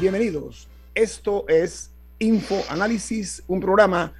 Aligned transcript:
Bienvenidos. 0.00 0.66
Esto 0.96 1.44
es 1.46 1.92
Info 2.18 2.60
Análisis, 2.68 3.40
un 3.46 3.60
programa 3.60 4.12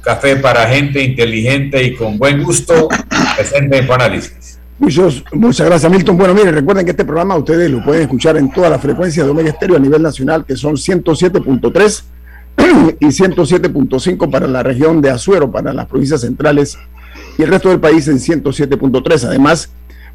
café 0.00 0.34
para 0.34 0.66
gente 0.66 1.00
inteligente 1.00 1.80
y 1.84 1.94
con 1.94 2.18
buen 2.18 2.42
gusto, 2.42 2.88
presente 3.36 3.78
en 3.78 3.92
análisis. 3.92 4.58
Muchos, 4.80 5.22
muchas 5.32 5.68
gracias, 5.68 5.92
Milton. 5.92 6.18
Bueno, 6.18 6.34
miren, 6.34 6.52
recuerden 6.52 6.84
que 6.84 6.90
este 6.90 7.04
programa 7.04 7.36
ustedes 7.36 7.70
lo 7.70 7.84
pueden 7.84 8.02
escuchar 8.02 8.36
en 8.36 8.50
todas 8.50 8.68
las 8.68 8.82
frecuencias 8.82 9.24
de 9.24 9.30
Omega 9.30 9.50
Estéreo 9.50 9.76
a 9.76 9.80
nivel 9.80 10.02
nacional, 10.02 10.44
que 10.44 10.56
son 10.56 10.74
107.3 10.74 12.02
y 12.98 13.06
107.5 13.06 14.28
para 14.28 14.48
la 14.48 14.64
región 14.64 15.00
de 15.00 15.10
Azuero, 15.10 15.52
para 15.52 15.72
las 15.72 15.86
provincias 15.86 16.22
centrales 16.22 16.76
y 17.38 17.42
el 17.42 17.48
resto 17.48 17.68
del 17.68 17.78
país 17.78 18.08
en 18.08 18.16
107.3. 18.16 19.24
Además, 19.24 19.70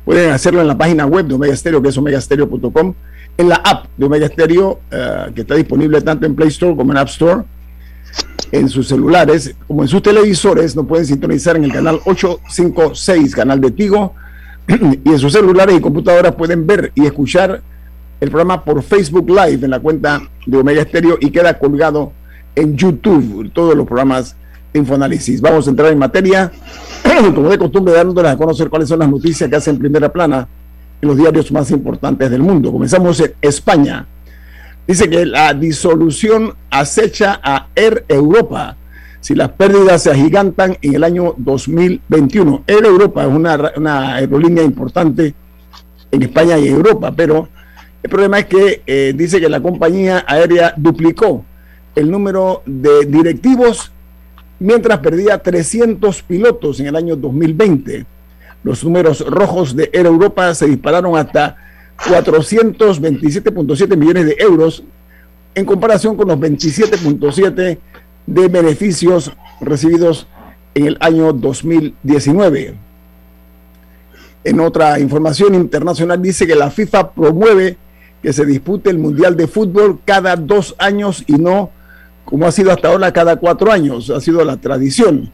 pueden 0.09 0.31
hacerlo 0.31 0.59
en 0.59 0.67
la 0.67 0.75
página 0.75 1.05
web 1.05 1.27
de 1.27 1.35
Omega 1.35 1.55
Stereo, 1.55 1.83
que 1.83 1.89
es 1.89 1.97
omegastereo.com, 1.99 2.95
en 3.37 3.47
la 3.47 3.57
app 3.57 3.85
de 3.95 4.07
Omega 4.07 4.25
Stereo, 4.25 4.79
eh, 4.89 5.31
que 5.35 5.41
está 5.41 5.53
disponible 5.53 6.01
tanto 6.01 6.25
en 6.25 6.33
Play 6.35 6.47
Store 6.47 6.75
como 6.75 6.91
en 6.91 6.97
App 6.97 7.09
Store, 7.09 7.43
en 8.51 8.69
sus 8.69 8.87
celulares, 8.87 9.53
como 9.67 9.83
en 9.83 9.87
sus 9.87 10.01
televisores, 10.01 10.75
no 10.75 10.87
pueden 10.87 11.05
sintonizar 11.05 11.57
en 11.57 11.65
el 11.65 11.71
canal 11.71 11.99
856, 12.05 13.35
canal 13.35 13.61
de 13.61 13.69
Tigo, 13.69 14.15
y 14.67 15.09
en 15.11 15.19
sus 15.19 15.31
celulares 15.31 15.77
y 15.77 15.79
computadoras 15.79 16.33
pueden 16.33 16.65
ver 16.65 16.91
y 16.95 17.05
escuchar 17.05 17.61
el 18.19 18.31
programa 18.31 18.65
por 18.65 18.81
Facebook 18.81 19.29
Live 19.29 19.63
en 19.63 19.69
la 19.69 19.79
cuenta 19.79 20.23
de 20.43 20.57
Omega 20.57 20.81
Stereo 20.85 21.19
y 21.21 21.29
queda 21.29 21.59
colgado 21.59 22.13
en 22.55 22.75
YouTube 22.75 23.51
todos 23.53 23.75
los 23.75 23.85
programas 23.85 24.35
Infoanálisis. 24.73 25.41
Vamos 25.41 25.67
a 25.67 25.69
entrar 25.71 25.91
en 25.91 25.97
materia, 25.97 26.51
como 27.35 27.49
de 27.49 27.57
costumbre, 27.57 27.93
dándoles 27.93 28.31
a 28.31 28.37
conocer 28.37 28.69
cuáles 28.69 28.89
son 28.89 28.99
las 28.99 29.09
noticias 29.09 29.49
que 29.49 29.55
hacen 29.55 29.77
primera 29.77 30.11
plana 30.11 30.47
en 31.01 31.07
los 31.07 31.17
diarios 31.17 31.51
más 31.51 31.71
importantes 31.71 32.29
del 32.29 32.41
mundo. 32.41 32.71
Comenzamos 32.71 33.19
en 33.19 33.33
España. 33.41 34.05
Dice 34.87 35.09
que 35.09 35.25
la 35.25 35.53
disolución 35.53 36.53
acecha 36.69 37.39
a 37.43 37.67
Air 37.75 38.05
Europa 38.07 38.75
si 39.21 39.35
las 39.35 39.49
pérdidas 39.49 40.03
se 40.03 40.11
agigantan 40.11 40.77
en 40.81 40.95
el 40.95 41.03
año 41.03 41.35
2021. 41.37 42.63
Air 42.67 42.85
Europa 42.85 43.23
es 43.23 43.29
una, 43.29 43.71
una 43.75 44.15
aerolínea 44.15 44.63
importante 44.63 45.33
en 46.11 46.23
España 46.23 46.57
y 46.57 46.67
Europa, 46.67 47.13
pero 47.15 47.49
el 48.01 48.09
problema 48.09 48.39
es 48.39 48.45
que 48.45 48.81
eh, 48.87 49.13
dice 49.15 49.41
que 49.41 49.49
la 49.49 49.61
compañía 49.61 50.23
aérea 50.25 50.73
duplicó 50.77 51.43
el 51.95 52.09
número 52.09 52.63
de 52.65 53.05
directivos 53.05 53.91
mientras 54.59 54.99
perdía 54.99 55.37
300 55.37 56.21
pilotos 56.23 56.79
en 56.79 56.87
el 56.87 56.95
año 56.95 57.15
2020. 57.15 58.05
Los 58.63 58.83
números 58.83 59.25
rojos 59.25 59.75
de 59.75 59.89
Air 59.93 60.05
Europa 60.05 60.53
se 60.53 60.67
dispararon 60.67 61.17
hasta 61.17 61.55
427.7 61.97 63.97
millones 63.97 64.25
de 64.25 64.35
euros 64.39 64.83
en 65.55 65.65
comparación 65.65 66.15
con 66.15 66.27
los 66.27 66.37
27.7 66.37 67.77
de 68.25 68.47
beneficios 68.47 69.31
recibidos 69.61 70.27
en 70.75 70.87
el 70.87 70.97
año 70.99 71.33
2019. 71.33 72.75
En 74.43 74.59
otra 74.59 74.99
información 74.99 75.55
internacional 75.55 76.21
dice 76.21 76.47
que 76.47 76.55
la 76.55 76.69
FIFA 76.69 77.11
promueve 77.11 77.77
que 78.21 78.33
se 78.33 78.45
dispute 78.45 78.89
el 78.89 78.97
Mundial 78.97 79.35
de 79.35 79.47
Fútbol 79.47 79.99
cada 80.05 80.35
dos 80.35 80.75
años 80.77 81.23
y 81.27 81.33
no 81.33 81.71
como 82.29 82.45
ha 82.45 82.51
sido 82.51 82.71
hasta 82.71 82.89
ahora 82.89 83.11
cada 83.11 83.37
cuatro 83.37 83.71
años, 83.71 84.11
ha 84.11 84.21
sido 84.21 84.45
la 84.45 84.57
tradición. 84.57 85.31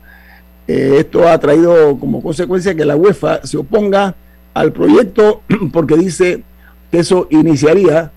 Eh, 0.65 0.95
esto 0.99 1.27
ha 1.27 1.37
traído 1.37 1.99
como 1.99 2.23
consecuencia 2.23 2.73
que 2.73 2.85
la 2.85 2.95
UEFA 2.95 3.45
se 3.45 3.57
oponga 3.57 4.15
al 4.53 4.71
proyecto 4.71 5.41
porque 5.73 5.97
dice 5.97 6.43
que 6.89 6.99
eso 6.99 7.27
iniciaría 7.31 8.13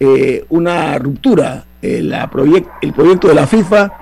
eh, 0.00 0.46
una 0.48 0.98
ruptura. 0.98 1.66
Eh, 1.82 2.02
el 2.80 2.92
proyecto 2.94 3.28
de 3.28 3.34
la 3.34 3.46
FIFA 3.46 3.92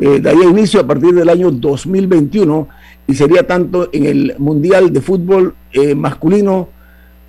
daría 0.00 0.44
inicio 0.48 0.80
a 0.80 0.86
partir 0.86 1.14
del 1.14 1.28
año 1.28 1.50
2021 1.50 2.68
y 3.06 3.14
sería 3.14 3.46
tanto 3.46 3.90
en 3.92 4.06
el 4.06 4.34
Mundial 4.38 4.92
de 4.92 5.00
Fútbol 5.02 5.54
masculino 5.94 6.70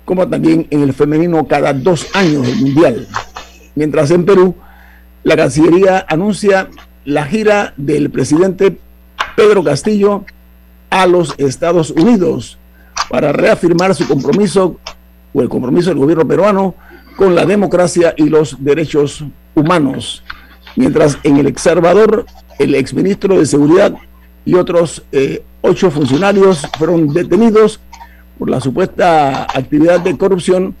como 0.06 0.26
también 0.26 0.66
en 0.70 0.80
el 0.80 0.94
femenino 0.94 1.46
cada 1.46 1.74
dos 1.74 2.08
años 2.16 2.46
del 2.46 2.56
Mundial. 2.56 3.06
Mientras 3.74 4.10
en 4.10 4.24
Perú 4.24 4.56
la 5.24 5.36
Cancillería 5.36 6.04
anuncia 6.08 6.68
la 7.04 7.24
gira 7.24 7.74
del 7.76 8.10
presidente 8.10 8.78
Pedro 9.36 9.62
Castillo 9.62 10.24
a 10.90 11.06
los 11.06 11.34
Estados 11.38 11.90
Unidos 11.90 12.58
para 13.08 13.32
reafirmar 13.32 13.94
su 13.94 14.06
compromiso 14.06 14.78
o 15.32 15.42
el 15.42 15.48
compromiso 15.48 15.90
del 15.90 15.98
gobierno 15.98 16.26
peruano 16.26 16.74
con 17.16 17.34
la 17.34 17.46
democracia 17.46 18.14
y 18.16 18.28
los 18.28 18.62
derechos 18.62 19.24
humanos. 19.54 20.22
Mientras 20.76 21.18
en 21.22 21.38
El 21.38 21.56
Salvador, 21.56 22.26
el 22.58 22.74
exministro 22.74 23.38
de 23.38 23.46
Seguridad 23.46 23.94
y 24.44 24.54
otros 24.54 25.02
eh, 25.12 25.42
ocho 25.60 25.90
funcionarios 25.90 26.66
fueron 26.78 27.08
detenidos 27.08 27.80
por 28.38 28.50
la 28.50 28.60
supuesta 28.60 29.44
actividad 29.44 30.00
de 30.00 30.16
corrupción 30.16 30.74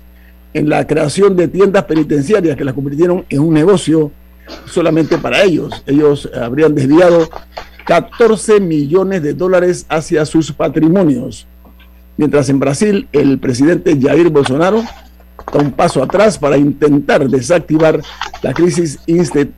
en 0.54 0.68
la 0.68 0.86
creación 0.86 1.36
de 1.36 1.48
tiendas 1.48 1.84
penitenciarias 1.84 2.56
que 2.56 2.64
las 2.64 2.74
convirtieron 2.74 3.24
en 3.28 3.40
un 3.40 3.54
negocio 3.54 4.10
solamente 4.66 5.18
para 5.18 5.42
ellos. 5.42 5.82
Ellos 5.86 6.30
habrían 6.34 6.74
desviado 6.74 7.28
14 7.84 8.60
millones 8.60 9.22
de 9.22 9.34
dólares 9.34 9.86
hacia 9.88 10.24
sus 10.24 10.52
patrimonios. 10.52 11.46
Mientras 12.16 12.48
en 12.48 12.58
Brasil 12.58 13.08
el 13.12 13.38
presidente 13.38 13.98
Jair 14.00 14.28
Bolsonaro 14.30 14.82
da 15.52 15.60
un 15.60 15.72
paso 15.72 16.02
atrás 16.02 16.38
para 16.38 16.56
intentar 16.56 17.28
desactivar 17.28 18.00
la 18.42 18.52
crisis 18.52 19.00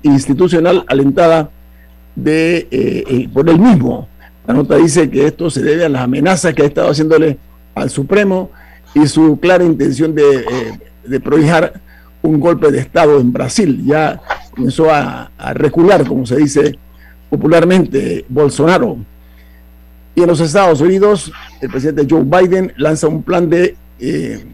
institucional 0.03 0.85
alentada 0.89 1.51
de, 2.15 2.69
eh, 2.71 3.05
eh, 3.09 3.29
por 3.33 3.49
él 3.49 3.59
mismo. 3.59 4.09
La 4.47 4.55
nota 4.55 4.77
dice 4.77 5.11
que 5.11 5.27
esto 5.27 5.51
se 5.51 5.63
debe 5.63 5.85
a 5.85 5.89
las 5.89 6.03
amenazas 6.03 6.55
que 6.55 6.63
ha 6.63 6.67
estado 6.67 6.91
haciéndole 6.91 7.39
al 7.75 7.91
Supremo 7.91 8.51
y 8.95 9.07
su 9.07 9.39
clara 9.41 9.65
intención 9.65 10.15
de, 10.15 10.23
eh, 10.39 11.21
un 12.23 12.41
golpe 12.41 12.71
de 12.71 12.79
Estado 12.79 13.21
en 13.21 13.33
Brasil. 13.33 13.83
Ya 13.85 14.21
comenzó 14.55 14.91
a, 14.91 15.31
recular, 15.55 16.07
como 16.07 16.25
se 16.27 16.37
dice 16.37 16.79
popularmente, 17.29 18.25
Bolsonaro. 18.29 18.99
Y 20.15 20.23
en 20.23 20.29
los 20.29 20.41
Estados 20.41 20.81
Unidos, 20.81 21.33
el 21.61 21.71
presidente 21.71 22.07
Joe 22.09 22.23
Biden 22.23 22.73
lanza 22.77 23.09
un 23.09 23.23
plan 23.23 23.51
de 23.51 23.77
eh, 23.99 24.45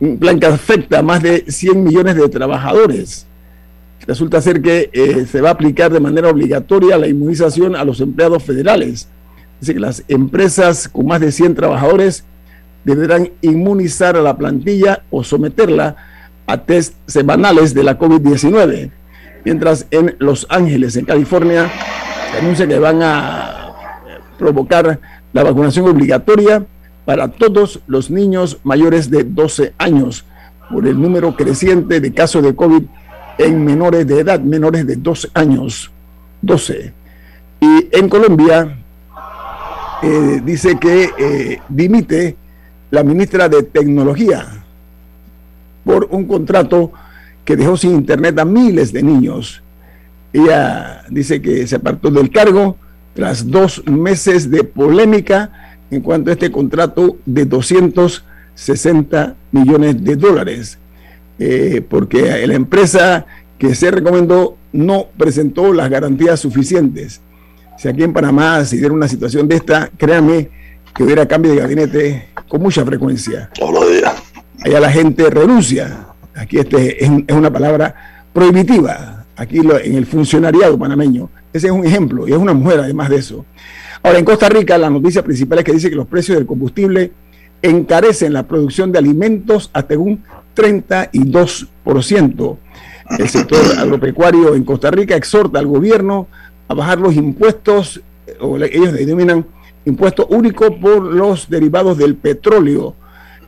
un 0.00 0.18
plan 0.18 0.38
que 0.38 0.46
afecta 0.46 0.98
a 0.98 1.02
más 1.02 1.22
de 1.22 1.44
100 1.48 1.82
millones 1.82 2.16
de 2.16 2.28
trabajadores. 2.28 3.26
Resulta 4.06 4.42
ser 4.42 4.60
que 4.60 4.90
eh, 4.92 5.26
se 5.26 5.40
va 5.40 5.48
a 5.48 5.52
aplicar 5.52 5.90
de 5.90 6.00
manera 6.00 6.28
obligatoria 6.28 6.98
la 6.98 7.08
inmunización 7.08 7.74
a 7.74 7.84
los 7.84 8.00
empleados 8.00 8.42
federales. 8.42 9.08
Dice 9.60 9.72
que 9.72 9.80
las 9.80 10.04
empresas 10.08 10.88
con 10.88 11.06
más 11.06 11.20
de 11.20 11.32
100 11.32 11.54
trabajadores 11.54 12.24
deberán 12.84 13.30
inmunizar 13.40 14.16
a 14.16 14.22
la 14.22 14.36
plantilla 14.36 15.02
o 15.10 15.24
someterla 15.24 15.96
a 16.46 16.58
test 16.58 16.94
semanales 17.06 17.74
de 17.74 17.82
la 17.82 17.98
COVID-19. 17.98 18.90
Mientras 19.44 19.86
en 19.90 20.16
Los 20.18 20.46
Ángeles, 20.50 20.96
en 20.96 21.04
California, 21.04 21.70
se 22.32 22.38
anuncia 22.38 22.66
que 22.66 22.78
van 22.78 23.02
a 23.02 23.72
provocar 24.38 24.98
la 25.32 25.42
vacunación 25.42 25.88
obligatoria 25.88 26.64
para 27.04 27.28
todos 27.28 27.80
los 27.86 28.10
niños 28.10 28.58
mayores 28.64 29.10
de 29.10 29.24
12 29.24 29.74
años 29.78 30.24
por 30.70 30.86
el 30.86 31.00
número 31.00 31.36
creciente 31.36 32.00
de 32.00 32.12
casos 32.12 32.42
de 32.42 32.54
COVID 32.54 32.82
en 33.38 33.64
menores 33.64 34.06
de 34.06 34.20
edad, 34.20 34.40
menores 34.40 34.86
de 34.86 34.96
12 34.96 35.28
años, 35.34 35.92
12. 36.42 36.92
Y 37.60 37.88
en 37.92 38.08
Colombia 38.08 38.76
eh, 40.02 40.40
dice 40.44 40.78
que 40.78 41.10
eh, 41.18 41.60
dimite 41.68 42.36
la 42.90 43.02
ministra 43.02 43.48
de 43.48 43.62
Tecnología 43.62 44.65
por 45.86 46.08
un 46.10 46.24
contrato 46.26 46.92
que 47.44 47.56
dejó 47.56 47.76
sin 47.76 47.92
internet 47.92 48.36
a 48.40 48.44
miles 48.44 48.92
de 48.92 49.04
niños. 49.04 49.62
Ella 50.32 51.04
dice 51.08 51.40
que 51.40 51.64
se 51.66 51.76
apartó 51.76 52.10
del 52.10 52.30
cargo 52.30 52.76
tras 53.14 53.48
dos 53.48 53.86
meses 53.86 54.50
de 54.50 54.64
polémica 54.64 55.78
en 55.90 56.00
cuanto 56.02 56.30
a 56.30 56.32
este 56.32 56.50
contrato 56.50 57.16
de 57.24 57.44
260 57.44 59.36
millones 59.52 60.02
de 60.02 60.16
dólares, 60.16 60.76
eh, 61.38 61.82
porque 61.88 62.44
la 62.44 62.54
empresa 62.54 63.24
que 63.56 63.76
se 63.76 63.92
recomendó 63.92 64.56
no 64.72 65.06
presentó 65.16 65.72
las 65.72 65.88
garantías 65.88 66.40
suficientes. 66.40 67.20
Si 67.78 67.86
aquí 67.86 68.02
en 68.02 68.12
Panamá 68.12 68.64
se 68.64 68.76
diera 68.76 68.92
una 68.92 69.06
situación 69.06 69.46
de 69.46 69.54
esta, 69.54 69.88
créanme 69.96 70.50
que 70.92 71.04
hubiera 71.04 71.26
cambio 71.26 71.52
de 71.52 71.58
gabinete 71.58 72.28
con 72.48 72.60
mucha 72.60 72.84
frecuencia. 72.84 73.50
Todos 73.54 73.88
los. 73.88 74.25
Allá 74.66 74.80
la 74.80 74.90
gente 74.90 75.30
renuncia. 75.30 76.08
Aquí 76.34 76.58
este 76.58 77.04
es, 77.04 77.08
una 77.30 77.52
palabra 77.52 78.24
prohibitiva. 78.32 79.24
Aquí 79.36 79.60
en 79.60 79.94
el 79.94 80.06
funcionariado 80.06 80.76
panameño. 80.76 81.30
Ese 81.52 81.68
es 81.68 81.72
un 81.72 81.86
ejemplo 81.86 82.26
y 82.26 82.32
es 82.32 82.36
una 82.36 82.52
mujer 82.52 82.80
además 82.80 83.08
de 83.10 83.18
eso. 83.18 83.44
Ahora, 84.02 84.18
en 84.18 84.24
Costa 84.24 84.48
Rica, 84.48 84.76
la 84.76 84.90
noticia 84.90 85.22
principal 85.22 85.60
es 85.60 85.64
que 85.64 85.72
dice 85.72 85.88
que 85.88 85.94
los 85.94 86.08
precios 86.08 86.36
del 86.36 86.48
combustible 86.48 87.12
encarecen 87.62 88.32
la 88.32 88.48
producción 88.48 88.90
de 88.90 88.98
alimentos 88.98 89.70
hasta 89.72 89.96
un 89.96 90.24
32%. 90.56 92.56
El 93.20 93.28
sector 93.28 93.60
agropecuario 93.78 94.56
en 94.56 94.64
Costa 94.64 94.90
Rica 94.90 95.14
exhorta 95.14 95.60
al 95.60 95.68
gobierno 95.68 96.26
a 96.66 96.74
bajar 96.74 96.98
los 96.98 97.14
impuestos, 97.14 98.00
o 98.40 98.58
ellos 98.58 98.94
denominan 98.94 99.46
impuesto 99.84 100.26
único 100.26 100.76
por 100.80 101.04
los 101.04 101.48
derivados 101.48 101.98
del 101.98 102.16
petróleo. 102.16 102.96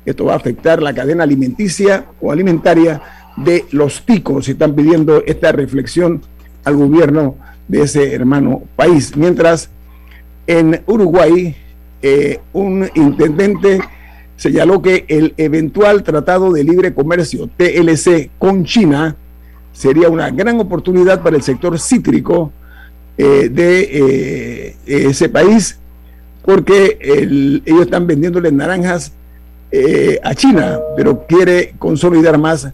Esto 0.08 0.24
va 0.24 0.32
a 0.32 0.36
afectar 0.36 0.82
la 0.82 0.94
cadena 0.94 1.24
alimenticia 1.24 2.06
o 2.20 2.32
alimentaria 2.32 3.02
de 3.36 3.66
los 3.72 4.06
ticos. 4.06 4.48
Están 4.48 4.74
pidiendo 4.74 5.22
esta 5.26 5.52
reflexión 5.52 6.22
al 6.64 6.76
gobierno 6.76 7.36
de 7.68 7.82
ese 7.82 8.14
hermano 8.14 8.62
país. 8.74 9.14
Mientras 9.16 9.68
en 10.46 10.80
Uruguay, 10.86 11.54
eh, 12.00 12.40
un 12.54 12.88
intendente 12.94 13.80
señaló 14.36 14.80
que 14.80 15.04
el 15.08 15.34
eventual 15.36 16.02
Tratado 16.02 16.52
de 16.52 16.64
Libre 16.64 16.94
Comercio 16.94 17.50
TLC 17.54 18.30
con 18.38 18.64
China 18.64 19.14
sería 19.72 20.08
una 20.08 20.30
gran 20.30 20.58
oportunidad 20.58 21.22
para 21.22 21.36
el 21.36 21.42
sector 21.42 21.78
cítrico 21.78 22.50
eh, 23.18 23.50
de 23.52 23.80
eh, 23.92 24.76
ese 24.86 25.28
país, 25.28 25.78
porque 26.44 26.98
ellos 27.66 27.82
están 27.82 28.06
vendiéndole 28.06 28.50
naranjas 28.50 29.12
a 30.22 30.34
China, 30.34 30.78
pero 30.96 31.26
quiere 31.26 31.74
consolidar 31.78 32.38
más 32.38 32.68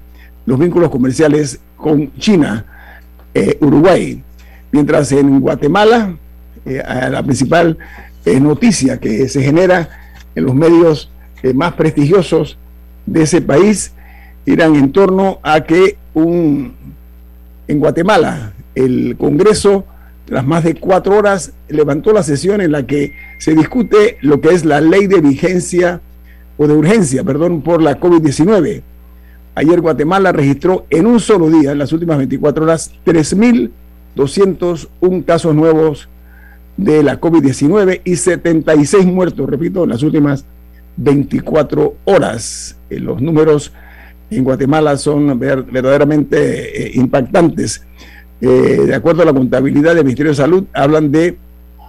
los 0.46 0.58
vínculos 0.58 0.90
comerciales 0.90 1.60
con 1.76 2.16
China, 2.18 2.64
Uruguay. 3.60 4.22
Mientras 4.70 5.12
en 5.12 5.40
Guatemala, 5.40 6.16
eh, 6.66 6.82
la 7.10 7.22
principal 7.22 7.76
eh, 8.24 8.40
noticia 8.40 8.98
que 8.98 9.28
se 9.28 9.42
genera 9.42 9.88
en 10.34 10.44
los 10.44 10.54
medios 10.54 11.10
eh, 11.42 11.52
más 11.52 11.74
prestigiosos 11.74 12.56
de 13.04 13.22
ese 13.22 13.42
país 13.42 13.92
irán 14.46 14.74
en 14.74 14.90
torno 14.90 15.40
a 15.42 15.60
que 15.60 15.98
un, 16.14 16.74
en 17.68 17.78
Guatemala 17.78 18.54
el 18.74 19.16
Congreso, 19.18 19.84
tras 20.24 20.44
más 20.44 20.64
de 20.64 20.74
cuatro 20.74 21.18
horas, 21.18 21.52
levantó 21.68 22.12
la 22.12 22.22
sesión 22.22 22.62
en 22.62 22.72
la 22.72 22.86
que 22.86 23.12
se 23.38 23.54
discute 23.54 24.16
lo 24.22 24.40
que 24.40 24.54
es 24.54 24.64
la 24.64 24.80
ley 24.80 25.06
de 25.06 25.20
vigencia 25.20 26.00
o 26.56 26.66
de 26.66 26.74
urgencia, 26.74 27.24
perdón, 27.24 27.62
por 27.62 27.82
la 27.82 27.98
COVID-19. 27.98 28.82
Ayer 29.56 29.80
Guatemala 29.80 30.32
registró 30.32 30.84
en 30.90 31.06
un 31.06 31.20
solo 31.20 31.48
día, 31.48 31.70
en 31.72 31.78
las 31.78 31.92
últimas 31.92 32.18
24 32.18 32.64
horas, 32.64 32.92
3.201 33.06 35.24
casos 35.24 35.54
nuevos 35.54 36.08
de 36.76 37.04
la 37.04 37.20
COVID-19 37.20 38.00
y 38.04 38.16
76 38.16 39.06
muertos, 39.06 39.48
repito, 39.48 39.84
en 39.84 39.90
las 39.90 40.02
últimas 40.02 40.44
24 40.96 41.94
horas. 42.04 42.76
Eh, 42.90 42.98
los 42.98 43.22
números 43.22 43.72
en 44.30 44.42
Guatemala 44.44 44.96
son 44.96 45.38
verdaderamente 45.38 46.86
eh, 46.86 46.92
impactantes. 46.94 47.86
Eh, 48.40 48.84
de 48.86 48.94
acuerdo 48.94 49.22
a 49.22 49.26
la 49.26 49.32
contabilidad 49.32 49.94
del 49.94 50.04
Ministerio 50.04 50.32
de 50.32 50.36
Salud, 50.36 50.64
hablan 50.72 51.12
de 51.12 51.36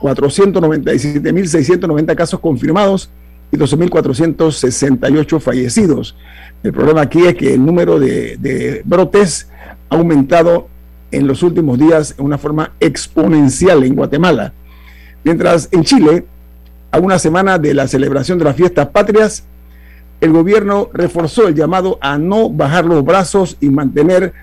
497.690 0.02 2.16
casos 2.16 2.40
confirmados 2.40 3.10
y 3.56 3.58
12.468 3.58 5.40
fallecidos. 5.40 6.16
El 6.64 6.74
problema 6.74 7.02
aquí 7.02 7.26
es 7.26 7.36
que 7.36 7.54
el 7.54 7.66
número 7.66 8.00
de, 8.00 8.38
de 8.38 8.82
brotes 8.86 9.50
ha 9.90 9.96
aumentado 9.96 10.68
en 11.12 11.28
los 11.28 11.44
últimos 11.44 11.80
días 11.80 12.16
en 12.18 12.26
una 12.26 12.38
forma 12.38 12.72
exponencial 12.80 13.84
en 13.84 13.96
Guatemala. 13.96 14.54
Mientras 15.24 15.70
en 15.72 15.84
Chile, 15.84 16.26
a 16.92 17.00
una 17.00 17.20
semana 17.20 17.58
de 17.58 17.74
la 17.74 17.88
celebración 17.88 18.38
de 18.38 18.46
las 18.46 18.56
fiestas 18.56 18.88
patrias, 18.88 19.44
el 20.22 20.32
gobierno 20.32 20.90
reforzó 20.94 21.48
el 21.48 21.56
llamado 21.56 21.98
a 22.02 22.18
no 22.18 22.50
bajar 22.50 22.86
los 22.86 23.04
brazos 23.04 23.58
y 23.60 23.70
mantener 23.70 24.34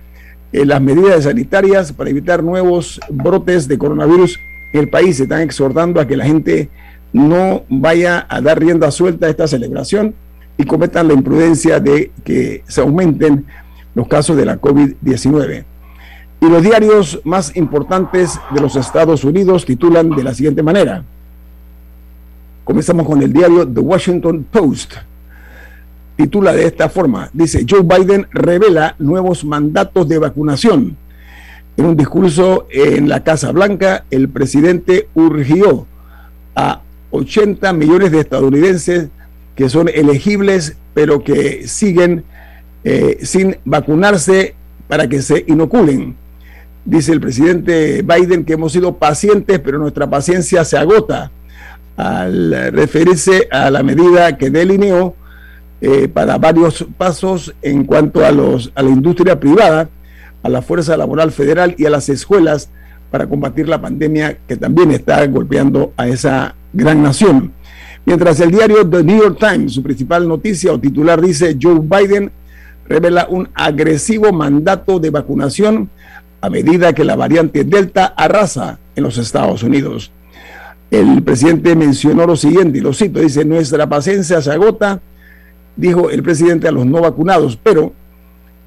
eh, 0.52 0.66
las 0.66 0.81
medidas 0.81 1.25
sanitarias 1.25 1.92
para 1.92 2.11
evitar 2.11 2.42
nuevos 2.42 3.00
brotes 3.11 3.69
de 3.69 3.78
coronavirus 3.78 4.38
el 4.73 4.88
país. 4.88 5.16
Se 5.16 5.42
exhortando 5.42 6.00
a 6.00 6.07
que 6.07 6.16
la 6.16 6.25
gente 6.25 6.69
no 7.12 7.64
vaya 7.69 8.26
a 8.28 8.40
dar 8.40 8.59
rienda 8.59 8.90
suelta 8.90 9.26
a 9.26 9.31
esta 9.31 9.47
celebración 9.47 10.14
y 10.57 10.64
cometan 10.64 11.09
la 11.09 11.14
imprudencia 11.14 11.81
de 11.81 12.11
que 12.25 12.62
se 12.66 12.81
aumenten 12.81 13.47
los 13.95 14.09
casos 14.09 14.37
de 14.37 14.47
la 14.47 14.61
COVID-19. 14.61 15.64
Y 16.40 16.49
los 16.49 16.62
diarios 16.62 17.21
más 17.25 17.54
importantes 17.57 18.38
de 18.52 18.61
los 18.61 18.76
Estados 18.76 19.25
Unidos 19.25 19.64
titulan 19.64 20.11
de 20.11 20.25
la 20.25 20.35
siguiente 20.35 20.62
manera. 20.62 21.04
Comenzamos 22.64 23.07
con 23.07 23.23
el 23.23 23.33
diario 23.33 23.66
The 23.66 23.81
Washington 23.81 24.47
Post. 24.50 24.95
Titula 26.16 26.52
de 26.52 26.66
esta 26.66 26.88
forma, 26.88 27.31
dice, 27.33 27.64
Joe 27.69 27.83
Biden 27.83 28.26
revela 28.31 28.95
nuevos 28.99 29.45
mandatos 29.45 30.09
de 30.09 30.19
vacunación. 30.19 30.97
En 31.76 31.87
un 31.87 31.97
discurso 31.97 32.66
en 32.71 33.09
la 33.09 33.25
Casa 33.25 33.50
Blanca, 33.50 34.04
el 34.11 34.28
presidente 34.28 35.09
urgió 35.14 35.87
a 36.54 36.83
80 37.12 37.73
millones 37.75 38.11
de 38.11 38.21
estadounidenses 38.21 39.09
que 39.54 39.69
son 39.69 39.88
elegibles, 39.88 40.76
pero 40.95 41.23
que 41.23 41.69
siguen 41.69 42.25
eh, 42.85 43.19
sin 43.23 43.59
vacunarse 43.64 44.54
para 44.88 45.09
que 45.09 45.23
se 45.23 45.45
inoculen. 45.47 46.16
Dice 46.85 47.12
el 47.12 47.21
presidente 47.21 48.02
Biden 48.02 48.45
que 48.45 48.54
hemos 48.54 48.73
sido 48.73 48.97
pacientes, 48.97 49.61
pero 49.61 49.78
nuestra 49.78 50.11
paciencia 50.11 50.64
se 50.64 50.76
agota 50.76 51.31
al 51.97 52.73
referirse 52.73 53.47
a 53.50 53.71
la 53.71 53.83
medida 53.83 54.37
que 54.37 54.50
delineó 54.50 55.14
eh, 55.81 56.09
para 56.09 56.38
varios 56.38 56.87
pasos 56.97 57.54
en 57.62 57.85
cuanto 57.85 58.25
a, 58.25 58.33
los, 58.33 58.73
a 58.75 58.83
la 58.83 58.90
industria 58.90 59.38
privada, 59.38 59.88
a 60.42 60.49
la 60.49 60.62
fuerza 60.62 60.97
laboral 60.97 61.31
federal 61.31 61.75
y 61.78 61.85
a 61.85 61.90
las 61.90 62.09
escuelas 62.09 62.71
para 63.12 63.28
combatir 63.28 63.69
la 63.69 63.81
pandemia 63.81 64.38
que 64.49 64.57
también 64.57 64.90
está 64.90 65.25
golpeando 65.26 65.92
a 65.99 66.09
esa 66.09 66.54
gran 66.73 67.02
nación. 67.02 67.52
Mientras 68.07 68.40
el 68.40 68.50
diario 68.50 68.88
The 68.88 69.04
New 69.04 69.19
York 69.19 69.38
Times, 69.38 69.75
su 69.75 69.83
principal 69.83 70.26
noticia 70.26 70.73
o 70.73 70.81
titular 70.81 71.21
dice, 71.21 71.57
Joe 71.61 71.78
Biden 71.78 72.33
revela 72.88 73.26
un 73.28 73.50
agresivo 73.54 74.33
mandato 74.33 74.99
de 74.99 75.11
vacunación 75.11 75.90
a 76.40 76.49
medida 76.49 76.95
que 76.95 77.04
la 77.04 77.14
variante 77.14 77.64
Delta 77.64 78.07
arrasa 78.16 78.78
en 78.97 79.04
los 79.04 79.19
Estados 79.19 79.62
Unidos. 79.62 80.11
el 80.90 81.23
presidente 81.23 81.76
mencionó 81.76 82.26
lo 82.26 82.37
siguiente, 82.37 82.78
y 82.78 82.81
lo 82.81 82.92
cito, 82.92 83.21
dice, 83.21 83.45
nuestra 83.45 83.88
paciencia 83.88 84.40
se 84.42 84.52
agota, 84.52 85.00
dijo 85.76 86.11
el 86.11 86.23
presidente 86.23 86.69
a 86.69 86.73
los 86.73 86.87
no 86.87 87.00
vacunados, 87.00 87.59
pero 87.62 87.92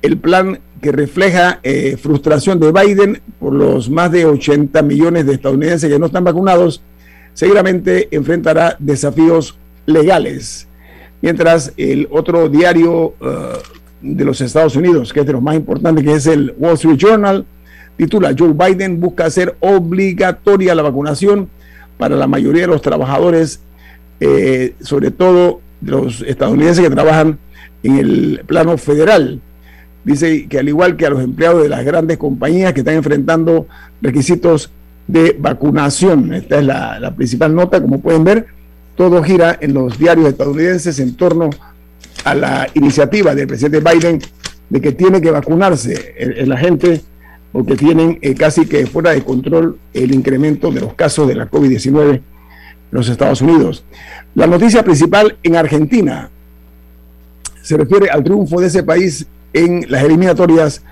el 0.02 0.18
plan 0.18 0.60
que 0.86 0.92
refleja 0.92 1.60
eh, 1.64 1.98
frustración 1.98 2.60
de 2.60 2.72
Biden 2.72 3.20
por 3.40 3.52
los 3.52 3.90
más 3.90 4.12
de 4.12 4.24
80 4.24 4.84
millones 4.84 5.26
de 5.26 5.34
estadounidenses 5.34 5.90
que 5.90 5.98
no 5.98 6.06
están 6.06 6.24
vacunados, 6.24 6.84
seguramente 7.34 8.08
enfrentará 8.16 8.76
desafíos 8.78 9.58
legales. 9.88 10.68
Mientras 11.24 11.74
el 11.78 12.08
otro 12.12 12.50
diario 12.50 13.16
uh, 13.20 13.58
de 14.00 14.26
los 14.26 14.42
Estados 14.42 14.76
Unidos, 14.76 15.12
que 15.12 15.22
es 15.22 15.26
de 15.26 15.34
los 15.34 15.42
más 15.42 15.56
importantes, 15.56 16.04
que 16.04 16.14
es 16.14 16.28
el 16.28 16.54
Wall 16.60 16.76
Street 16.76 16.98
Journal, 16.98 17.48
titula 17.98 18.36
Joe 18.38 18.54
Biden 18.54 19.00
busca 19.00 19.26
hacer 19.26 19.56
obligatoria 19.62 20.76
la 20.76 20.84
vacunación 20.84 21.50
para 21.98 22.16
la 22.16 22.28
mayoría 22.28 22.62
de 22.62 22.68
los 22.68 22.84
trabajadores, 22.84 23.60
eh, 24.20 24.76
sobre 24.82 25.10
todo 25.10 25.62
los 25.82 26.22
estadounidenses 26.22 26.84
que 26.88 26.94
trabajan 26.94 27.40
en 27.82 27.98
el 27.98 28.42
plano 28.46 28.78
federal. 28.78 29.42
Dice 30.06 30.48
que 30.48 30.60
al 30.60 30.70
igual 30.70 30.96
que 30.96 31.06
a 31.06 31.10
los 31.10 31.22
empleados 31.22 31.64
de 31.64 31.70
las 31.70 31.84
grandes 31.84 32.18
compañías 32.18 32.74
que 32.74 32.80
están 32.82 32.96
enfrentando 32.96 33.68
requisitos 34.02 34.72
de 35.08 35.36
vacunación. 35.38 36.34
Esta 36.34 36.60
es 36.60 36.66
la, 36.66 37.00
la 37.00 37.16
principal 37.16 37.54
nota, 37.54 37.82
como 37.82 38.00
pueden 38.00 38.24
ver, 38.24 38.46
todo 38.96 39.22
gira 39.24 39.58
en 39.60 39.74
los 39.74 39.98
diarios 40.00 40.28
estadounidenses 40.28 41.00
en 41.00 41.16
torno 41.16 41.50
a 42.24 42.34
la 42.34 42.68
iniciativa 42.74 43.36
del 43.36 43.48
presidente 43.48 43.80
Biden 43.80 44.20
de 44.70 44.82
que 44.82 44.92
tiene 44.92 45.22
que 45.22 45.32
vacunarse 45.32 46.16
la 46.46 46.58
gente 46.58 47.02
porque 47.52 47.76
tienen 47.76 48.20
eh, 48.22 48.36
casi 48.36 48.66
que 48.66 48.86
fuera 48.86 49.12
de 49.12 49.24
control 49.24 49.78
el 49.94 50.14
incremento 50.14 50.72
de 50.72 50.82
los 50.82 50.94
casos 50.94 51.28
de 51.28 51.36
la 51.36 51.50
COVID-19 51.50 52.16
en 52.16 52.24
los 52.92 53.08
Estados 53.08 53.42
Unidos. 53.42 53.86
La 54.34 54.48
noticia 54.48 54.84
principal 54.84 55.38
en 55.44 55.56
Argentina 55.56 56.30
se 57.62 57.78
refiere 57.78 58.10
al 58.10 58.24
triunfo 58.24 58.60
de 58.60 58.68
ese 58.68 58.84
país 58.84 59.26
en 59.56 59.86
las 59.88 60.04
eliminatorias 60.04 60.84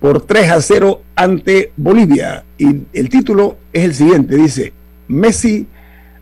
por 0.00 0.26
3 0.26 0.50
a 0.50 0.60
0 0.60 1.00
ante 1.14 1.72
Bolivia. 1.76 2.44
Y 2.58 2.82
el 2.92 3.08
título 3.08 3.56
es 3.72 3.84
el 3.84 3.94
siguiente, 3.94 4.34
dice, 4.36 4.72
Messi 5.06 5.66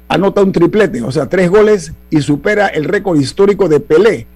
anota 0.06 0.42
un 0.42 0.52
triplete, 0.52 1.02
o 1.02 1.10
sea, 1.10 1.26
tres 1.26 1.50
goles 1.50 1.92
y 2.10 2.20
supera 2.20 2.66
el 2.66 2.84
récord 2.84 3.18
histórico 3.18 3.68
de 3.68 3.80
Pelé 3.80 4.26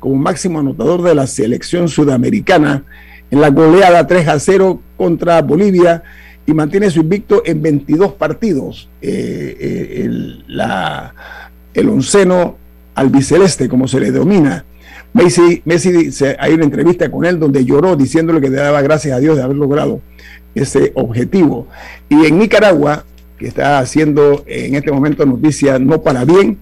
como 0.00 0.16
máximo 0.16 0.60
anotador 0.60 1.02
de 1.02 1.14
la 1.14 1.26
selección 1.26 1.88
sudamericana 1.88 2.84
en 3.30 3.40
la 3.40 3.50
goleada 3.50 4.06
3 4.06 4.28
a 4.28 4.38
0 4.38 4.80
contra 4.96 5.40
Bolivia 5.42 6.02
y 6.46 6.52
mantiene 6.52 6.90
su 6.90 7.00
invicto 7.00 7.42
en 7.44 7.62
22 7.62 8.12
partidos. 8.12 8.88
Eh, 9.00 9.56
eh, 9.58 10.02
el, 10.04 10.44
la, 10.46 11.14
el 11.72 11.88
onceno 11.88 12.56
albiceleste, 12.94 13.68
como 13.68 13.88
se 13.88 14.00
le 14.00 14.10
denomina. 14.10 14.64
Messi, 15.14 15.62
Messi 15.64 16.10
hay 16.40 16.54
una 16.54 16.64
entrevista 16.64 17.08
con 17.10 17.24
él 17.24 17.38
donde 17.38 17.64
lloró 17.64 17.94
diciéndole 17.94 18.40
que 18.40 18.50
le 18.50 18.56
daba 18.56 18.82
gracias 18.82 19.16
a 19.16 19.20
Dios 19.20 19.36
de 19.36 19.44
haber 19.44 19.56
logrado 19.56 20.00
ese 20.56 20.90
objetivo. 20.96 21.68
Y 22.08 22.26
en 22.26 22.36
Nicaragua, 22.38 23.04
que 23.38 23.46
está 23.46 23.78
haciendo 23.78 24.42
en 24.46 24.74
este 24.74 24.90
momento 24.90 25.24
noticia 25.24 25.78
no 25.78 26.02
para 26.02 26.24
bien, 26.24 26.58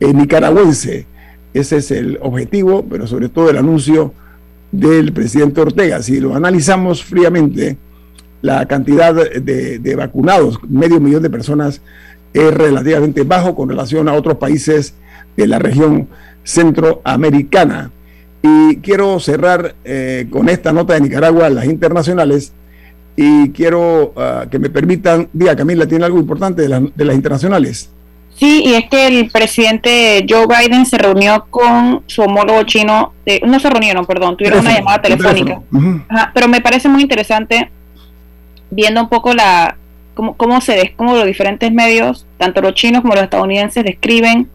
nicaragüense. 0.00 1.06
Ese 1.52 1.78
es 1.78 1.90
el 1.90 2.18
objetivo, 2.22 2.84
pero 2.88 3.06
sobre 3.06 3.28
todo 3.28 3.50
el 3.50 3.56
anuncio 3.56 4.14
del 4.72 5.12
presidente 5.12 5.60
Ortega. 5.60 6.02
Si 6.02 6.20
lo 6.20 6.34
analizamos 6.34 7.02
fríamente, 7.02 7.76
la 8.42 8.66
cantidad 8.66 9.14
de, 9.14 9.94
vacunados, 9.96 10.58
medio 10.68 11.00
millón 11.00 11.22
de 11.22 11.30
personas, 11.30 11.82
es 12.32 12.54
relativamente 12.54 13.22
bajo 13.24 13.54
con 13.54 13.68
relación 13.68 14.08
a 14.08 14.14
otros 14.14 14.36
países 14.36 14.94
de 15.36 15.46
la 15.46 15.58
región 15.58 16.08
centroamericana. 16.44 17.90
Y 18.42 18.76
quiero 18.76 19.20
cerrar 19.20 19.74
eh, 19.84 20.26
con 20.30 20.48
esta 20.48 20.72
nota 20.72 20.94
de 20.94 21.00
Nicaragua, 21.02 21.50
las 21.50 21.66
internacionales, 21.66 22.52
y 23.16 23.50
quiero 23.50 24.14
ah, 24.16 24.46
que 24.50 24.58
me 24.58 24.70
permitan, 24.70 25.28
diga 25.32 25.54
Camila, 25.54 25.86
¿tiene 25.86 26.06
algo 26.06 26.18
importante 26.18 26.66
de, 26.66 26.90
de 26.94 27.04
las 27.04 27.14
internacionales? 27.14 27.90
Sí, 28.40 28.62
y 28.64 28.72
es 28.72 28.88
que 28.88 29.06
el 29.06 29.30
presidente 29.30 30.24
Joe 30.26 30.46
Biden 30.46 30.86
se 30.86 30.96
reunió 30.96 31.44
con 31.50 32.02
su 32.06 32.22
homólogo 32.22 32.62
chino, 32.62 33.12
eh, 33.26 33.42
no 33.46 33.60
se 33.60 33.68
reunieron, 33.68 34.06
perdón, 34.06 34.38
tuvieron 34.38 34.60
una 34.60 34.78
llamada 34.78 35.02
telefónica. 35.02 35.60
pero 36.32 36.48
me 36.48 36.62
parece 36.62 36.88
muy 36.88 37.02
interesante 37.02 37.70
viendo 38.70 39.02
un 39.02 39.10
poco 39.10 39.34
la 39.34 39.76
cómo, 40.14 40.36
cómo 40.36 40.60
se 40.60 40.94
cómo 40.96 41.14
los 41.14 41.26
diferentes 41.26 41.72
medios, 41.72 42.26
tanto 42.38 42.60
los 42.60 42.74
chinos 42.74 43.02
como 43.02 43.14
los 43.14 43.24
estadounidenses, 43.24 43.84
describen 43.84 44.48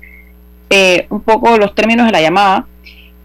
eh, 0.69 1.07
un 1.09 1.21
poco 1.21 1.57
los 1.57 1.75
términos 1.75 2.05
de 2.05 2.11
la 2.11 2.21
llamada. 2.21 2.67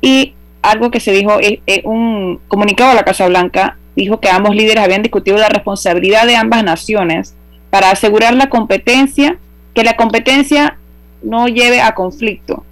Y 0.01 0.35
algo 0.63 0.91
que 0.91 1.01
se 1.01 1.13
dijo, 1.13 1.39
es 1.41 1.59
eh, 1.67 1.83
un 1.85 2.41
comunicado 2.49 2.91
de 2.91 2.97
la 2.97 3.05
Casa 3.05 3.27
Blanca 3.27 3.77
dijo 3.97 4.21
que 4.21 4.31
ambos 4.31 4.55
líderes 4.55 4.83
habían 4.83 5.03
discutido 5.03 5.37
la 5.37 5.49
responsabilidad 5.49 6.27
de 6.27 6.37
ambas 6.37 6.65
naciones 6.65 7.35
para 7.71 7.91
asegurar 7.91 8.35
la 8.35 8.49
competencia 8.49 9.39
que 9.75 9.85
la 9.85 9.97
competencia 9.97 10.79
no 11.23 11.47
lleve 11.49 11.81
a 11.81 11.95
conflicto. 11.95 12.65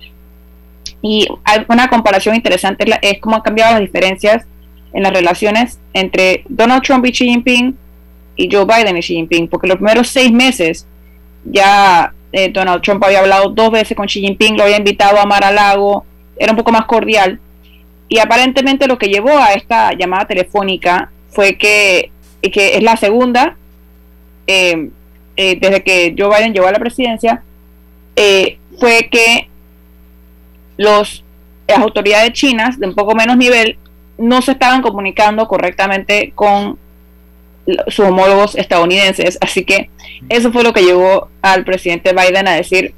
Y 1.01 1.29
una 1.69 1.89
comparación 1.89 2.35
interesante 2.35 2.85
es 3.03 3.21
cómo 3.21 3.37
han 3.37 3.43
cambiado 3.43 3.73
las 3.73 3.81
diferencias 3.81 4.47
en 4.93 5.03
las 5.03 5.13
relaciones 5.13 5.79
entre 5.93 6.45
Donald 6.49 6.83
Trump 6.83 7.07
y 7.07 7.13
Xi 7.13 7.27
Jinping 7.27 7.77
y 8.39 8.49
Joe 8.51 8.65
Biden 8.65 8.97
y 8.97 9.01
Xi 9.01 9.15
Jinping, 9.15 9.49
porque 9.49 9.67
los 9.67 9.77
primeros 9.77 10.09
seis 10.09 10.31
meses 10.31 10.87
ya 11.45 12.15
eh, 12.33 12.49
Donald 12.51 12.83
Trump 12.83 13.03
había 13.05 13.19
hablado 13.19 13.51
dos 13.51 13.71
veces 13.73 13.97
con 13.97 14.07
Xi 14.07 14.21
Jinping, 14.21 14.57
lo 14.57 14.63
había 14.63 14.79
invitado 14.79 15.19
a 15.19 15.27
Mar 15.27 15.45
a 15.45 15.51
Lago, 15.51 16.07
era 16.37 16.53
un 16.53 16.57
poco 16.57 16.71
más 16.71 16.87
cordial. 16.87 17.41
Y 18.09 18.21
aparentemente 18.21 18.87
lo 18.87 18.97
que 18.97 19.09
llevó 19.09 19.37
a 19.37 19.53
esta 19.55 19.93
llamada 19.93 20.27
telefónica 20.27 21.11
fue 21.31 21.59
que, 21.59 22.13
que 22.41 22.77
es 22.77 22.83
la 22.83 22.97
segunda, 22.97 23.57
eh, 24.47 24.89
eh, 25.37 25.59
desde 25.61 25.83
que 25.83 26.15
Joe 26.17 26.35
Biden 26.35 26.55
llegó 26.55 26.69
a 26.69 26.73
la 26.73 26.79
presidencia, 26.79 27.43
fue 28.79 29.09
que 29.11 29.49
los, 30.77 31.25
las 31.67 31.79
autoridades 31.79 32.33
chinas 32.33 32.79
de 32.79 32.87
un 32.87 32.95
poco 32.95 33.15
menos 33.15 33.37
nivel 33.37 33.79
no 34.17 34.43
se 34.43 34.53
estaban 34.53 34.81
comunicando 34.81 35.47
correctamente 35.49 36.33
con 36.35 36.79
sus 37.89 38.01
homólogos 38.01 38.57
estadounidenses. 38.57 39.39
Así 39.41 39.65
que 39.65 39.91
eso 40.29 40.53
fue 40.53 40.63
lo 40.63 40.73
que 40.73 40.83
llevó 40.83 41.29
al 41.43 41.65
presidente 41.65 42.13
Biden 42.13 42.49
a 42.49 42.53
decir, 42.53 42.95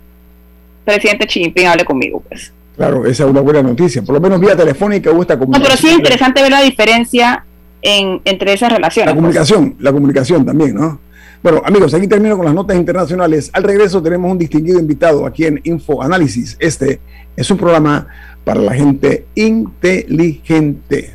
presidente 0.85 1.27
Xi 1.27 1.41
Jinping, 1.41 1.67
hable 1.67 1.85
conmigo. 1.85 2.23
pues 2.29 2.53
Claro, 2.77 3.05
esa 3.05 3.25
es 3.25 3.31
una 3.31 3.43
buena 3.43 3.63
noticia. 3.63 4.03
Por 4.03 4.15
lo 4.15 4.21
menos 4.21 4.41
vía 4.41 4.57
telefónica 4.57 5.11
o 5.11 5.21
esta 5.21 5.39
comunicación. 5.39 5.63
No, 5.63 5.69
pero 5.69 5.77
sí 5.77 5.89
es 5.89 5.95
interesante 5.95 6.41
ver 6.41 6.51
la 6.51 6.63
diferencia 6.63 7.45
en, 7.83 8.23
entre 8.25 8.55
esas 8.55 8.73
relaciones. 8.73 9.09
La 9.09 9.13
pues. 9.13 9.23
comunicación, 9.23 9.77
la 9.81 9.93
comunicación 9.93 10.47
también, 10.47 10.75
¿no? 10.75 10.99
Bueno, 11.43 11.63
amigos, 11.65 11.93
aquí 11.95 12.07
termino 12.07 12.37
con 12.37 12.47
las 12.47 12.55
notas 12.55 12.77
internacionales. 12.77 13.51
Al 13.53 13.65
regreso 13.65 14.03
tenemos 14.03 14.31
un 14.31 14.39
distinguido 14.39 14.79
invitado 14.79 15.27
aquí 15.27 15.45
en 15.45 15.61
Info 15.65 16.03
Análisis. 16.03 16.57
Este 16.59 17.01
es 17.37 17.51
un 17.51 17.59
programa 17.59 18.07
para 18.45 18.61
la 18.61 18.75
gente 18.75 19.27
inteligente. 19.35 21.15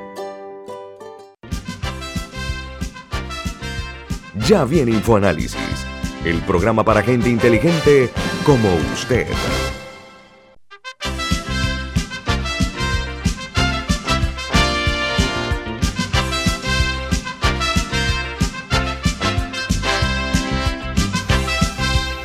Ya 4.51 4.65
viene 4.65 4.91
InfoAnálisis, 4.91 5.55
el 6.25 6.41
programa 6.41 6.83
para 6.83 7.01
gente 7.01 7.29
inteligente 7.29 8.09
como 8.45 8.67
usted. 8.93 9.25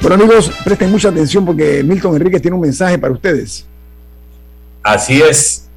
Bueno 0.01 0.17
amigos, 0.17 0.51
presten 0.65 0.91
mucha 0.91 1.11
atención 1.11 1.47
porque 1.47 1.85
Milton 1.85 2.17
Enríquez 2.17 2.43
tiene 2.43 2.57
un 2.57 2.63
mensaje 2.63 2.99
para 2.99 3.13
ustedes. 3.13 3.65
Así 4.83 5.23
es. 5.23 5.69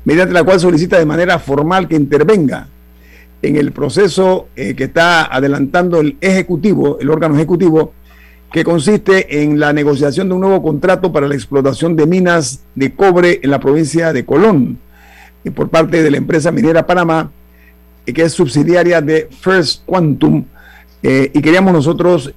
mediante 0.05 0.33
la 0.33 0.43
cual 0.43 0.59
solicita 0.59 0.99
de 0.99 1.05
manera 1.05 1.38
formal 1.38 1.87
que 1.87 1.97
intervenga 1.97 2.69
en 3.43 3.57
el 3.57 3.73
proceso 3.73 4.49
eh, 4.57 4.75
que 4.75 4.85
está 4.85 5.25
adelantando 5.25 6.01
el 6.01 6.17
Ejecutivo, 6.21 6.99
el 7.01 7.11
órgano 7.11 7.35
ejecutivo, 7.35 7.93
que 8.53 8.65
consiste 8.65 9.43
en 9.43 9.61
la 9.61 9.73
negociación 9.73 10.29
de 10.29 10.35
un 10.35 10.41
nuevo 10.41 10.63
contrato 10.63 11.13
para 11.13 11.29
la 11.29 11.35
explotación 11.35 11.97
de 11.97 12.07
minas 12.07 12.65
de 12.75 12.95
cobre 12.95 13.41
en 13.43 13.51
la 13.51 13.61
provincia 13.61 14.13
de 14.13 14.25
Colón, 14.25 14.79
y 15.45 15.51
por 15.51 15.69
parte 15.69 16.03
de 16.03 16.11
la 16.11 16.17
empresa 16.17 16.51
minera 16.51 16.87
Panamá, 16.87 17.31
eh, 18.07 18.13
que 18.13 18.23
es 18.23 18.33
subsidiaria 18.33 19.01
de 19.01 19.29
First 19.41 19.85
Quantum. 19.87 20.45
Eh, 21.03 21.31
y 21.33 21.41
queríamos 21.41 21.73
nosotros, 21.73 22.35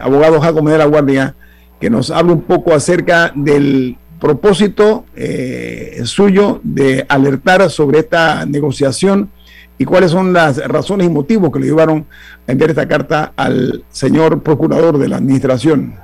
abogado 0.00 0.40
Jacob 0.40 0.68
de 0.68 0.78
la 0.78 0.84
Guardia, 0.84 1.34
que 1.80 1.90
nos 1.90 2.10
hable 2.10 2.32
un 2.32 2.42
poco 2.42 2.72
acerca 2.72 3.32
del 3.34 3.96
propósito 4.20 5.04
suyo 6.04 6.60
de 6.62 7.04
alertar 7.08 7.68
sobre 7.70 8.00
esta 8.00 8.46
negociación 8.46 9.30
y 9.78 9.84
cuáles 9.84 10.10
son 10.10 10.32
las 10.32 10.58
razones 10.58 11.06
y 11.06 11.10
motivos 11.10 11.52
que 11.52 11.60
le 11.60 11.66
llevaron 11.66 12.06
a 12.46 12.52
enviar 12.52 12.70
esta 12.70 12.88
carta 12.88 13.32
al 13.36 13.84
señor 13.90 14.42
procurador 14.42 14.98
de 14.98 15.08
la 15.08 15.16
administración. 15.16 15.94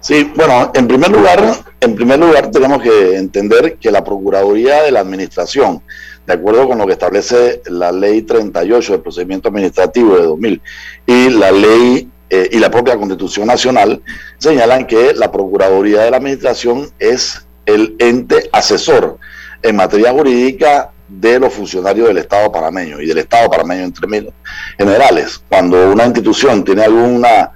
Sí, 0.00 0.30
bueno, 0.36 0.70
en 0.74 0.86
primer 0.86 1.10
lugar, 1.10 1.42
en 1.80 1.94
primer 1.96 2.18
lugar 2.18 2.50
tenemos 2.50 2.82
que 2.82 3.16
entender 3.16 3.76
que 3.76 3.90
la 3.90 4.04
Procuraduría 4.04 4.82
de 4.82 4.92
la 4.92 5.00
Administración, 5.00 5.82
de 6.26 6.32
acuerdo 6.32 6.68
con 6.68 6.78
lo 6.78 6.86
que 6.86 6.92
establece 6.92 7.62
la 7.66 7.90
Ley 7.90 8.22
38 8.22 8.92
del 8.92 9.00
Procedimiento 9.00 9.48
Administrativo 9.48 10.16
de 10.16 10.22
2000 10.22 10.62
y 11.06 11.30
la 11.30 11.50
ley 11.50 12.08
eh, 12.30 12.48
y 12.52 12.58
la 12.58 12.70
propia 12.70 12.96
Constitución 12.96 13.48
Nacional, 13.48 14.00
señalan 14.38 14.86
que 14.86 15.12
la 15.14 15.32
Procuraduría 15.32 16.02
de 16.02 16.10
la 16.12 16.18
Administración 16.18 16.88
es 17.00 17.44
el 17.64 17.96
ente 17.98 18.48
asesor 18.52 19.18
en 19.62 19.74
materia 19.74 20.12
jurídica 20.12 20.92
de 21.08 21.38
los 21.38 21.52
funcionarios 21.52 22.08
del 22.08 22.18
Estado 22.18 22.50
panameño 22.50 23.00
y 23.00 23.06
del 23.06 23.18
Estado 23.18 23.50
panameño 23.50 23.84
en 23.84 23.92
términos 23.92 24.34
generales. 24.76 25.40
Cuando 25.48 25.92
una 25.92 26.04
institución 26.04 26.64
tiene 26.64 26.84
alguna 26.84 27.52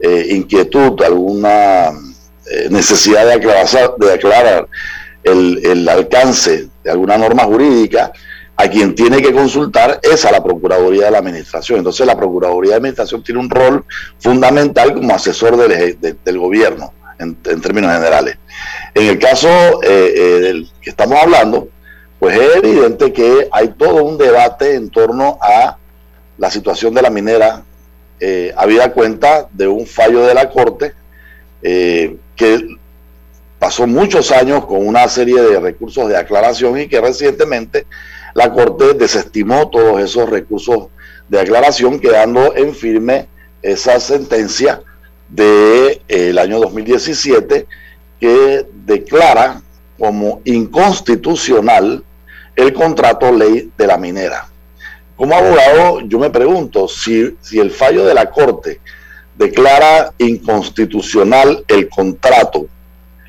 eh, 0.00 0.26
inquietud, 0.30 1.00
alguna 1.02 1.88
eh, 1.88 2.68
necesidad 2.70 3.26
de 3.26 3.34
aclarar, 3.34 3.94
de 3.98 4.12
aclarar 4.12 4.68
el, 5.22 5.60
el, 5.64 5.88
alcance 5.88 6.68
de 6.82 6.90
alguna 6.90 7.16
norma 7.16 7.44
jurídica, 7.44 8.12
a 8.56 8.68
quien 8.68 8.94
tiene 8.94 9.20
que 9.20 9.32
consultar 9.32 9.98
es 10.02 10.24
a 10.24 10.30
la 10.30 10.42
Procuraduría 10.42 11.06
de 11.06 11.10
la 11.10 11.18
Administración. 11.18 11.78
Entonces 11.78 12.06
la 12.06 12.16
Procuraduría 12.16 12.70
de 12.70 12.74
la 12.74 12.76
Administración 12.76 13.22
tiene 13.22 13.40
un 13.40 13.50
rol 13.50 13.84
fundamental 14.18 14.94
como 14.94 15.14
asesor 15.14 15.56
del, 15.56 15.98
del 16.24 16.38
gobierno 16.38 16.92
en, 17.18 17.34
términos 17.36 17.92
generales. 17.92 18.38
En 18.94 19.08
el 19.08 19.18
caso 19.18 19.48
eh, 19.82 20.40
del 20.42 20.70
que 20.80 20.90
estamos 20.90 21.18
hablando, 21.20 21.68
pues 22.24 22.38
es 22.38 22.56
evidente 22.56 23.12
que 23.12 23.48
hay 23.52 23.68
todo 23.76 24.02
un 24.02 24.16
debate 24.16 24.76
en 24.76 24.88
torno 24.88 25.38
a 25.42 25.76
la 26.38 26.50
situación 26.50 26.94
de 26.94 27.02
la 27.02 27.10
minera, 27.10 27.64
eh, 28.18 28.50
habida 28.56 28.94
cuenta 28.94 29.46
de 29.52 29.68
un 29.68 29.86
fallo 29.86 30.24
de 30.24 30.32
la 30.32 30.48
Corte 30.48 30.94
eh, 31.60 32.16
que 32.34 32.66
pasó 33.58 33.86
muchos 33.86 34.30
años 34.30 34.64
con 34.64 34.86
una 34.86 35.06
serie 35.06 35.38
de 35.38 35.60
recursos 35.60 36.08
de 36.08 36.16
aclaración 36.16 36.80
y 36.80 36.88
que 36.88 36.98
recientemente 36.98 37.84
la 38.32 38.50
Corte 38.54 38.94
desestimó 38.94 39.68
todos 39.68 40.00
esos 40.00 40.26
recursos 40.26 40.86
de 41.28 41.40
aclaración, 41.40 42.00
quedando 42.00 42.56
en 42.56 42.74
firme 42.74 43.28
esa 43.60 44.00
sentencia 44.00 44.80
del 45.28 46.00
de, 46.08 46.40
año 46.40 46.58
2017 46.58 47.66
que 48.18 48.66
declara 48.86 49.60
como 49.98 50.40
inconstitucional 50.46 52.02
el 52.56 52.72
contrato 52.72 53.32
ley 53.32 53.70
de 53.76 53.86
la 53.86 53.96
minera. 53.96 54.46
Como 55.16 55.34
abogado, 55.34 56.00
yo 56.00 56.18
me 56.18 56.30
pregunto 56.30 56.88
si, 56.88 57.36
si 57.40 57.60
el 57.60 57.70
fallo 57.70 58.04
de 58.04 58.14
la 58.14 58.30
Corte 58.30 58.80
declara 59.36 60.12
inconstitucional 60.18 61.64
el 61.68 61.88
contrato, 61.88 62.66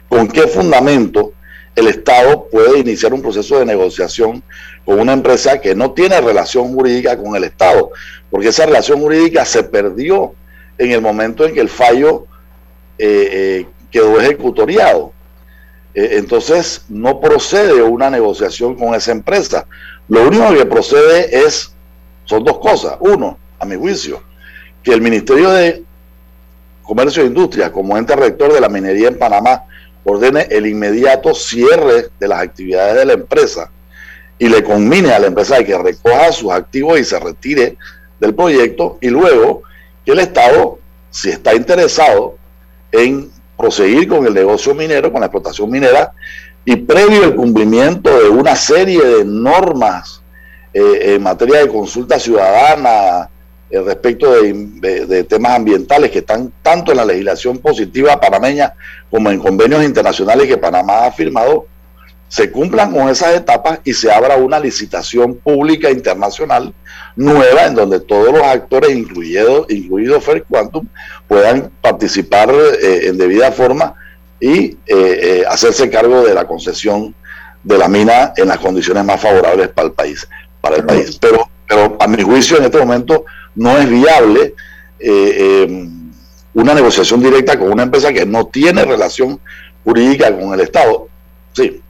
¿con 0.07 0.27
qué 0.27 0.47
fundamento 0.47 1.33
el 1.75 1.87
Estado 1.87 2.47
puede 2.51 2.79
iniciar 2.79 3.13
un 3.13 3.21
proceso 3.21 3.59
de 3.59 3.65
negociación 3.65 4.43
con 4.83 4.99
una 4.99 5.13
empresa 5.13 5.59
que 5.59 5.75
no 5.75 5.91
tiene 5.91 6.21
relación 6.21 6.73
jurídica 6.73 7.17
con 7.17 7.35
el 7.35 7.43
Estado? 7.43 7.91
Porque 8.31 8.49
esa 8.49 8.65
relación 8.65 8.99
jurídica 8.99 9.45
se 9.45 9.63
perdió 9.63 10.33
en 10.77 10.91
el 10.91 11.01
momento 11.01 11.45
en 11.45 11.53
que 11.53 11.61
el 11.61 11.69
fallo 11.69 12.25
eh, 12.97 13.29
eh, 13.31 13.65
quedó 13.91 14.19
ejecutoriado. 14.19 15.13
Eh, 15.95 16.17
entonces 16.17 16.83
no 16.89 17.21
procede 17.21 17.81
una 17.81 18.09
negociación 18.09 18.75
con 18.75 18.93
esa 18.93 19.11
empresa. 19.11 19.65
Lo 20.09 20.27
único 20.27 20.53
que 20.53 20.65
procede 20.65 21.45
es, 21.45 21.73
son 22.25 22.43
dos 22.43 22.59
cosas. 22.59 22.97
Uno, 22.99 23.39
a 23.57 23.65
mi 23.65 23.77
juicio, 23.77 24.21
que 24.83 24.91
el 24.91 25.01
Ministerio 25.01 25.49
de 25.49 25.83
Comercio 26.83 27.23
e 27.23 27.27
Industria, 27.27 27.71
como 27.71 27.97
ente 27.97 28.15
rector 28.15 28.53
de 28.53 28.61
la 28.61 28.69
minería 28.69 29.07
en 29.07 29.17
Panamá, 29.17 29.63
ordene 30.03 30.47
el 30.51 30.67
inmediato 30.67 31.33
cierre 31.33 32.09
de 32.19 32.27
las 32.27 32.41
actividades 32.41 32.95
de 32.95 33.05
la 33.05 33.13
empresa 33.13 33.71
y 34.37 34.49
le 34.49 34.63
conmine 34.63 35.11
a 35.11 35.19
la 35.19 35.27
empresa 35.27 35.63
que 35.63 35.77
recoja 35.77 36.31
sus 36.31 36.51
activos 36.51 36.99
y 36.99 37.03
se 37.03 37.19
retire 37.19 37.77
del 38.19 38.35
proyecto 38.35 38.97
y 39.01 39.09
luego 39.09 39.63
que 40.05 40.11
el 40.11 40.19
Estado, 40.19 40.77
si 41.09 41.29
está 41.29 41.55
interesado 41.55 42.37
en 42.91 43.31
proseguir 43.57 44.07
con 44.07 44.25
el 44.25 44.33
negocio 44.33 44.73
minero, 44.73 45.11
con 45.11 45.21
la 45.21 45.27
explotación 45.27 45.69
minera, 45.69 46.11
y 46.63 46.75
previo 46.77 47.23
el 47.23 47.35
cumplimiento 47.35 48.09
de 48.19 48.29
una 48.29 48.55
serie 48.55 49.03
de 49.03 49.25
normas 49.25 50.23
eh, 50.73 51.15
en 51.15 51.23
materia 51.23 51.59
de 51.59 51.67
consulta 51.67 52.19
ciudadana 52.19 53.29
eh, 53.69 53.81
respecto 53.81 54.31
de, 54.31 55.23
temas 55.23 55.53
ambientales 55.53 56.11
que 56.11 56.19
están 56.19 56.51
tanto 56.61 56.91
en 56.91 56.97
la 56.97 57.05
legislación 57.05 57.59
positiva 57.59 58.19
panameña 58.19 58.73
como 59.09 59.29
en 59.29 59.39
convenios 59.39 59.83
internacionales 59.83 60.47
que 60.47 60.57
Panamá 60.57 61.05
ha 61.05 61.11
firmado, 61.11 61.65
se 62.27 62.51
cumplan 62.51 62.91
con 62.91 63.09
esas 63.09 63.35
etapas 63.35 63.79
y 63.83 63.93
se 63.93 64.11
abra 64.11 64.37
una 64.37 64.59
licitación 64.59 65.35
pública 65.35 65.91
internacional 65.91 66.73
nueva 67.15 67.65
en 67.65 67.75
donde 67.75 67.99
todos 67.99 68.33
los 68.33 68.41
actores, 68.43 68.91
incluido, 68.91 69.65
incluido 69.69 70.19
Fair 70.19 70.43
Quantum, 70.43 70.87
puedan 71.27 71.71
participar 71.81 72.49
eh, 72.51 73.07
en 73.07 73.17
debida 73.17 73.51
forma 73.51 73.95
y 74.39 74.65
eh, 74.65 74.77
eh, 74.87 75.43
hacerse 75.47 75.89
cargo 75.89 76.23
de 76.23 76.33
la 76.33 76.45
concesión 76.45 77.15
de 77.63 77.77
la 77.77 77.87
mina 77.87 78.33
en 78.35 78.47
las 78.47 78.59
condiciones 78.59 79.03
más 79.05 79.21
favorables 79.21 79.69
para 79.69 79.87
el 79.87 79.93
país. 79.93 80.27
Para 80.61 80.77
el 80.77 80.85
país. 80.85 81.17
Pero, 81.19 81.49
pero 81.67 81.97
a 81.99 82.07
mi 82.07 82.21
juicio 82.21 82.57
en 82.57 82.65
este 82.65 82.79
momento 82.79 83.25
no 83.55 83.77
es 83.77 83.89
viable 83.89 84.53
una 86.53 86.73
negociación 86.73 87.21
directa 87.21 87.59
con 87.59 87.71
una 87.71 87.83
empresa 87.83 88.11
que 88.11 88.25
no 88.25 88.47
tiene 88.47 88.83
relación 88.85 89.39
jurídica 89.83 90.35
con 90.35 90.53
el 90.53 90.61
Estado. 90.61 91.07
Sí. 91.53 91.81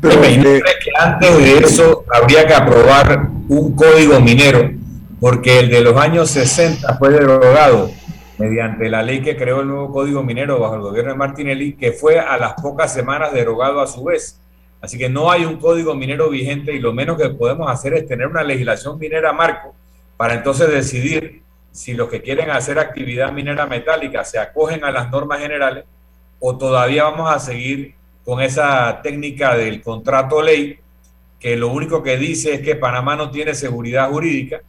Pero, 0.00 0.20
que 0.20 0.90
antes 0.98 1.38
de 1.38 1.58
eso 1.58 2.04
habría 2.12 2.46
que 2.46 2.54
aprobar 2.54 3.28
un 3.48 3.74
código 3.74 4.20
minero, 4.20 4.70
porque 5.20 5.60
el 5.60 5.70
de 5.70 5.80
los 5.80 5.96
años 5.96 6.30
60 6.30 6.98
fue 6.98 7.10
derogado 7.10 7.90
mediante 8.38 8.88
la 8.88 9.02
ley 9.02 9.22
que 9.22 9.36
creó 9.36 9.60
el 9.60 9.68
nuevo 9.68 9.92
código 9.92 10.22
minero 10.22 10.58
bajo 10.58 10.74
el 10.74 10.80
gobierno 10.80 11.12
de 11.12 11.18
Martinelli, 11.18 11.74
que 11.74 11.92
fue 11.92 12.18
a 12.18 12.36
las 12.36 12.54
pocas 12.54 12.92
semanas 12.92 13.32
derogado 13.32 13.80
a 13.80 13.86
su 13.86 14.02
vez. 14.04 14.40
Así 14.80 14.98
que 14.98 15.08
no 15.08 15.30
hay 15.30 15.44
un 15.44 15.58
código 15.58 15.94
minero 15.94 16.28
vigente 16.28 16.72
y 16.72 16.80
lo 16.80 16.92
menos 16.92 17.16
que 17.16 17.28
podemos 17.28 17.70
hacer 17.70 17.94
es 17.94 18.06
tener 18.06 18.26
una 18.26 18.42
legislación 18.42 18.98
minera 18.98 19.32
marco 19.32 19.74
para 20.16 20.34
entonces 20.34 20.68
decidir 20.68 21.42
si 21.70 21.94
los 21.94 22.08
que 22.08 22.20
quieren 22.20 22.50
hacer 22.50 22.78
actividad 22.78 23.32
minera 23.32 23.66
metálica 23.66 24.24
se 24.24 24.38
acogen 24.38 24.84
a 24.84 24.90
las 24.90 25.10
normas 25.10 25.38
generales 25.38 25.84
o 26.40 26.58
todavía 26.58 27.04
vamos 27.04 27.30
a 27.30 27.38
seguir 27.38 27.94
con 28.24 28.40
esa 28.40 29.00
técnica 29.02 29.56
del 29.56 29.82
contrato 29.82 30.42
ley, 30.42 30.78
que 31.40 31.56
lo 31.56 31.68
único 31.68 32.02
que 32.02 32.16
dice 32.16 32.54
es 32.54 32.60
que 32.60 32.76
Panamá 32.76 33.16
no 33.16 33.30
tiene 33.30 33.54
seguridad 33.54 34.10
jurídica 34.10 34.60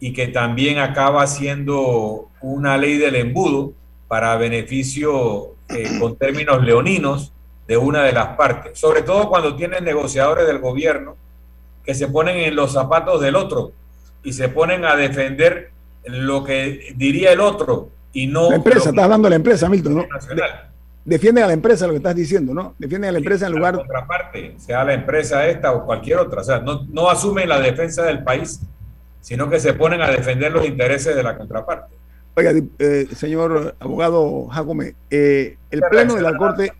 y 0.00 0.12
que 0.12 0.28
también 0.28 0.78
acaba 0.78 1.26
siendo 1.26 2.28
una 2.40 2.76
ley 2.76 2.96
del 2.96 3.16
embudo 3.16 3.72
para 4.08 4.36
beneficio 4.36 5.54
eh, 5.68 5.90
con 6.00 6.16
términos 6.16 6.62
leoninos 6.62 7.32
de 7.66 7.76
una 7.76 8.02
de 8.02 8.12
las 8.12 8.36
partes, 8.36 8.78
sobre 8.78 9.02
todo 9.02 9.28
cuando 9.28 9.56
tienen 9.56 9.84
negociadores 9.84 10.46
del 10.46 10.58
gobierno 10.58 11.16
que 11.84 11.94
se 11.94 12.08
ponen 12.08 12.36
en 12.36 12.56
los 12.56 12.72
zapatos 12.72 13.20
del 13.20 13.36
otro 13.36 13.72
y 14.22 14.32
se 14.32 14.48
ponen 14.48 14.84
a 14.84 14.96
defender 14.96 15.70
lo 16.04 16.44
que 16.44 16.94
diría 16.96 17.32
el 17.32 17.40
otro 17.40 17.90
y 18.12 18.26
no... 18.26 18.50
La 18.50 18.56
empresa, 18.56 18.90
estás 18.90 19.04
hablando 19.04 19.26
de 19.26 19.30
la 19.30 19.36
empresa, 19.36 19.68
Milton, 19.68 19.94
¿no? 19.96 20.06
Defienden 21.04 21.44
a 21.44 21.46
la 21.48 21.52
empresa, 21.52 21.86
lo 21.86 21.92
que 21.92 21.98
estás 21.98 22.14
diciendo, 22.14 22.54
¿no? 22.54 22.74
Defienden 22.78 23.10
a 23.10 23.12
la 23.12 23.18
empresa 23.18 23.46
en 23.46 23.52
lugar... 23.52 23.74
La 23.74 23.80
contraparte, 23.80 24.54
sea 24.58 24.84
la 24.84 24.94
empresa 24.94 25.46
esta 25.46 25.72
o 25.72 25.84
cualquier 25.84 26.18
otra. 26.18 26.40
O 26.40 26.44
sea, 26.44 26.60
no, 26.60 26.84
no 26.84 27.10
asumen 27.10 27.48
la 27.48 27.60
defensa 27.60 28.04
del 28.04 28.22
país, 28.24 28.60
sino 29.20 29.50
que 29.50 29.60
se 29.60 29.74
ponen 29.74 30.00
a 30.00 30.10
defender 30.10 30.52
los 30.52 30.66
intereses 30.66 31.14
de 31.14 31.22
la 31.22 31.36
contraparte. 31.36 31.94
Oiga, 32.36 32.52
eh, 32.78 33.06
señor 33.14 33.76
abogado 33.78 34.48
Jacome, 34.48 34.94
eh, 35.08 35.56
el 35.70 35.80
pleno 35.88 36.16
de 36.16 36.22
la 36.22 36.36
Corte, 36.36 36.72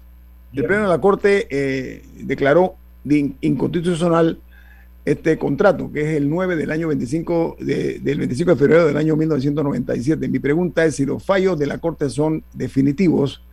el 0.53 0.65
pleno 0.65 0.83
de 0.83 0.89
la 0.89 1.01
Corte 1.01 1.47
eh, 1.49 2.03
declaró 2.17 2.75
inconstitucional 3.05 4.41
este 5.05 5.39
contrato, 5.39 5.93
que 5.93 6.01
es 6.01 6.17
el 6.17 6.29
9 6.29 6.57
del 6.57 6.73
año 6.73 6.89
25, 6.89 7.57
del 7.61 8.19
25 8.19 8.53
de 8.53 8.57
febrero 8.57 8.87
del 8.87 8.97
año 8.97 9.15
1997. 9.15 10.27
Mi 10.29 10.41
pregunta 10.41 10.85
es 10.85 10.97
si 10.97 11.05
los 11.05 11.23
fallos 11.23 11.57
de 11.57 11.67
la 11.67 11.79
Corte 11.79 12.09
son 12.11 12.43
definitivos 12.53 13.45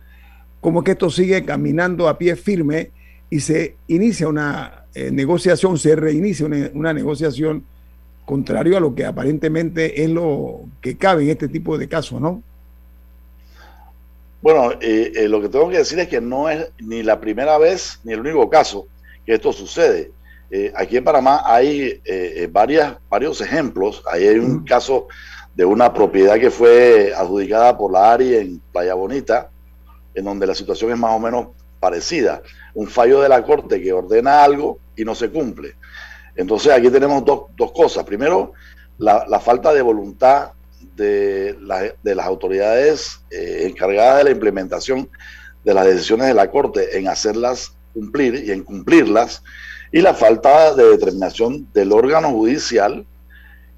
como 0.62 0.84
que 0.84 0.92
esto 0.92 1.10
sigue 1.10 1.44
caminando 1.44 2.08
a 2.08 2.16
pie 2.16 2.36
firme 2.36 2.92
y 3.28 3.40
se 3.40 3.74
inicia 3.88 4.28
una 4.28 4.84
eh, 4.94 5.10
negociación, 5.10 5.76
se 5.76 5.96
reinicia 5.96 6.46
una, 6.46 6.92
negociación 6.92 7.64
contrario 8.24 8.76
a 8.76 8.80
lo 8.80 8.94
que 8.94 9.04
aparentemente 9.04 10.04
es 10.04 10.08
lo 10.08 10.60
que 10.80 10.96
cabe 10.96 11.24
en 11.24 11.30
este 11.30 11.48
tipo 11.48 11.76
de 11.76 11.88
casos, 11.88 12.20
¿no? 12.20 12.44
Bueno, 14.40 14.70
eh, 14.80 15.12
eh, 15.16 15.28
lo 15.28 15.42
que 15.42 15.48
tengo 15.48 15.68
que 15.68 15.78
decir 15.78 15.98
es 15.98 16.06
que 16.06 16.20
no 16.20 16.48
es 16.48 16.70
ni 16.78 17.02
la 17.02 17.20
primera 17.20 17.58
vez 17.58 17.98
ni 18.04 18.12
el 18.12 18.20
único 18.20 18.48
caso 18.48 18.86
que 19.26 19.34
esto 19.34 19.52
sucede. 19.52 20.12
aquí 20.76 20.96
en 20.96 21.04
Panamá 21.04 21.42
hay 21.44 22.00
varias, 22.50 22.98
varios 23.08 23.40
ejemplos. 23.40 24.02
Ahí 24.06 24.28
hay 24.28 24.38
un 24.38 24.64
caso 24.64 25.08
de 25.56 25.64
una 25.64 25.92
propiedad 25.92 26.38
que 26.38 26.50
fue 26.50 27.12
adjudicada 27.16 27.76
por 27.76 27.90
la 27.90 28.12
ARI 28.12 28.34
en 28.36 28.62
Playa 28.72 28.94
Bonita, 28.94 29.51
en 30.14 30.24
donde 30.24 30.46
la 30.46 30.54
situación 30.54 30.92
es 30.92 30.98
más 30.98 31.12
o 31.12 31.18
menos 31.18 31.48
parecida. 31.80 32.42
Un 32.74 32.88
fallo 32.88 33.20
de 33.20 33.28
la 33.28 33.42
Corte 33.42 33.80
que 33.80 33.92
ordena 33.92 34.42
algo 34.42 34.78
y 34.96 35.04
no 35.04 35.14
se 35.14 35.30
cumple. 35.30 35.74
Entonces 36.36 36.72
aquí 36.72 36.90
tenemos 36.90 37.24
dos, 37.24 37.44
dos 37.56 37.72
cosas. 37.72 38.04
Primero, 38.04 38.52
la, 38.98 39.40
falta 39.40 39.72
de 39.72 39.82
voluntad 39.82 40.52
de, 40.96 41.56
de 42.02 42.14
las 42.14 42.26
autoridades 42.26 43.20
eh, 43.30 43.66
encargadas 43.68 44.18
de 44.18 44.24
la 44.24 44.30
implementación 44.30 45.08
de 45.64 45.74
las 45.74 45.86
decisiones 45.86 46.28
de 46.28 46.34
la 46.34 46.50
Corte 46.50 46.98
en 46.98 47.08
hacerlas 47.08 47.74
cumplir 47.92 48.44
y 48.46 48.50
en 48.50 48.64
cumplirlas, 48.64 49.42
y 49.92 50.00
la 50.00 50.14
falta 50.14 50.74
de 50.74 50.84
determinación 50.84 51.70
del 51.72 51.92
órgano 51.92 52.30
judicial 52.30 53.06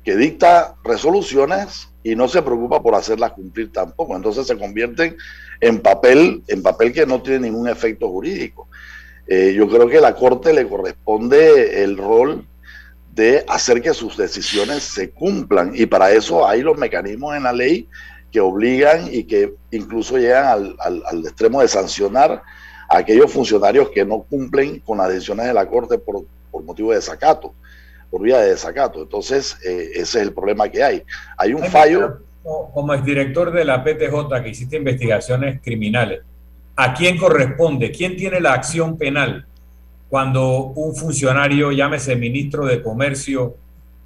que 0.05 0.17
dicta 0.17 0.77
resoluciones 0.85 1.89
y 2.03 2.15
no 2.15 2.29
se 2.29 2.43
preocupa 2.43 2.83
por 2.83 2.95
hacerlas 2.95 3.33
cumplir 3.33 3.73
tampoco. 3.73 4.15
Entonces 4.15 4.47
se 4.47 4.57
convierten 4.57 5.17
en 5.61 5.81
papel, 5.81 6.43
en 6.49 6.63
papel 6.63 6.93
que 6.93 7.07
no 7.07 7.23
tiene 7.23 7.51
ningún 7.51 7.69
efecto 7.69 8.09
jurídico. 8.09 8.69
Eh, 9.27 9.55
yo 9.57 9.69
creo 9.69 9.89
que 9.89 9.99
a 9.99 10.03
la 10.03 10.15
Corte 10.15 10.53
le 10.53 10.69
corresponde 10.69 11.83
el 11.83 11.97
rol 11.97 12.47
de 13.15 13.45
hacer 13.49 13.81
que 13.81 13.95
sus 13.95 14.17
decisiones 14.17 14.83
se 14.83 15.11
cumplan 15.11 15.73
y 15.75 15.87
para 15.87 16.11
eso 16.13 16.47
hay 16.47 16.63
los 16.63 16.77
mecanismos 16.77 17.37
en 17.37 17.45
la 17.45 17.53
ley 17.53 17.89
que 18.31 18.41
obligan 18.41 19.09
y 19.13 19.25
que 19.25 19.55
incluso 19.71 20.19
llegan 20.19 20.75
al, 20.79 21.25
extremo 21.25 21.61
de 21.63 21.69
sancionar 21.69 22.43
a 22.89 22.99
aquellos 22.99 23.33
funcionarios 23.33 23.91
que 23.91 24.05
no 24.05 24.23
cumplen 24.23 24.81
con 24.81 24.99
las 24.99 25.09
decisiones 25.09 25.47
de 25.47 25.55
la 25.55 25.67
Corte 25.67 25.99
por, 25.99 26.25
motivo 26.65 26.91
de 26.91 26.97
desacato, 26.97 27.55
por 28.11 28.23
vía 28.23 28.39
de 28.39 28.51
desacato. 28.51 29.03
Entonces, 29.03 29.57
eh, 29.65 29.91
ese 29.95 30.01
es 30.01 30.27
el 30.27 30.33
problema 30.33 30.69
que 30.69 30.83
hay. 30.83 31.03
Hay 31.37 31.55
un 31.55 31.65
fallo 31.65 32.21
como 32.45 32.93
exdirector 32.93 33.51
de 33.53 33.65
la 33.65 33.83
PTJ 33.83 34.43
que 34.43 34.51
hiciste 34.51 34.77
investigaciones 34.77 35.61
criminales, 35.63 36.21
¿a 36.77 36.93
quién 36.93 37.17
corresponde? 37.17 37.91
¿Quién 37.91 38.17
tiene 38.17 38.41
la 38.41 38.53
acción 38.53 38.99
penal 38.99 39.47
cuando 40.11 40.67
un 40.77 40.95
funcionario, 40.95 41.73
llámese 41.73 42.15
ministro 42.17 42.67
de 42.67 42.83
Comercio 42.83 43.57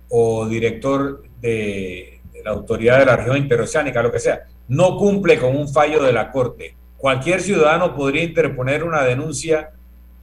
o 0.09 0.47
director 0.47 1.23
de, 1.41 2.21
la 2.45 2.53
autoridad 2.53 3.01
de 3.01 3.07
la 3.07 3.17
región 3.17 3.37
interoceánica, 3.39 4.03
lo 4.03 4.13
que 4.13 4.21
sea, 4.21 4.45
no 4.69 4.97
cumple 4.97 5.39
con 5.39 5.57
un 5.57 5.69
fallo 5.69 6.03
de 6.03 6.13
la 6.13 6.31
Corte? 6.31 6.77
Cualquier 6.97 7.41
ciudadano 7.41 7.95
podría 7.95 8.23
interponer 8.23 8.85
una 8.85 9.03
denuncia 9.03 9.71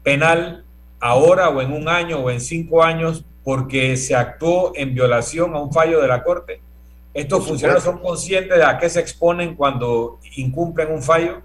penal 0.03 0.63
ahora 1.01 1.49
o 1.49 1.61
en 1.61 1.73
un 1.73 1.89
año 1.89 2.19
o 2.19 2.31
en 2.31 2.39
cinco 2.39 2.81
años 2.81 3.25
porque 3.43 3.95
se 3.97 4.15
actuó 4.15 4.71
en 4.75 4.93
violación 4.93 5.53
a 5.53 5.59
un 5.59 5.71
fallo 5.71 6.01
de 6.01 6.07
la 6.07 6.23
Corte. 6.23 6.61
¿Estos 7.15 7.47
funcionarios 7.47 7.85
son 7.85 7.99
conscientes 7.99 8.57
de 8.57 8.63
a 8.65 8.77
qué 8.77 8.89
se 8.89 8.99
exponen 8.99 9.55
cuando 9.55 10.19
incumplen 10.35 10.91
un 10.91 11.01
fallo? 11.01 11.41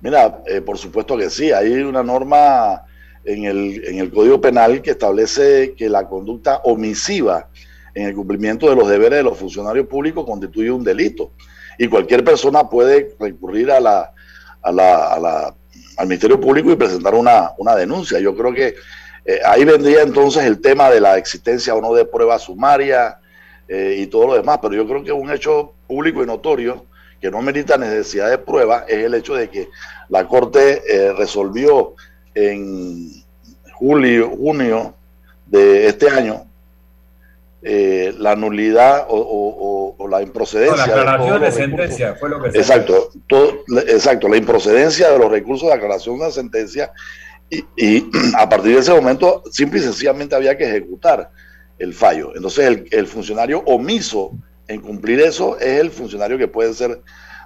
Mira, 0.00 0.42
eh, 0.46 0.60
por 0.60 0.78
supuesto 0.78 1.16
que 1.16 1.30
sí. 1.30 1.52
Hay 1.52 1.70
una 1.74 2.02
norma 2.02 2.82
en 3.24 3.44
el, 3.44 3.84
en 3.86 3.98
el 4.00 4.10
Código 4.10 4.40
Penal 4.40 4.82
que 4.82 4.90
establece 4.90 5.74
que 5.76 5.88
la 5.88 6.08
conducta 6.08 6.62
omisiva 6.64 7.46
en 7.94 8.08
el 8.08 8.14
cumplimiento 8.16 8.68
de 8.68 8.74
los 8.74 8.88
deberes 8.88 9.18
de 9.18 9.22
los 9.22 9.38
funcionarios 9.38 9.86
públicos 9.86 10.26
constituye 10.26 10.72
un 10.72 10.82
delito. 10.82 11.30
Y 11.78 11.86
cualquier 11.86 12.24
persona 12.24 12.68
puede 12.68 13.14
recurrir 13.20 13.70
a 13.70 13.78
la, 13.78 14.12
a 14.60 14.72
la, 14.72 15.54
al 15.98 16.06
Ministerio 16.08 16.40
Público 16.40 16.72
y 16.72 16.74
presentar 16.74 17.14
una, 17.14 17.52
denuncia. 17.76 18.18
Yo 18.18 18.34
creo 18.34 18.52
que 18.52 18.74
eh, 19.24 19.38
ahí 19.46 19.64
vendría 19.64 20.02
entonces 20.02 20.44
el 20.46 20.60
tema 20.60 20.90
de 20.90 21.00
la 21.00 21.16
existencia 21.16 21.76
o 21.76 21.80
no 21.80 21.94
de 21.94 22.04
pruebas 22.04 22.42
sumarias, 22.42 23.14
eh, 23.72 23.94
y 23.98 24.08
todo 24.08 24.26
lo 24.26 24.34
demás. 24.34 24.58
Pero 24.60 24.74
yo 24.74 24.86
creo 24.86 25.04
que 25.04 25.12
un 25.12 25.30
hecho 25.30 25.72
público 25.86 26.24
y 26.24 26.26
notorio 26.26 26.86
que 27.20 27.30
no 27.30 27.40
merita 27.40 27.76
necesidad 27.76 28.28
de 28.28 28.38
prueba 28.38 28.84
es 28.88 29.04
el 29.04 29.14
hecho 29.14 29.34
de 29.34 29.48
que 29.48 29.68
la 30.08 30.26
Corte 30.26 30.82
eh, 30.88 31.12
resolvió 31.12 31.94
en 32.34 33.10
julio, 33.72 34.30
junio 34.30 34.94
de 35.46 35.86
este 35.86 36.10
año, 36.10 36.46
eh, 37.62 38.12
la 38.18 38.34
nulidad 38.34 39.06
o, 39.08 39.94
la 40.10 40.22
improcedencia. 40.22 40.76
la 40.76 40.84
aclaración 41.02 41.40
de, 41.40 41.52
sentencia 41.52 42.14
fue 42.16 42.30
lo 42.30 42.42
que 42.42 42.48
Exacto, 42.48 43.10
todo, 43.28 43.60
exacto, 43.86 44.28
la 44.28 44.38
improcedencia 44.38 45.08
de 45.12 45.18
los 45.18 45.30
recursos 45.30 45.68
de 45.68 45.74
aclaración 45.74 46.18
de 46.18 46.32
sentencia 46.32 46.90
y, 47.76 48.10
a 48.36 48.48
partir 48.48 48.74
de 48.74 48.80
ese 48.80 48.92
momento 48.92 49.44
simple 49.52 49.78
y 49.78 49.82
sencillamente 49.82 50.34
había 50.34 50.56
que 50.56 50.64
ejecutar 50.64 51.30
el 51.80 51.94
fallo. 51.94 52.32
Entonces 52.36 52.84
el, 52.90 53.06
funcionario 53.06 53.62
omiso 53.66 54.32
en 54.68 54.80
cumplir 54.80 55.20
eso 55.20 55.58
es 55.58 55.80
el 55.80 55.90
funcionario 55.90 56.38
que 56.38 56.46
puede 56.46 56.72
ser 56.74 57.00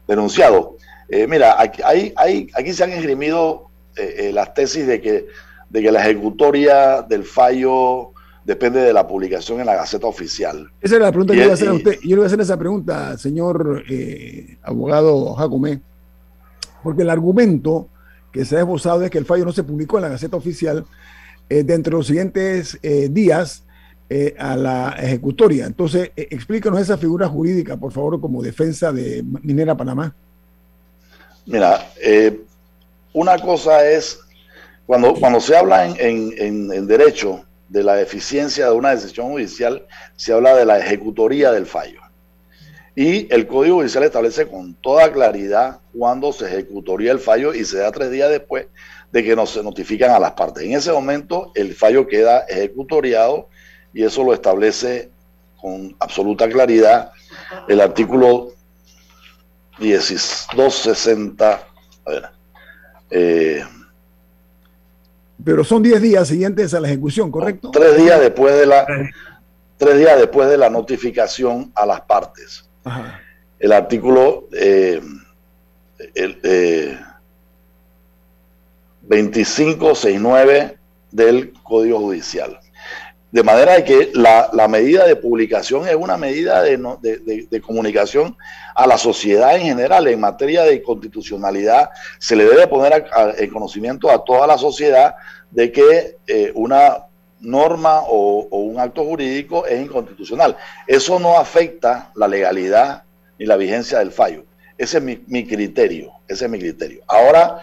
denunciado. 0.07 0.77
Eh, 1.09 1.27
mira, 1.27 1.61
aquí, 1.61 1.81
hay, 1.83 2.12
hay, 2.16 2.49
aquí 2.55 2.73
se 2.73 2.85
han 2.85 2.92
esgrimido 2.92 3.70
eh, 3.97 4.31
las 4.35 4.53
tesis 4.53 4.87
de 4.87 5.01
que, 5.01 5.27
de 5.70 5.83
que 5.83 5.90
la 5.90 6.03
ejecutoria 6.03 7.03
del 7.03 7.25
fallo 7.25 8.11
depende 8.44 8.81
de 8.81 8.92
la 8.92 9.07
publicación 9.07 9.61
en 9.61 9.66
la 9.66 9.77
Gaceta 9.77 10.07
Oficial. 10.07 10.70
Esa 10.81 10.97
es 10.97 11.01
la 11.01 11.11
pregunta 11.11 11.33
que 11.33 11.38
yo 11.38 11.44
le 11.44 11.47
voy 11.47 11.51
a 11.53 11.55
hacer 11.55 11.68
a 11.68 11.73
usted. 11.73 11.99
Yo 12.03 12.11
le 12.11 12.16
voy 12.16 12.25
a 12.25 12.27
hacer 12.27 12.40
esa 12.40 12.59
pregunta, 12.59 13.16
señor 13.16 13.85
eh, 13.88 14.59
abogado 14.62 15.35
Jacomé, 15.35 15.81
porque 16.83 17.03
el 17.03 17.11
argumento 17.11 17.88
que 18.33 18.44
se 18.44 18.57
ha 18.57 18.61
esbozado 18.61 19.03
es 19.03 19.11
que 19.11 19.18
el 19.18 19.25
fallo 19.25 19.44
no 19.44 19.53
se 19.53 19.62
publicó 19.62 19.99
en 19.99 20.03
la 20.03 20.09
Gaceta 20.09 20.37
Oficial 20.37 20.85
eh, 21.49 21.62
dentro 21.62 21.92
de 21.92 21.99
los 21.99 22.07
siguientes 22.07 22.79
eh, 24.09 24.35
a 24.38 24.57
la 24.57 24.97
ejecutoria. 24.99 25.67
Entonces, 25.67 26.11
explícanos 26.17 26.81
esa 26.81 26.99
figura 26.99 27.29
jurídica, 27.29 27.77
por 27.77 27.93
favor, 27.93 28.21
como 28.21 28.43
defensa 28.43 28.93
de 28.93 29.25
Minera 29.43 29.77
Panamá. 29.77 30.14
Mira, 31.47 31.87
una 33.12 33.38
cosa 33.38 33.87
es, 33.87 34.19
cuando, 34.87 35.14
cuando 35.14 35.40
se 35.40 35.57
habla 35.57 35.87
en, 35.87 36.33
en 36.38 36.87
derecho, 36.87 37.45
de 37.69 37.83
la 37.83 38.01
eficiencia 38.01 38.67
de 38.67 38.73
una 38.73 38.90
decisión 38.95 39.31
judicial, 39.31 39.87
se 40.14 40.33
habla 40.33 40.55
de 40.55 40.64
la 40.64 40.79
ejecutoría 40.79 41.51
del 41.51 41.67
fallo. 41.67 42.01
Y 42.95 43.33
el 43.35 43.49
Código 43.49 43.79
Judicial 43.79 44.05
establece 44.05 44.47
con 44.47 44.75
toda 44.75 45.11
claridad 45.12 45.81
cuándo 45.93 46.33
se 46.33 46.47
ejecutoría 46.47 47.11
el 47.11 47.19
fallo 47.19 47.53
y 47.53 47.64
se 47.64 47.79
da 47.79 47.90
tres 47.90 48.12
días 48.12 48.31
después 48.31 48.67
de 49.11 49.25
que 49.25 49.35
no 49.35 49.47
se 49.47 49.64
notifican 49.64 50.12
a 50.12 50.21
las 50.21 50.33
partes. 50.33 50.62
En 50.62 50.73
ese 50.73 50.93
momento 50.93 51.51
el 51.57 51.75
fallo 51.75 52.07
queda 52.07 52.40
ejecutoriado 52.49 53.49
y 53.94 54.04
eso 54.04 54.22
lo 54.24 54.35
establece 54.35 55.11
con 55.61 55.96
absoluta 56.00 56.48
claridad 56.48 57.12
el 57.68 57.80
artículo 57.80 58.50
260. 59.78 61.52
A 62.07 62.11
ver, 62.11 62.24
eh, 63.11 63.64
pero 65.42 65.64
son 65.64 65.83
10 65.83 66.02
días 66.02 66.28
siguientes 66.28 66.74
a 66.74 66.80
la 66.80 66.88
ejecución, 66.88 67.30
¿correcto? 67.30 67.70
Tres 67.70 67.96
días 67.96 68.20
después 68.20 68.59
de 68.59 68.66
la, 68.66 68.87
tres 69.76 69.98
días 69.98 70.18
después 70.18 70.48
de 70.48 70.59
la 70.59 70.70
notificación 70.70 71.72
a 71.74 71.87
las 71.87 72.00
partes. 72.02 72.68
El 73.59 73.72
artículo 73.72 74.48
eh, 74.52 75.00
el, 76.14 76.98
2569 79.02 80.59
eh, 80.59 80.78
del 81.11 81.52
Código 81.62 82.00
Judicial. 82.00 82.59
De 83.35 83.42
manera 83.42 83.83
que 83.83 84.12
la, 84.14 84.68
medida 84.68 85.09
de 85.09 85.16
publicación 85.16 85.88
es 85.88 85.97
una 85.97 86.16
medida 86.16 86.62
de, 86.62 87.61
comunicación 87.61 88.37
a 88.77 88.87
la 88.87 88.97
sociedad 88.97 89.57
en 89.57 89.62
general. 89.62 90.07
En 90.07 90.20
materia 90.20 90.62
de 90.62 90.81
constitucionalidad, 90.81 91.90
se 92.20 92.37
le 92.37 92.44
debe 92.44 92.68
poner 92.68 93.07
en 93.37 93.51
conocimiento 93.51 94.09
a 94.09 94.25
toda 94.25 94.47
la 94.47 94.57
sociedad 94.57 95.16
de 95.51 95.73
que 95.73 96.16
eh, 96.29 96.53
una 96.55 97.07
norma 97.40 98.03
o, 98.07 98.47
un 98.53 98.79
acto 98.79 99.05
jurídico 99.05 99.66
es 99.66 99.81
inconstitucional. 99.81 100.57
Eso 100.87 101.18
no 101.18 101.37
afecta 101.37 102.12
la 102.14 102.29
legalidad 102.29 103.03
ni 103.37 103.47
la 103.47 103.57
vigencia 103.57 103.99
del 103.99 104.12
fallo. 104.12 104.44
Ese 104.79 104.99
es 104.99 105.03
mi, 105.27 105.44
criterio, 105.44 106.12
ese 106.29 106.44
es 106.44 106.51
mi 106.53 106.61
criterio. 106.61 107.03
Ahora, 107.09 107.59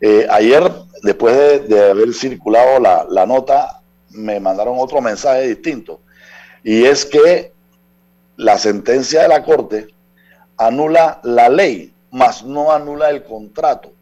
eh, 0.00 0.24
ayer, 0.30 0.70
después 1.02 1.68
de, 1.68 1.90
haber 1.90 2.14
circulado 2.14 2.78
la 2.78 3.26
nota, 3.26 3.75
me 4.16 4.40
mandaron 4.40 4.76
otro 4.78 5.00
mensaje 5.00 5.48
distinto. 5.48 6.00
Y 6.64 6.84
es 6.84 7.04
que 7.04 7.52
la 8.36 8.58
sentencia 8.58 9.22
de 9.22 9.28
la 9.28 9.42
Corte 9.42 9.88
anula 10.56 11.20
la 11.22 11.48
ley, 11.48 11.92
mas 12.10 12.44
no 12.44 12.72
anula 12.72 13.10
el 13.10 13.22
contrato, 13.22 13.92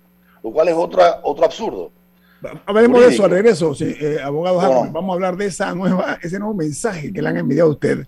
lo 0.43 0.51
cual 0.51 0.69
es 0.69 0.75
otra, 0.75 1.21
otro 1.23 1.45
absurdo. 1.45 1.91
Hablemos 2.67 3.01
de 3.01 3.09
eso 3.09 3.25
al 3.25 3.31
regreso, 3.31 3.75
eh, 3.81 4.19
abogado 4.23 4.59
Vamos 4.93 5.11
a 5.11 5.15
hablar 5.15 5.37
de 5.37 5.47
esa 5.47 5.75
nueva, 5.75 6.19
ese 6.23 6.39
nuevo 6.39 6.55
mensaje 6.55 7.13
que 7.13 7.23
le 7.23 7.29
han 7.29 7.39
enviado 7.39 7.71
a 7.71 7.73
usted. 7.73 8.07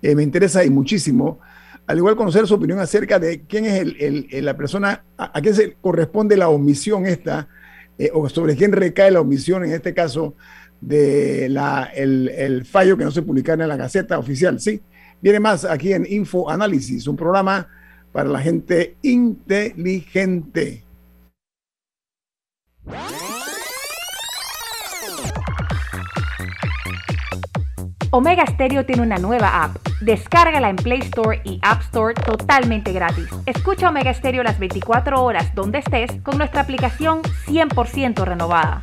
Eh, 0.00 0.14
me 0.14 0.22
interesa 0.22 0.64
y 0.64 0.70
muchísimo. 0.70 1.40
Al 1.86 1.98
igual 1.98 2.14
conocer 2.14 2.46
su 2.46 2.54
opinión 2.54 2.78
acerca 2.78 3.18
de 3.18 3.42
quién 3.42 3.64
es 3.64 3.80
el, 3.98 4.44
la 4.44 4.56
persona, 4.56 5.04
a, 5.16 5.40
quién 5.40 5.54
se 5.54 5.74
corresponde 5.80 6.36
la 6.36 6.48
omisión 6.48 7.06
esta, 7.06 7.48
eh, 7.98 8.10
o 8.14 8.28
sobre 8.28 8.56
quién 8.56 8.72
recae 8.72 9.10
la 9.10 9.20
omisión 9.20 9.64
en 9.64 9.72
este 9.72 9.92
caso 9.92 10.34
de 10.82 11.48
la, 11.48 11.84
el, 11.94 12.66
fallo 12.66 12.98
que 12.98 13.04
no 13.04 13.10
se 13.10 13.22
publicara 13.22 13.62
en 13.62 13.68
la 13.68 13.76
Gaceta 13.76 14.18
Oficial. 14.18 14.60
Sí, 14.60 14.82
viene 15.22 15.40
más 15.40 15.64
aquí 15.64 15.92
en 15.92 16.04
Info 16.10 16.50
Análisis, 16.50 17.06
un 17.06 17.16
programa 17.16 17.68
para 18.12 18.28
la 18.28 18.40
gente 18.40 18.96
inteligente. 19.02 20.84
Omega 28.14 28.44
Stereo 28.46 28.84
tiene 28.84 29.00
una 29.00 29.16
nueva 29.16 29.64
app. 29.64 29.76
Descárgala 30.02 30.68
en 30.68 30.76
Play 30.76 30.98
Store 30.98 31.40
y 31.44 31.58
App 31.62 31.80
Store 31.82 32.12
totalmente 32.12 32.92
gratis. 32.92 33.28
Escucha 33.46 33.88
Omega 33.88 34.12
Stereo 34.12 34.42
las 34.42 34.58
24 34.58 35.22
horas 35.22 35.54
donde 35.54 35.78
estés 35.78 36.10
con 36.22 36.36
nuestra 36.36 36.60
aplicación 36.60 37.22
100% 37.46 38.24
renovada. 38.24 38.82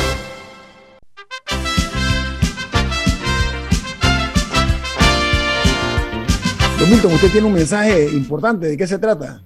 Usted 6.93 7.31
tiene 7.31 7.47
un 7.47 7.53
mensaje 7.53 8.09
importante. 8.11 8.67
¿De 8.67 8.75
qué 8.75 8.85
se 8.85 8.99
trata? 8.99 9.41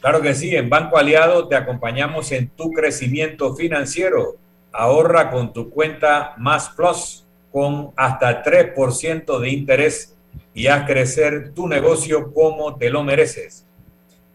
Claro 0.00 0.22
que 0.22 0.34
sí. 0.34 0.56
En 0.56 0.70
Banco 0.70 0.96
Aliado 0.96 1.46
te 1.46 1.54
acompañamos 1.54 2.32
en 2.32 2.48
tu 2.48 2.72
crecimiento 2.72 3.54
financiero. 3.54 4.36
Ahorra 4.72 5.30
con 5.30 5.52
tu 5.52 5.68
cuenta 5.68 6.32
Más 6.38 6.70
Plus 6.70 7.26
con 7.52 7.90
hasta 7.94 8.42
3% 8.42 9.38
de 9.38 9.50
interés 9.50 10.16
y 10.54 10.68
haz 10.68 10.86
crecer 10.86 11.52
tu 11.54 11.68
negocio 11.68 12.32
como 12.32 12.76
te 12.76 12.88
lo 12.88 13.04
mereces. 13.04 13.66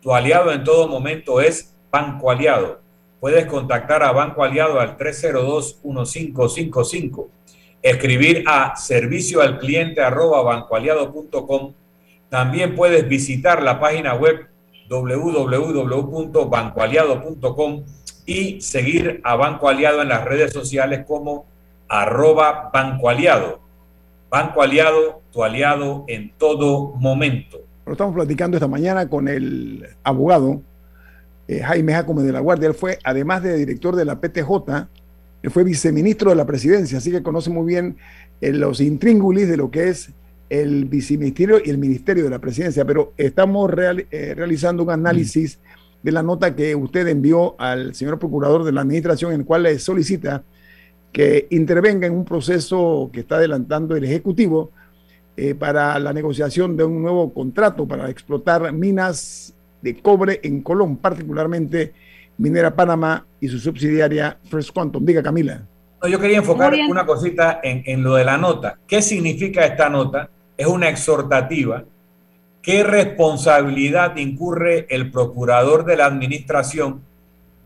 Tu 0.01 0.13
aliado 0.13 0.51
en 0.51 0.63
todo 0.63 0.87
momento 0.87 1.41
es 1.41 1.73
Banco 1.91 2.29
Aliado. 2.29 2.81
Puedes 3.19 3.47
contactar 3.47 4.03
a 4.03 4.11
Banco 4.11 4.43
Aliado 4.43 4.79
al 4.79 4.95
302-1555, 4.97 7.29
escribir 7.81 8.43
a 8.47 8.75
servicio 8.75 9.41
al 9.41 9.57
cliente 9.57 10.01
arroba 10.01 10.43
bancoaliado.com 10.43 11.73
también 12.33 12.75
puedes 12.75 13.07
visitar 13.07 13.61
la 13.61 13.79
página 13.79 14.15
web 14.15 14.47
www.bancoaliado.com 14.89 17.83
y 18.25 18.59
seguir 18.59 19.21
a 19.23 19.35
Banco 19.35 19.69
Aliado 19.69 20.01
en 20.01 20.07
las 20.07 20.25
redes 20.25 20.51
sociales 20.51 21.05
como 21.05 21.45
arroba 21.87 22.71
Banco 22.73 23.07
Aliado. 23.07 23.59
Banco 24.31 24.63
Aliado, 24.63 25.21
tu 25.31 25.43
aliado 25.43 26.05
en 26.07 26.33
todo 26.35 26.95
momento. 26.95 27.59
Lo 27.85 27.91
estamos 27.91 28.15
platicando 28.15 28.57
esta 28.57 28.67
mañana 28.67 29.07
con 29.07 29.27
el 29.27 29.87
abogado 30.03 30.59
eh, 31.47 31.59
Jaime 31.59 31.93
Jacome 31.93 32.23
de 32.23 32.31
la 32.31 32.39
Guardia. 32.39 32.67
Él 32.67 32.73
fue, 32.73 32.97
además 33.03 33.43
de 33.43 33.57
director 33.57 33.95
de 33.95 34.05
la 34.05 34.19
PTJ, 34.19 34.87
él 35.43 35.51
fue 35.51 35.63
viceministro 35.63 36.31
de 36.31 36.37
la 36.37 36.45
presidencia, 36.45 36.97
así 36.97 37.11
que 37.11 37.21
conoce 37.21 37.51
muy 37.51 37.67
bien 37.67 37.95
eh, 38.41 38.51
los 38.51 38.81
intríngulis 38.81 39.47
de 39.47 39.57
lo 39.57 39.69
que 39.69 39.89
es 39.89 40.09
el 40.61 40.85
viceministerio 40.85 41.59
y 41.63 41.69
el 41.71 41.79
ministerio 41.79 42.23
de 42.23 42.29
la 42.29 42.39
presidencia. 42.39 42.85
Pero 42.85 43.13
estamos 43.17 43.71
eh, 43.71 44.33
realizando 44.35 44.83
un 44.83 44.91
análisis 44.91 45.59
de 46.03 46.11
la 46.11 46.21
nota 46.21 46.55
que 46.55 46.75
usted 46.75 47.07
envió 47.07 47.55
al 47.59 47.95
señor 47.95 48.19
procurador 48.19 48.63
de 48.63 48.71
la 48.71 48.81
administración, 48.81 49.33
en 49.33 49.41
el 49.41 49.45
cual 49.45 49.63
le 49.63 49.79
solicita 49.79 50.43
que 51.11 51.47
intervenga 51.49 52.05
en 52.05 52.13
un 52.13 52.25
proceso 52.25 53.09
que 53.11 53.21
está 53.21 53.35
adelantando 53.35 53.95
el 53.95 54.03
Ejecutivo 54.03 54.71
para 55.57 55.97
la 55.97 56.13
negociación 56.13 56.77
de 56.77 56.83
un 56.83 57.01
nuevo 57.01 57.33
contrato 57.33 57.87
para 57.87 58.09
explotar 58.09 58.71
minas 58.71 59.55
de 59.81 59.99
cobre 59.99 60.39
en 60.43 60.61
Colón, 60.61 60.97
particularmente 60.97 61.93
Minera 62.37 62.75
Panamá 62.75 63.25
y 63.39 63.47
su 63.47 63.59
subsidiaria 63.59 64.37
First 64.43 64.71
Quantum. 64.71 65.05
Diga, 65.05 65.23
Camila. 65.23 65.65
yo 66.07 66.19
quería 66.19 66.37
enfocar 66.37 66.73
una 66.89 67.05
cosita 67.05 67.59
en, 67.63 67.83
en 67.85 68.03
lo 68.03 68.15
de 68.15 68.25
la 68.25 68.37
nota. 68.37 68.77
¿Qué 68.87 69.01
significa 69.01 69.65
esta 69.65 69.89
nota? 69.89 70.29
Es 70.57 70.67
una 70.67 70.89
exhortativa. 70.89 71.83
¿Qué 72.61 72.83
responsabilidad 72.83 74.15
incurre 74.17 74.87
el 74.89 75.11
procurador 75.11 75.83
de 75.85 75.97
la 75.97 76.05
administración 76.05 77.01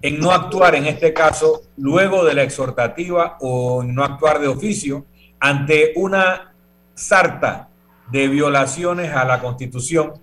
en 0.02 0.20
no 0.20 0.32
actuar, 0.32 0.76
en 0.76 0.86
este 0.86 1.14
caso, 1.14 1.62
luego 1.78 2.24
de 2.24 2.34
la 2.36 2.44
exhortativa 2.44 3.38
o 3.42 3.84
no 3.84 4.04
actuar 4.04 4.40
de 4.40 4.48
oficio 4.48 5.06
ante 5.40 5.94
una 5.96 6.54
sarta 6.94 7.70
de 8.12 8.28
violaciones 8.28 9.14
a 9.14 9.26
la 9.26 9.40
Constitución 9.40 10.14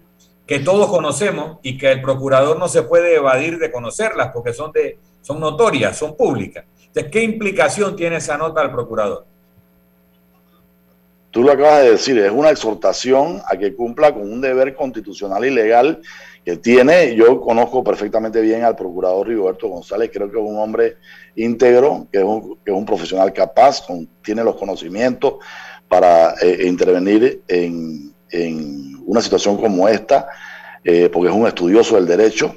que 0.46 0.60
todos 0.60 0.88
conocemos 0.88 1.58
y 1.62 1.78
que 1.78 1.90
el 1.90 2.02
procurador 2.02 2.58
no 2.58 2.68
se 2.68 2.82
puede 2.82 3.16
evadir 3.16 3.58
de 3.58 3.72
conocerlas 3.72 4.30
porque 4.32 4.52
son, 4.52 4.72
de, 4.72 4.98
son 5.22 5.40
notorias, 5.40 5.96
son 5.96 6.16
públicas. 6.16 6.64
Entonces, 6.86 7.10
¿qué 7.10 7.22
implicación 7.22 7.96
tiene 7.96 8.16
esa 8.16 8.36
nota 8.36 8.60
al 8.60 8.70
procurador? 8.70 9.26
Tú 11.34 11.42
lo 11.42 11.50
acabas 11.50 11.82
de 11.82 11.90
decir, 11.90 12.16
es 12.16 12.30
una 12.30 12.50
exhortación 12.50 13.42
a 13.50 13.56
que 13.56 13.74
cumpla 13.74 14.14
con 14.14 14.22
un 14.22 14.40
deber 14.40 14.72
constitucional 14.72 15.44
y 15.44 15.50
legal 15.50 16.00
que 16.44 16.58
tiene. 16.58 17.16
Yo 17.16 17.40
conozco 17.40 17.82
perfectamente 17.82 18.40
bien 18.40 18.62
al 18.62 18.76
procurador 18.76 19.26
Rigoberto 19.26 19.66
González, 19.66 20.12
creo 20.14 20.30
que 20.30 20.38
es 20.38 20.44
un 20.44 20.56
hombre 20.56 20.98
íntegro, 21.34 22.06
que 22.12 22.18
es 22.18 22.24
un, 22.24 22.86
profesional 22.86 23.32
capaz, 23.32 23.84
con, 23.84 24.08
tiene 24.22 24.44
los 24.44 24.54
conocimientos 24.54 25.34
para 25.88 26.36
eh, 26.40 26.68
intervenir 26.68 27.42
en, 27.48 28.14
una 29.04 29.20
situación 29.20 29.56
como 29.56 29.88
esta, 29.88 30.28
eh, 30.84 31.10
porque 31.12 31.30
es 31.30 31.36
un 31.36 31.48
estudioso 31.48 31.96
del 31.96 32.06
derecho, 32.06 32.54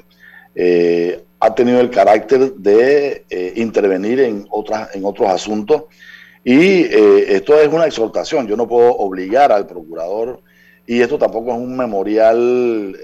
eh, 0.54 1.24
ha 1.40 1.52
tenido 1.52 1.80
el 1.80 1.90
carácter 1.90 2.52
de 2.54 3.24
intervenir 3.56 4.20
en, 4.20 4.46
otras, 4.50 4.94
en 4.94 5.04
otros 5.04 5.28
asuntos 5.30 5.82
y 6.50 6.82
esto 7.28 7.60
es 7.60 7.68
una 7.68 7.84
exhortación. 7.84 8.46
Yo 8.46 8.56
no 8.56 8.66
puedo 8.66 8.90
obligar 8.96 9.52
al 9.52 9.66
procurador 9.66 10.40
y 10.86 11.02
esto 11.02 11.18
tampoco 11.18 11.50
es 11.50 11.58
un 11.58 11.76
memorial 11.76 12.98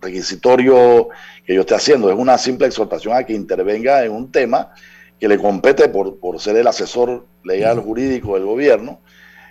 requisitorio 0.00 1.10
que 1.44 1.54
yo 1.54 1.60
esté 1.60 1.74
haciendo, 1.74 2.10
es 2.10 2.16
una 2.16 2.38
simple 2.38 2.66
exhortación 2.66 3.14
a 3.14 3.24
que 3.24 3.34
intervenga 3.34 4.02
en 4.02 4.12
un 4.12 4.32
tema 4.32 4.72
que 5.20 5.28
le 5.28 5.36
compete 5.36 5.88
por, 5.88 6.18
por 6.18 6.40
ser 6.40 6.56
el 6.56 6.66
asesor 6.66 7.26
legal 7.44 7.80
jurídico 7.80 8.34
del 8.34 8.46
gobierno 8.46 9.00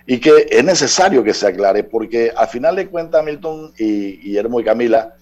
y 0.04 0.18
que 0.18 0.48
es 0.50 0.64
necesario 0.64 1.22
que 1.22 1.34
se 1.34 1.46
aclare, 1.46 1.84
porque 1.84 2.32
al 2.34 2.48
final 2.48 2.74
de 2.74 2.88
cuentas, 2.88 3.24
Milton 3.24 3.74
y 3.78 4.18
Guillermo 4.18 4.60
y 4.60 4.64
Camila, 4.64 5.14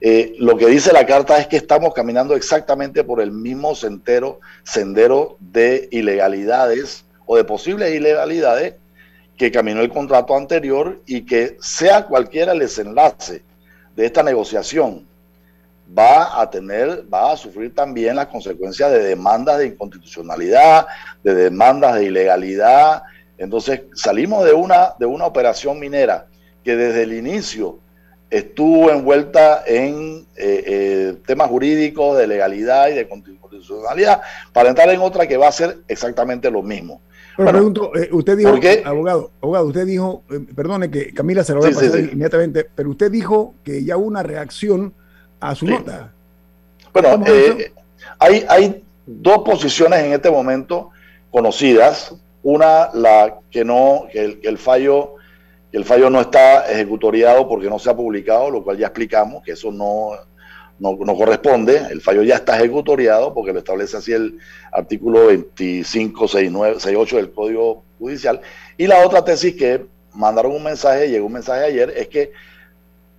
eh, 0.00 0.36
lo 0.38 0.56
que 0.56 0.66
dice 0.66 0.92
la 0.92 1.06
carta 1.06 1.38
es 1.38 1.48
que 1.48 1.56
estamos 1.56 1.92
caminando 1.92 2.36
exactamente 2.36 3.02
por 3.02 3.20
el 3.20 3.32
mismo 3.32 3.74
sendero, 3.74 4.40
sendero 4.62 5.36
de 5.40 5.88
ilegalidades 5.90 7.04
o 7.26 7.36
de 7.36 7.44
posibles 7.44 7.92
ilegalidades 7.92 8.74
que 9.36 9.50
caminó 9.50 9.80
el 9.80 9.90
contrato 9.90 10.36
anterior 10.36 11.00
y 11.06 11.22
que 11.22 11.56
sea 11.60 12.06
cualquiera 12.06 12.52
el 12.52 12.60
desenlace 12.60 13.42
de 13.96 14.06
esta 14.06 14.22
negociación, 14.22 15.06
va 15.96 16.40
a 16.40 16.48
tener, 16.48 17.04
va 17.12 17.32
a 17.32 17.36
sufrir 17.36 17.74
también 17.74 18.16
las 18.16 18.26
consecuencias 18.26 18.92
de 18.92 19.02
demandas 19.02 19.58
de 19.58 19.66
inconstitucionalidad, 19.66 20.86
de 21.24 21.34
demandas 21.34 21.96
de 21.96 22.04
ilegalidad, 22.04 23.02
entonces 23.36 23.82
salimos 23.94 24.44
de 24.44 24.52
una, 24.52 24.94
de 24.98 25.06
una 25.06 25.26
operación 25.26 25.78
minera 25.80 26.26
que 26.64 26.76
desde 26.76 27.02
el 27.04 27.12
inicio 27.14 27.78
estuvo 28.30 28.90
envuelta 28.90 29.62
en 29.66 30.26
eh, 30.36 30.64
eh, 30.66 31.14
temas 31.26 31.48
jurídicos, 31.48 32.18
de 32.18 32.26
legalidad 32.26 32.88
y 32.88 32.94
de 32.94 33.08
constitucionalidad, 33.08 34.22
para 34.52 34.68
entrar 34.68 34.88
en 34.90 35.00
otra 35.00 35.26
que 35.26 35.36
va 35.36 35.48
a 35.48 35.52
ser 35.52 35.78
exactamente 35.88 36.50
lo 36.50 36.62
mismo. 36.62 37.00
Pero 37.36 37.50
pregunto, 37.50 37.92
eh, 37.94 38.08
usted 38.10 38.36
dijo, 38.36 38.58
abogado, 38.84 39.30
abogado, 39.40 39.66
usted 39.66 39.86
dijo, 39.86 40.24
perdone 40.56 40.90
que 40.90 41.14
Camila 41.14 41.44
se 41.44 41.54
lo 41.54 41.60
va 41.60 41.68
a 41.68 41.70
pasar 41.70 42.00
inmediatamente, 42.00 42.66
pero 42.74 42.90
usted 42.90 43.10
dijo 43.10 43.54
que 43.62 43.84
ya 43.84 43.96
hubo 43.96 44.06
una 44.06 44.24
reacción 44.24 44.92
a 45.38 45.54
su 45.54 45.66
nota. 45.66 46.12
Bueno, 46.92 47.24
hay, 48.18 48.44
hay 48.48 48.84
dos 49.06 49.38
posiciones 49.38 50.00
en 50.00 50.12
este 50.12 50.30
momento 50.30 50.90
conocidas. 51.30 52.14
Una, 52.42 52.90
la 52.94 53.38
que 53.50 53.64
no, 53.64 54.06
que 54.12 54.38
el, 54.42 54.58
fallo, 54.58 55.16
el 55.72 55.84
fallo 55.84 56.08
no 56.08 56.20
está 56.20 56.70
ejecutoriado 56.70 57.48
porque 57.48 57.68
no 57.68 57.78
se 57.78 57.90
ha 57.90 57.96
publicado, 57.96 58.50
lo 58.50 58.62
cual 58.62 58.78
ya 58.78 58.86
explicamos 58.86 59.42
que 59.42 59.52
eso 59.52 59.70
no, 59.70 60.12
no, 60.78 61.16
corresponde. 61.16 61.82
El 61.90 62.00
fallo 62.00 62.22
ya 62.22 62.36
está 62.36 62.56
ejecutoriado 62.56 63.34
porque 63.34 63.52
lo 63.52 63.58
establece 63.58 63.96
así 63.96 64.12
el 64.12 64.38
artículo 64.72 65.24
2568 65.24 67.16
del 67.16 67.32
Código 67.32 67.84
Judicial. 67.98 68.40
Y 68.76 68.86
la 68.86 69.04
otra 69.04 69.24
tesis 69.24 69.54
que 69.56 69.84
mandaron 70.14 70.52
un 70.52 70.64
mensaje, 70.64 71.10
llegó 71.10 71.26
un 71.26 71.34
mensaje 71.34 71.64
ayer, 71.64 71.92
es 71.96 72.08
que 72.08 72.32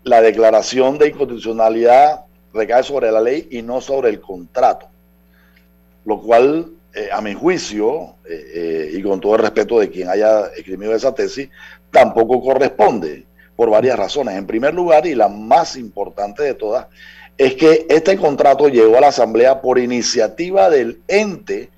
la 0.03 0.21
declaración 0.21 0.97
de 0.97 1.09
inconstitucionalidad 1.09 2.21
recae 2.53 2.83
sobre 2.83 3.12
la 3.12 3.21
ley 3.21 3.47
y 3.51 3.62
no 3.62 3.79
sobre 3.79 4.09
el 4.09 4.19
contrato, 4.19 4.88
lo 6.03 6.19
cual 6.21 6.71
eh, 6.93 7.09
a 7.12 7.21
mi 7.21 7.35
juicio, 7.35 8.15
eh, 8.27 8.51
eh, 8.55 8.91
y 8.95 9.03
con 9.03 9.19
todo 9.19 9.35
el 9.35 9.41
respeto 9.41 9.79
de 9.79 9.91
quien 9.91 10.09
haya 10.09 10.47
escrito 10.57 10.91
esa 10.93 11.13
tesis, 11.13 11.49
tampoco 11.91 12.41
corresponde 12.41 13.25
por 13.56 13.69
varias 13.69 13.97
razones. 13.97 14.36
En 14.36 14.47
primer 14.47 14.73
lugar, 14.73 15.06
y 15.06 15.15
la 15.15 15.28
más 15.28 15.75
importante 15.75 16.43
de 16.43 16.54
todas, 16.54 16.88
es 17.38 17.56
que 17.56 17.86
este 17.89 18.17
contrato 18.17 18.67
llegó 18.67 18.97
a 18.97 19.02
la 19.02 19.08
Asamblea 19.08 19.62
por 19.62 19.80
iniciativa 19.80 20.69
del 20.69 21.02
ente 21.08 21.69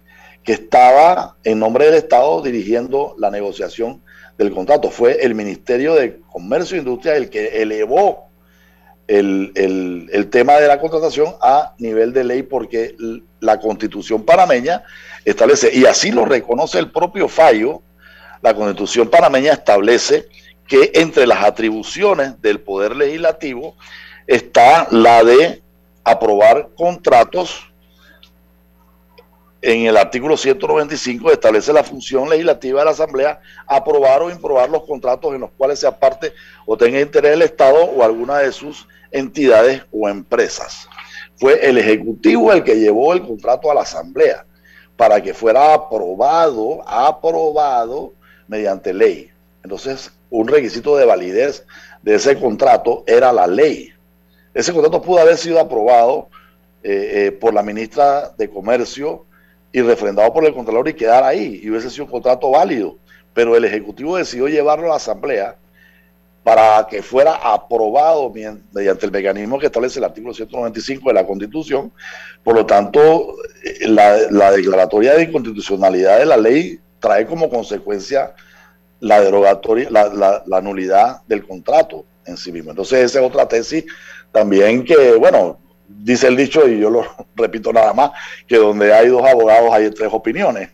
que 0.44 0.54
estaba 0.54 1.38
en 1.44 1.60
nombre 1.60 1.86
del 1.86 1.96
Estado 1.96 2.42
dirigiendo 2.42 3.16
la 3.18 3.30
negociación 3.30 4.02
del 4.38 4.52
contrato. 4.52 4.90
Fue 4.90 5.24
el 5.24 5.36
Ministerio 5.36 5.94
de 5.94 6.20
Comercio 6.32 6.78
e 6.78 6.80
Industria 6.80 7.16
el 7.16 7.30
que 7.30 7.62
elevó 7.62 8.32
el, 9.08 9.52
el, 10.12 10.30
tema 10.30 10.58
de 10.58 10.68
la 10.68 10.80
contratación 10.80 11.36
a 11.42 11.76
nivel 11.80 12.14
de 12.14 12.24
ley 12.24 12.44
porque 12.44 12.96
la 13.40 13.60
constitución 13.60 14.24
panameña 14.24 14.84
establece, 15.26 15.70
y 15.74 15.86
así 15.86 16.12
lo 16.12 16.26
reconoce 16.26 16.80
el 16.80 16.92
propio 16.92 17.28
fallo, 17.28 17.82
la 18.42 18.54
constitución 18.54 19.10
panameña 19.10 19.54
establece 19.54 20.28
que 20.68 20.92
entre 20.96 21.28
las 21.28 21.44
atribuciones 21.44 22.42
del 22.42 22.60
poder 22.60 22.96
legislativo 22.96 23.76
está 24.26 24.88
la 24.92 25.24
de 25.24 25.62
aprobar 26.04 26.70
contratos. 26.76 27.68
En 29.62 29.86
el 29.86 29.96
artículo 29.96 30.38
195 30.38 31.32
establece 31.32 31.72
la 31.72 31.84
función 31.84 32.30
legislativa 32.30 32.80
de 32.80 32.86
la 32.86 32.92
Asamblea 32.92 33.42
aprobar 33.68 34.24
o 34.24 34.32
improbar 34.32 34.70
los 34.70 34.84
contratos 34.86 35.36
en 35.36 35.42
los 35.42 35.52
cuales 35.52 35.80
sea 35.80 36.00
parte 36.00 36.34
o 36.66 36.76
tenga 36.76 37.00
interés 37.00 37.34
el 37.34 37.44
Estado 37.44 37.84
o 37.84 38.04
alguna 38.04 38.40
de 38.40 38.52
sus 38.52 38.88
entidades 39.12 39.84
o 39.92 40.10
empresas. 40.10 40.88
Fue 41.36 41.64
el 41.68 41.78
Ejecutivo 41.78 42.52
el 42.52 42.64
que 42.64 42.80
llevó 42.80 43.14
el 43.14 43.22
contrato 43.22 43.70
a 43.70 43.76
la 43.76 43.82
Asamblea 43.82 44.46
para 44.96 45.22
que 45.22 45.34
fuera 45.34 45.74
aprobado, 45.74 46.82
aprobado 46.88 48.14
mediante 48.52 48.94
ley. 48.94 49.32
Entonces, 49.64 50.12
un 50.30 50.46
requisito 50.50 50.98
de 50.98 51.06
validez 51.06 51.66
de 52.04 52.16
ese 52.16 52.38
contrato 52.38 53.06
era 53.08 53.32
la 53.32 53.48
ley. 53.48 53.94
Ese 54.54 54.74
contrato 54.74 55.02
pudo 55.02 55.20
haber 55.20 55.38
sido 55.38 55.58
aprobado 55.58 56.28
eh, 56.84 57.28
eh, 57.28 57.32
por 57.32 57.54
la 57.54 57.64
ministra 57.64 58.34
de 58.38 58.50
Comercio 58.50 59.26
y 59.72 59.82
refrendado 59.82 60.34
por 60.34 60.44
el 60.46 60.54
Contralor 60.54 60.90
y 60.90 60.94
quedar 60.94 61.24
ahí, 61.24 61.62
y 61.64 61.70
hubiese 61.70 61.90
sido 61.90 62.04
un 62.06 62.12
contrato 62.12 62.52
válido. 62.52 62.98
Pero 63.34 63.56
el 63.56 63.64
Ejecutivo 63.64 64.18
decidió 64.18 64.50
llevarlo 64.50 64.88
a 64.88 64.90
la 64.90 64.96
Asamblea 64.98 65.56
para 66.44 66.86
que 66.90 67.02
fuera 67.02 67.36
aprobado 67.36 68.34
mediante 68.74 69.06
el 69.06 69.12
mecanismo 69.12 69.60
que 69.60 69.68
establece 69.68 70.00
el 70.00 70.06
artículo 70.06 70.34
195 70.34 71.08
de 71.08 71.14
la 71.14 71.26
Constitución. 71.26 71.94
Por 72.44 72.56
lo 72.56 72.66
tanto, 72.66 73.36
eh, 73.64 73.88
la, 73.88 74.52
declaratoria 74.52 75.14
de 75.14 75.24
inconstitucionalidad 75.24 76.20
de 76.20 76.26
la 76.26 76.36
ley 76.36 76.80
trae 77.02 77.26
como 77.26 77.50
consecuencia 77.50 78.34
la 79.02 79.20
derogatoria, 79.20 79.90
la, 79.90 80.44
la, 80.46 80.62
nulidad 80.62 81.24
del 81.28 81.46
contrato 81.46 82.06
en 82.26 82.38
sí 82.38 82.52
mismo. 82.52 82.70
Entonces, 82.70 83.00
esa 83.00 83.20
es 83.20 83.26
otra 83.26 83.48
tesis 83.48 83.84
también 84.32 84.86
que, 84.86 85.16
bueno, 85.16 85.60
dice 85.88 86.28
el 86.28 86.38
dicho, 86.38 86.68
y 86.70 86.80
yo 86.80 86.90
lo 86.90 87.04
repito 87.36 87.74
nada 87.74 87.94
más, 87.94 88.12
que 88.48 88.58
donde 88.58 88.94
hay 88.94 89.08
dos 89.08 89.28
abogados 89.28 89.74
hay 89.74 89.90
tres 89.90 90.10
opiniones. 90.12 90.70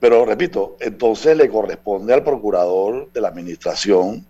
Pero 0.00 0.24
repito, 0.24 0.76
entonces 0.80 1.36
le 1.36 1.48
corresponde 1.48 2.12
al 2.12 2.24
procurador 2.24 3.10
de 3.12 3.20
la 3.20 3.28
administración 3.28 4.26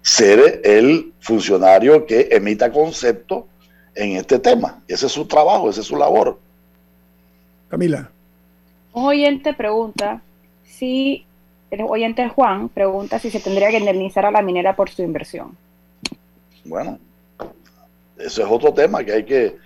ser 0.00 0.62
el 0.64 1.12
funcionario 1.20 2.06
que 2.06 2.28
emita 2.30 2.72
concepto 2.72 3.46
en 3.94 4.16
este 4.16 4.38
tema. 4.38 4.80
Ese 4.88 5.06
es 5.06 5.12
su 5.12 5.26
trabajo, 5.26 5.68
esa 5.68 5.80
es 5.80 5.86
su 5.86 5.96
labor. 5.96 6.38
Camila. 7.68 8.10
Un 8.92 9.04
oyente 9.04 9.52
pregunta 9.52 10.22
si, 10.68 11.24
el 11.70 11.82
oyente 11.82 12.28
Juan 12.28 12.68
pregunta 12.68 13.18
si 13.18 13.30
se 13.30 13.40
tendría 13.40 13.70
que 13.70 13.78
indemnizar 13.78 14.24
a 14.26 14.30
la 14.30 14.42
minera 14.42 14.76
por 14.76 14.90
su 14.90 15.02
inversión. 15.02 15.56
Bueno, 16.64 16.98
eso 18.18 18.42
es 18.42 18.48
otro 18.50 18.72
tema 18.72 19.04
que 19.04 19.12
hay 19.12 19.24
que, 19.24 19.56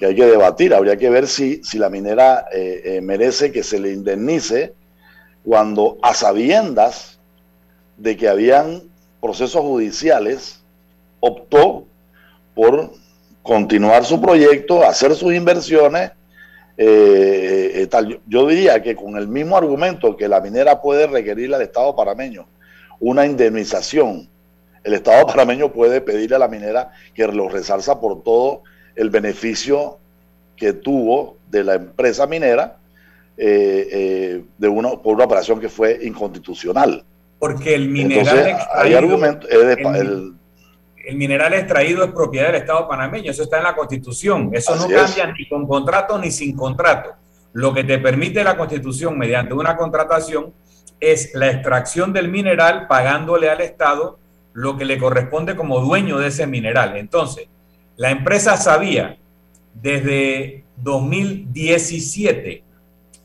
hay 0.00 0.14
que 0.14 0.26
debatir. 0.26 0.74
Habría 0.74 0.96
que 0.96 1.10
ver 1.10 1.26
si, 1.26 1.62
si 1.64 1.78
la 1.78 1.88
minera 1.88 2.46
eh, 2.52 2.82
eh, 2.84 3.00
merece 3.00 3.52
que 3.52 3.62
se 3.62 3.80
le 3.80 3.92
indemnice 3.92 4.74
cuando 5.44 5.98
a 6.02 6.14
sabiendas 6.14 7.18
de 7.96 8.16
que 8.16 8.28
habían 8.28 8.82
procesos 9.20 9.62
judiciales, 9.62 10.60
optó 11.20 11.86
por 12.54 12.90
continuar 13.42 14.04
su 14.04 14.20
proyecto, 14.20 14.84
hacer 14.84 15.14
sus 15.14 15.32
inversiones. 15.32 16.10
Eh, 16.84 17.86
tal. 17.90 18.20
Yo 18.26 18.46
diría 18.46 18.82
que 18.82 18.96
con 18.96 19.16
el 19.16 19.28
mismo 19.28 19.56
argumento 19.56 20.16
que 20.16 20.28
la 20.28 20.40
minera 20.40 20.80
puede 20.80 21.06
requerirle 21.06 21.56
al 21.56 21.62
Estado 21.62 21.94
parameño 21.94 22.46
una 22.98 23.26
indemnización 23.26 24.28
el 24.84 24.94
Estado 24.94 25.26
panameño 25.26 25.72
puede 25.72 26.00
pedirle 26.00 26.36
a 26.36 26.38
la 26.40 26.48
minera 26.48 26.90
que 27.14 27.26
lo 27.26 27.48
resarza 27.48 28.00
por 28.00 28.22
todo 28.22 28.62
el 28.96 29.10
beneficio 29.10 29.98
que 30.56 30.72
tuvo 30.72 31.36
de 31.50 31.64
la 31.64 31.74
empresa 31.74 32.26
minera 32.26 32.78
eh, 33.36 33.88
eh, 33.92 34.44
de 34.58 34.68
una, 34.68 34.90
por 34.90 35.14
una 35.14 35.24
operación 35.24 35.60
que 35.60 35.68
fue 35.68 36.00
inconstitucional. 36.02 37.04
Porque 37.38 37.74
el 37.74 37.88
mineral 37.88 38.48
extraído, 38.48 39.94
el, 39.94 40.34
mineral 41.14 41.52
extraído 41.54 42.04
es 42.04 42.12
propiedad 42.12 42.46
del 42.46 42.56
Estado 42.56 42.88
panameño, 42.88 43.30
eso 43.30 43.42
está 43.42 43.58
en 43.58 43.64
la 43.64 43.74
Constitución, 43.74 44.50
eso 44.52 44.76
no 44.76 44.88
cambia 44.88 45.32
ni 45.36 45.48
con 45.48 45.66
contrato 45.66 46.18
ni 46.18 46.30
sin 46.30 46.56
contrato. 46.56 47.10
Lo 47.52 47.74
que 47.74 47.84
te 47.84 47.98
permite 47.98 48.44
la 48.44 48.56
Constitución 48.56 49.18
mediante 49.18 49.54
una 49.54 49.76
contratación 49.76 50.52
es 51.00 51.34
la 51.34 51.50
extracción 51.50 52.12
del 52.12 52.28
mineral 52.30 52.86
pagándole 52.86 53.50
al 53.50 53.60
Estado 53.60 54.18
lo 54.52 54.76
que 54.76 54.84
le 54.84 54.98
corresponde 54.98 55.56
como 55.56 55.80
dueño 55.80 56.18
de 56.18 56.28
ese 56.28 56.46
mineral. 56.46 56.96
Entonces, 56.96 57.48
la 57.96 58.10
empresa 58.10 58.56
sabía 58.56 59.18
desde 59.74 60.64
2017 60.76 62.64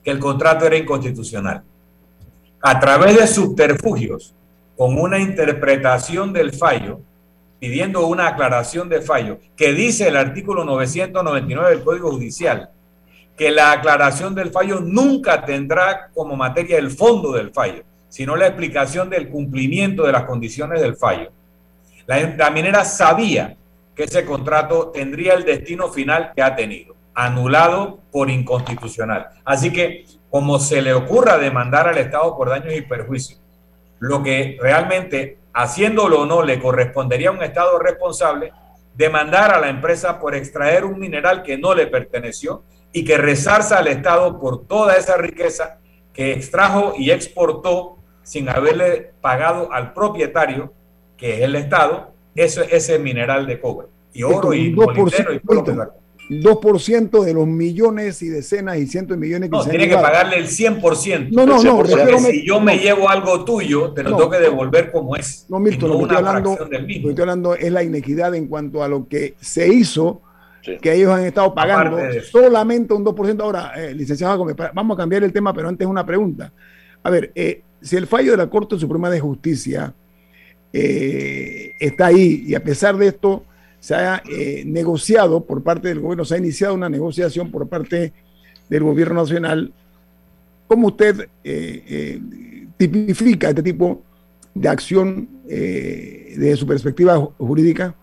que 0.03 0.11
el 0.11 0.19
contrato 0.19 0.65
era 0.65 0.77
inconstitucional. 0.77 1.63
A 2.61 2.79
través 2.79 3.17
de 3.17 3.27
subterfugios, 3.27 4.33
con 4.75 4.99
una 4.99 5.19
interpretación 5.19 6.33
del 6.33 6.53
fallo, 6.53 7.01
pidiendo 7.59 8.05
una 8.07 8.27
aclaración 8.27 8.89
de 8.89 9.01
fallo, 9.01 9.39
que 9.55 9.73
dice 9.73 10.07
el 10.07 10.17
artículo 10.17 10.63
999 10.63 11.69
del 11.69 11.83
Código 11.83 12.11
Judicial, 12.11 12.69
que 13.35 13.51
la 13.51 13.71
aclaración 13.71 14.35
del 14.35 14.51
fallo 14.51 14.79
nunca 14.79 15.45
tendrá 15.45 16.09
como 16.13 16.35
materia 16.35 16.77
el 16.77 16.91
fondo 16.91 17.31
del 17.31 17.51
fallo, 17.51 17.83
sino 18.09 18.35
la 18.35 18.47
explicación 18.47 19.09
del 19.09 19.29
cumplimiento 19.29 20.05
de 20.05 20.11
las 20.11 20.23
condiciones 20.23 20.81
del 20.81 20.95
fallo. 20.95 21.31
La, 22.07 22.49
minera 22.51 22.85
sabía 22.85 23.57
que 23.95 24.03
ese 24.03 24.25
contrato 24.25 24.91
tendría 24.93 25.33
el 25.33 25.43
destino 25.43 25.89
final 25.89 26.31
que 26.35 26.41
ha 26.41 26.55
tenido, 26.55 26.95
anulado 27.13 27.99
por 28.11 28.29
inconstitucional. 28.29 29.27
Así 29.43 29.71
que, 29.71 30.05
como 30.29 30.59
se 30.59 30.81
le 30.81 30.93
ocurra 30.93 31.37
demandar 31.37 31.87
al 31.87 31.97
Estado 31.97 32.35
por 32.37 32.49
daños 32.49 32.73
y 32.75 32.81
perjuicios, 32.81 33.41
lo 33.99 34.23
que 34.23 34.57
realmente, 34.61 35.37
haciéndolo 35.57 36.21
o 36.21 36.25
no, 36.25 36.43
le 36.43 36.59
correspondería 36.59 37.29
a 37.29 37.31
un 37.31 37.41
Estado 37.41 37.79
responsable, 37.79 38.53
demandar 38.93 39.51
a 39.51 39.59
la 39.59 39.69
empresa 39.69 40.19
por 40.19 40.35
extraer 40.35 40.85
un 40.85 40.99
mineral 40.99 41.41
que 41.41 41.57
no 41.57 41.73
le 41.73 41.87
perteneció 41.87 42.63
y 42.91 43.03
que 43.03 43.17
rezarza 43.17 43.79
al 43.79 43.87
Estado 43.87 44.39
por 44.39 44.67
toda 44.67 44.95
esa 44.95 45.17
riqueza 45.17 45.79
que 46.13 46.33
extrajo 46.33 46.93
y 46.95 47.09
exportó 47.09 47.97
sin 48.21 48.49
haberle 48.49 49.13
pagado 49.19 49.71
al 49.71 49.93
propietario, 49.93 50.73
que 51.15 51.35
es 51.37 51.41
el 51.41 51.55
Estado, 51.55 52.11
ese, 52.35 52.67
ese 52.75 52.99
mineral 52.99 53.47
de 53.47 53.59
cobre. 53.59 53.87
Y 54.13 54.23
oro 54.23 54.53
y, 54.53 54.75
2%, 54.75 55.35
y 55.35 55.39
2% 56.29 57.23
de 57.23 57.33
los 57.33 57.47
millones 57.47 58.21
y 58.21 58.29
decenas 58.29 58.77
y 58.77 58.87
cientos 58.87 59.17
de 59.17 59.25
millones 59.25 59.49
que 59.49 59.55
no, 59.55 59.63
tiene 59.63 59.87
que 59.87 59.95
pagarle 59.95 60.37
el 60.37 60.47
100%. 60.47 61.29
No, 61.31 61.45
no, 61.45 61.61
no. 61.61 62.19
si 62.19 62.45
yo 62.45 62.59
me 62.59 62.77
llevo 62.77 63.09
algo 63.09 63.45
tuyo, 63.45 63.93
te 63.93 64.03
lo 64.03 64.17
tengo 64.17 64.29
que 64.29 64.39
devolver 64.39 64.91
como 64.91 65.15
es. 65.15 65.45
No, 65.49 65.59
Milton, 65.59 65.89
lo 65.89 65.97
que 65.97 66.03
estoy 66.03 66.17
hablando, 66.17 66.57
lo 66.59 66.69
que 66.69 67.09
estoy 67.09 67.21
hablando 67.21 67.55
es 67.55 67.71
la 67.71 67.83
inequidad 67.83 68.35
en 68.35 68.47
cuanto 68.47 68.83
a 68.83 68.87
lo 68.87 69.07
que 69.07 69.35
se 69.39 69.67
hizo, 69.73 70.21
que 70.81 70.93
ellos 70.93 71.11
han 71.11 71.23
estado 71.23 71.53
pagando 71.53 71.97
solamente 72.29 72.93
un 72.93 73.05
2%. 73.05 73.41
Ahora, 73.41 73.71
eh, 73.77 73.93
licenciado 73.93 74.45
vamos 74.73 74.95
a 74.95 74.97
cambiar 74.97 75.23
el 75.23 75.31
tema, 75.31 75.53
pero 75.53 75.69
antes 75.69 75.87
una 75.87 76.05
pregunta. 76.05 76.51
A 77.03 77.09
ver, 77.09 77.31
eh, 77.35 77.61
si 77.81 77.95
el 77.95 78.07
fallo 78.07 78.31
de 78.31 78.37
la 78.37 78.49
Corte 78.49 78.77
Suprema 78.77 79.09
de 79.09 79.19
Justicia 79.19 79.93
eh, 80.73 81.73
está 81.79 82.07
ahí 82.07 82.43
y 82.45 82.55
a 82.55 82.63
pesar 82.63 82.97
de 82.97 83.07
esto 83.07 83.43
se 83.87 83.95
ha 83.95 84.21
eh, 84.29 84.63
negociado 84.65 85.45
por 85.45 85.63
parte 85.63 85.87
del 85.87 86.01
gobierno, 86.01 86.25
se 86.25 86.35
ha 86.35 86.37
iniciado 86.37 86.73
una 86.73 86.89
negociación 86.89 87.49
por 87.49 87.69
parte 87.69 88.11
del 88.67 88.83
gobierno 88.83 89.21
nacional, 89.21 89.71
¿cómo 90.67 90.87
usted 90.87 91.29
eh, 91.41 92.19
tipifica 92.75 93.47
este 93.47 93.63
tipo 93.63 94.01
de 94.53 94.67
acción 94.67 95.29
desde 95.45 96.57
su 96.57 96.67
perspectiva 96.67 97.17
jurídica? 97.37 97.95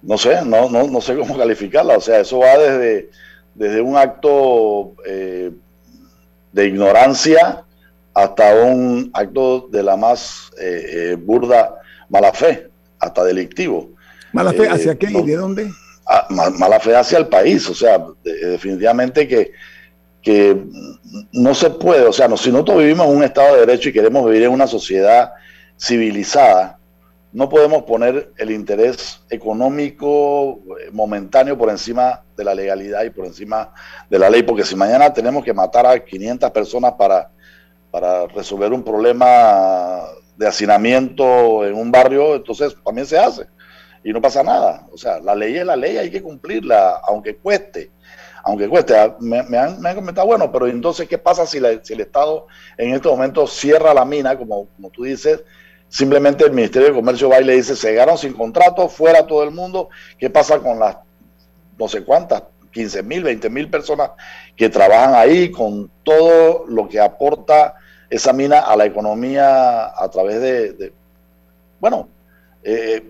no 0.00 0.16
sé, 0.16 0.42
no, 0.46 0.70
no, 0.70 0.88
no, 0.88 1.00
sé 1.02 1.14
cómo 1.14 1.36
calificarla. 1.44 1.98
O 1.98 2.00
sea, 2.00 2.20
eso 2.20 2.38
va 2.38 2.56
desde, 2.56 3.10
desde 3.54 3.82
un 3.82 3.98
acto 3.98 4.94
de 5.04 6.66
ignorancia 6.66 7.66
hasta 8.14 8.54
un 8.54 9.10
acto 9.12 9.68
de 9.70 9.82
la 9.82 9.94
más 9.96 10.50
eh, 10.58 10.86
eh, 11.12 11.14
burda 11.16 11.81
mala 12.12 12.32
fe, 12.32 12.68
hasta 13.00 13.24
delictivo. 13.24 13.90
¿Mala 14.32 14.52
fe 14.52 14.68
hacia 14.68 14.92
eh, 14.92 14.98
qué 14.98 15.10
y 15.10 15.22
de 15.22 15.36
dónde? 15.36 15.70
Ah, 16.06 16.26
mala 16.30 16.78
fe 16.78 16.94
hacia 16.94 17.18
el 17.18 17.26
país, 17.26 17.68
o 17.68 17.74
sea, 17.74 18.04
definitivamente 18.22 19.26
que, 19.26 19.52
que 20.20 20.56
no 21.32 21.54
se 21.54 21.70
puede, 21.70 22.04
o 22.06 22.12
sea, 22.12 22.28
no, 22.28 22.36
si 22.36 22.50
nosotros 22.52 22.78
vivimos 22.78 23.06
en 23.06 23.16
un 23.16 23.24
Estado 23.24 23.54
de 23.54 23.60
Derecho 23.60 23.88
y 23.88 23.92
queremos 23.92 24.24
vivir 24.26 24.42
en 24.42 24.52
una 24.52 24.66
sociedad 24.66 25.32
civilizada, 25.80 26.78
no 27.32 27.48
podemos 27.48 27.84
poner 27.84 28.30
el 28.36 28.50
interés 28.50 29.22
económico 29.30 30.60
eh, 30.80 30.90
momentáneo 30.92 31.56
por 31.56 31.70
encima 31.70 32.22
de 32.36 32.44
la 32.44 32.54
legalidad 32.54 33.04
y 33.04 33.10
por 33.10 33.24
encima 33.24 33.72
de 34.10 34.18
la 34.18 34.28
ley, 34.28 34.42
porque 34.42 34.64
si 34.64 34.76
mañana 34.76 35.14
tenemos 35.14 35.42
que 35.42 35.54
matar 35.54 35.86
a 35.86 35.98
500 35.98 36.50
personas 36.50 36.92
para, 36.92 37.30
para 37.90 38.26
resolver 38.26 38.72
un 38.72 38.82
problema 38.82 40.02
de 40.42 40.48
hacinamiento 40.48 41.64
en 41.64 41.74
un 41.74 41.92
barrio, 41.92 42.34
entonces 42.34 42.76
también 42.84 43.06
se 43.06 43.18
hace 43.18 43.46
y 44.02 44.12
no 44.12 44.20
pasa 44.20 44.42
nada. 44.42 44.88
O 44.92 44.98
sea, 44.98 45.20
la 45.20 45.34
ley 45.34 45.56
es 45.56 45.64
la 45.64 45.76
ley, 45.76 45.96
hay 45.96 46.10
que 46.10 46.22
cumplirla, 46.22 47.00
aunque 47.06 47.36
cueste. 47.36 47.92
Aunque 48.44 48.68
cueste, 48.68 48.96
ah, 48.96 49.16
me, 49.20 49.38
han, 49.38 49.80
me 49.80 49.88
han, 49.88 49.94
comentado, 49.94 50.26
bueno, 50.26 50.50
pero 50.50 50.66
entonces, 50.66 51.08
¿qué 51.08 51.16
pasa 51.16 51.46
si, 51.46 51.60
si 51.82 51.92
el 51.92 52.00
Estado 52.00 52.48
en 52.76 52.92
este 52.92 53.08
momento 53.08 53.46
cierra 53.46 53.94
la 53.94 54.04
mina, 54.04 54.36
como, 54.36 54.66
como 54.76 54.90
tú 54.90 55.04
dices, 55.04 55.44
Simplemente 55.88 56.46
el 56.46 56.52
Ministerio 56.52 56.88
de 56.88 56.94
Comercio 56.94 57.28
va 57.28 57.42
y 57.42 57.44
le 57.44 57.54
dice, 57.54 57.76
se 57.76 57.90
llegaron 57.90 58.16
sin 58.16 58.32
contrato, 58.32 58.88
fuera 58.88 59.26
todo 59.26 59.42
el 59.42 59.50
mundo. 59.50 59.90
¿Qué 60.18 60.30
pasa 60.30 60.58
con 60.58 60.78
las 60.78 60.96
no 61.78 61.86
sé 61.86 62.02
cuántas, 62.02 62.44
15 62.70 63.02
mil, 63.02 63.22
20 63.24 63.50
mil 63.50 63.68
personas 63.68 64.12
que 64.56 64.70
trabajan 64.70 65.14
ahí 65.14 65.50
con 65.50 65.90
todo 66.02 66.64
lo 66.66 66.88
que 66.88 66.98
aporta 66.98 67.74
esa 68.12 68.34
mina 68.34 68.58
a 68.58 68.76
la 68.76 68.84
economía 68.84 69.86
a 69.86 70.10
través 70.10 70.38
de, 70.38 70.92
bueno, 71.80 72.10
eh, 72.62 73.02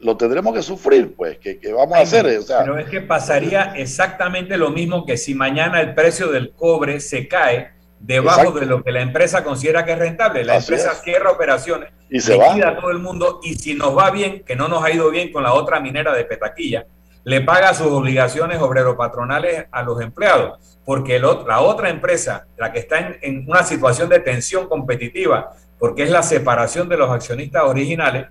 lo 0.00 0.16
tendremos 0.16 0.54
que 0.54 0.62
sufrir, 0.62 1.14
pues, 1.14 1.38
¿qué, 1.38 1.60
vamos 1.70 1.98
a 1.98 2.00
hacer? 2.00 2.40
pero 2.46 2.78
es 2.78 2.88
que 2.88 3.02
pasaría 3.02 3.74
exactamente 3.76 4.56
lo 4.56 4.70
mismo 4.70 5.04
que 5.04 5.18
si 5.18 5.34
mañana 5.34 5.82
el 5.82 5.94
precio 5.94 6.28
del 6.28 6.52
cobre 6.52 7.00
se 7.00 7.28
cae 7.28 7.72
debajo 8.00 8.52
de 8.52 8.64
lo 8.64 8.82
que 8.82 8.90
la 8.90 9.02
empresa 9.02 9.44
considera 9.44 9.84
que 9.84 9.92
es 9.92 9.98
rentable. 9.98 10.44
La 10.44 10.56
empresa 10.56 10.94
cierra 10.94 11.30
operaciones, 11.30 11.90
y 12.08 12.20
se 12.20 12.38
liquida 12.38 12.70
a 12.70 12.76
todo 12.80 12.90
el 12.90 13.00
mundo 13.00 13.40
y 13.42 13.54
si 13.56 13.74
nos 13.74 13.98
va 13.98 14.10
bien, 14.10 14.44
que 14.44 14.56
no 14.56 14.68
nos 14.68 14.82
ha 14.82 14.90
ido 14.90 15.10
bien 15.10 15.30
con 15.30 15.42
la 15.42 15.52
otra 15.52 15.78
minera 15.78 16.14
de 16.14 16.24
Petaquilla, 16.24 16.86
le 17.24 17.40
paga 17.40 17.74
sus 17.74 17.88
obligaciones 17.88 18.60
obrero-patronales 18.60 19.66
a 19.70 19.82
los 19.82 20.00
empleados, 20.00 20.78
porque 20.84 21.18
la 21.18 21.60
otra 21.60 21.90
empresa, 21.90 22.46
la 22.56 22.72
que 22.72 22.78
está 22.78 22.98
en, 22.98 23.18
en 23.22 23.44
una 23.48 23.62
situación 23.62 24.08
de 24.08 24.20
tensión 24.20 24.68
competitiva, 24.68 25.52
porque 25.78 26.04
es 26.04 26.10
la 26.10 26.22
separación 26.22 26.88
de 26.88 26.96
los 26.96 27.10
accionistas 27.10 27.62
originales, 27.64 28.26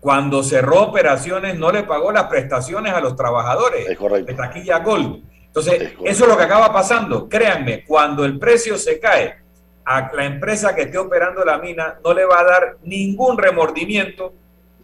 cuando 0.00 0.42
cerró 0.42 0.82
operaciones 0.82 1.58
no 1.58 1.70
le 1.70 1.82
pagó 1.82 2.10
las 2.10 2.24
prestaciones 2.24 2.92
a 2.92 3.00
los 3.00 3.16
trabajadores 3.16 3.86
de 3.86 4.34
taquilla 4.34 4.78
Gold. 4.78 5.22
Entonces, 5.46 5.92
eso 6.04 6.24
es 6.24 6.30
lo 6.30 6.36
que 6.36 6.44
acaba 6.44 6.72
pasando. 6.72 7.28
Créanme, 7.28 7.84
cuando 7.84 8.24
el 8.24 8.38
precio 8.38 8.78
se 8.78 8.98
cae, 8.98 9.40
a 9.84 10.10
la 10.14 10.24
empresa 10.24 10.74
que 10.74 10.82
esté 10.82 10.98
operando 10.98 11.44
la 11.44 11.58
mina 11.58 11.98
no 12.04 12.14
le 12.14 12.24
va 12.24 12.40
a 12.40 12.44
dar 12.44 12.76
ningún 12.82 13.36
remordimiento 13.36 14.32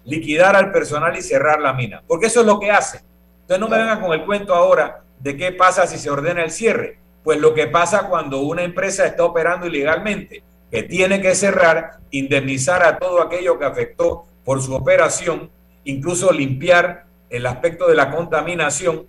liquidar 0.05 0.57
al 0.57 0.73
personal 0.73 1.17
y 1.17 1.23
cerrar 1.23 1.61
la 1.61 1.73
mina, 1.73 2.03
porque 2.07 2.27
eso 2.27 2.41
es 2.41 2.47
lo 2.47 2.59
que 2.59 2.71
hace. 2.71 3.01
Entonces 3.47 3.61
no 3.61 3.69
me 3.69 3.79
vengan 3.79 4.01
con 4.01 4.13
el 4.13 4.25
cuento 4.25 4.53
ahora 4.57 5.05
de 5.21 5.37
qué 5.37 5.53
pasa 5.53 5.87
si 5.87 5.99
se 5.99 6.11
ordena 6.11 6.43
el 6.43 6.51
cierre. 6.51 6.99
Pues 7.23 7.39
lo 7.39 7.55
que 7.55 7.69
pasa 7.69 8.09
cuando 8.09 8.41
una 8.41 8.65
empresa 8.65 9.07
está 9.07 9.23
operando 9.23 9.69
ilegalmente, 9.69 10.43
que 10.69 10.83
tiene 10.83 11.21
que 11.21 11.33
cerrar, 11.37 12.01
indemnizar 12.11 12.83
a 12.83 12.99
todo 12.99 13.23
aquello 13.23 13.57
que 13.57 13.65
afectó 13.65 14.25
por 14.45 14.61
su 14.61 14.75
operación, 14.75 15.49
incluso 15.85 16.33
limpiar 16.33 17.05
el 17.31 17.47
aspecto 17.47 17.87
de 17.87 17.95
la 17.95 18.11
contaminación. 18.11 19.07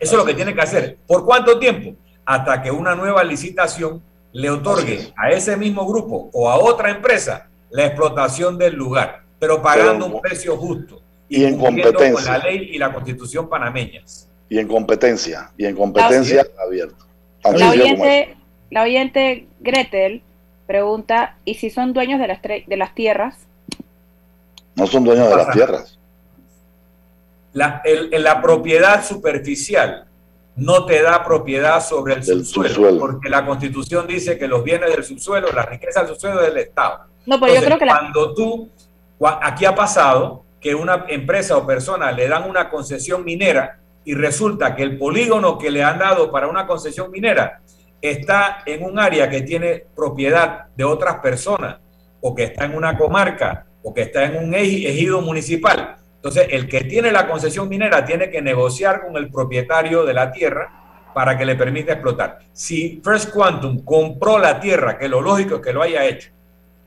Eso 0.00 0.12
es 0.14 0.18
lo 0.18 0.24
que 0.24 0.34
tiene 0.34 0.52
que 0.52 0.62
hacer. 0.62 0.98
¿Por 1.06 1.24
cuánto 1.24 1.56
tiempo? 1.60 1.94
Hasta 2.24 2.60
que 2.60 2.72
una 2.72 2.96
nueva 2.96 3.22
licitación 3.22 4.02
le 4.32 4.50
otorgue 4.50 5.12
a 5.16 5.30
ese 5.30 5.56
mismo 5.56 5.86
grupo 5.86 6.30
o 6.32 6.50
a 6.50 6.56
otra 6.56 6.90
empresa 6.90 7.48
la 7.70 7.86
explotación 7.86 8.58
del 8.58 8.74
lugar, 8.74 9.22
pero 9.38 9.62
pagando 9.62 10.06
un 10.06 10.20
precio 10.20 10.56
justo 10.56 11.00
y, 11.28 11.44
en 11.44 11.58
competencia 11.58 12.12
con 12.12 12.24
la 12.24 12.38
ley 12.38 12.70
y 12.72 12.78
la 12.78 12.92
constitución 12.92 13.48
panameñas. 13.48 14.28
Y 14.48 14.58
en 14.58 14.68
competencia, 14.68 15.50
y 15.56 15.66
en 15.66 15.74
competencia 15.74 16.46
abierta. 16.64 17.04
La 17.44 17.70
oyente, 17.70 18.36
la 18.70 18.82
oyente 18.82 19.46
Gretel 19.60 20.22
pregunta, 20.66 21.36
¿y 21.44 21.54
si 21.54 21.70
son 21.70 21.92
dueños 21.92 22.20
de 22.20 22.28
las, 22.28 22.42
de 22.42 22.76
las 22.76 22.94
tierras? 22.94 23.46
No 24.74 24.86
son 24.86 25.04
dueños 25.04 25.28
de 25.28 25.36
las 25.36 25.50
tierras. 25.50 25.98
La, 27.52 27.82
la 28.12 28.42
propiedad 28.42 29.04
superficial 29.04 30.06
no 30.56 30.86
te 30.86 31.02
da 31.02 31.22
propiedad 31.24 31.84
sobre 31.84 32.14
el 32.14 32.24
subsuelo, 32.24 32.98
porque 32.98 33.28
la 33.28 33.44
constitución 33.44 34.06
dice 34.06 34.38
que 34.38 34.48
los 34.48 34.64
bienes 34.64 34.90
del 34.90 35.04
subsuelo, 35.04 35.52
la 35.52 35.62
riqueza 35.62 36.00
del 36.00 36.10
subsuelo 36.10 36.40
es 36.40 36.48
del 36.48 36.58
Estado. 36.58 37.00
No, 37.26 37.38
pero 37.38 37.54
yo 37.54 37.60
creo 37.62 37.78
que 37.78 37.86
cuando 37.86 38.34
tú, 38.34 38.70
aquí 39.42 39.64
ha 39.64 39.74
pasado 39.74 40.45
que 40.60 40.74
una 40.74 41.04
empresa 41.08 41.56
o 41.56 41.66
persona 41.66 42.12
le 42.12 42.28
dan 42.28 42.48
una 42.48 42.68
concesión 42.70 43.24
minera 43.24 43.78
y 44.04 44.14
resulta 44.14 44.74
que 44.74 44.82
el 44.82 44.98
polígono 44.98 45.58
que 45.58 45.70
le 45.70 45.82
han 45.82 45.98
dado 45.98 46.30
para 46.30 46.48
una 46.48 46.66
concesión 46.66 47.10
minera 47.10 47.60
está 48.00 48.62
en 48.64 48.84
un 48.84 48.98
área 48.98 49.28
que 49.28 49.42
tiene 49.42 49.84
propiedad 49.94 50.66
de 50.76 50.84
otras 50.84 51.16
personas 51.16 51.78
o 52.20 52.34
que 52.34 52.44
está 52.44 52.64
en 52.64 52.74
una 52.74 52.96
comarca 52.96 53.66
o 53.82 53.92
que 53.92 54.02
está 54.02 54.24
en 54.24 54.36
un 54.36 54.54
ejido 54.54 55.20
municipal. 55.20 55.96
Entonces, 56.16 56.48
el 56.50 56.68
que 56.68 56.82
tiene 56.82 57.12
la 57.12 57.28
concesión 57.28 57.68
minera 57.68 58.04
tiene 58.04 58.30
que 58.30 58.42
negociar 58.42 59.02
con 59.02 59.16
el 59.16 59.30
propietario 59.30 60.04
de 60.04 60.14
la 60.14 60.32
tierra 60.32 61.10
para 61.14 61.38
que 61.38 61.46
le 61.46 61.54
permita 61.54 61.92
explotar. 61.92 62.40
Si 62.52 63.00
First 63.02 63.30
Quantum 63.30 63.84
compró 63.84 64.38
la 64.38 64.60
tierra, 64.60 64.98
que 64.98 65.08
lo 65.08 65.20
lógico 65.20 65.56
es 65.56 65.60
que 65.62 65.72
lo 65.72 65.82
haya 65.82 66.04
hecho, 66.04 66.30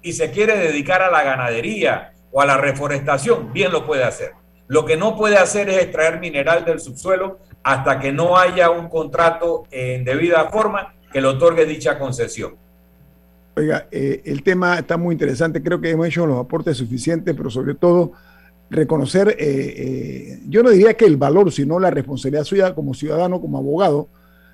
y 0.02 0.14
se 0.14 0.30
quiere 0.32 0.58
dedicar 0.58 1.02
a 1.02 1.10
la 1.10 1.24
ganadería 1.24 2.14
o 2.32 2.42
a 2.42 2.46
la 2.46 2.58
reforestación, 2.58 3.52
bien 3.54 3.72
lo 3.72 3.86
puede 3.86 4.04
hacer. 4.04 4.34
Lo 4.68 4.86
que 4.86 4.98
no 4.98 5.16
puede 5.16 5.38
hacer 5.38 5.70
es 5.70 5.82
extraer 5.82 6.20
mineral 6.20 6.64
del 6.64 6.80
subsuelo 6.80 7.40
hasta 7.64 8.00
que 8.00 8.12
no 8.12 8.38
haya 8.38 8.70
un 8.70 8.88
contrato 8.88 9.64
en 9.72 10.06
debida 10.06 10.50
forma 10.50 10.94
que 11.12 11.22
le 11.22 11.28
otorgue 11.28 11.66
dicha 11.66 11.98
concesión. 11.98 12.56
Oiga, 13.56 13.88
eh, 13.92 14.22
el 14.26 14.44
tema 14.44 14.78
está 14.80 14.96
muy 14.96 15.14
interesante, 15.14 15.62
creo 15.62 15.82
que 15.82 15.90
hemos 15.90 16.08
hecho 16.08 16.26
los 16.26 16.40
aportes 16.40 16.78
suficientes, 16.78 17.36
pero 17.36 17.50
sobre 17.50 17.76
todo 17.76 18.14
reconocer, 18.70 19.30
eh, 19.30 19.36
eh, 19.40 20.40
yo 20.48 20.62
no 20.62 20.70
diría 20.70 20.94
que 20.94 21.06
el 21.06 21.18
valor, 21.18 21.52
sino 21.52 21.80
la 21.80 21.90
responsabilidad 21.90 22.44
suya 22.44 22.76
como 22.76 22.94
ciudadano, 22.94 23.42
como 23.42 23.58
abogado, 23.58 24.08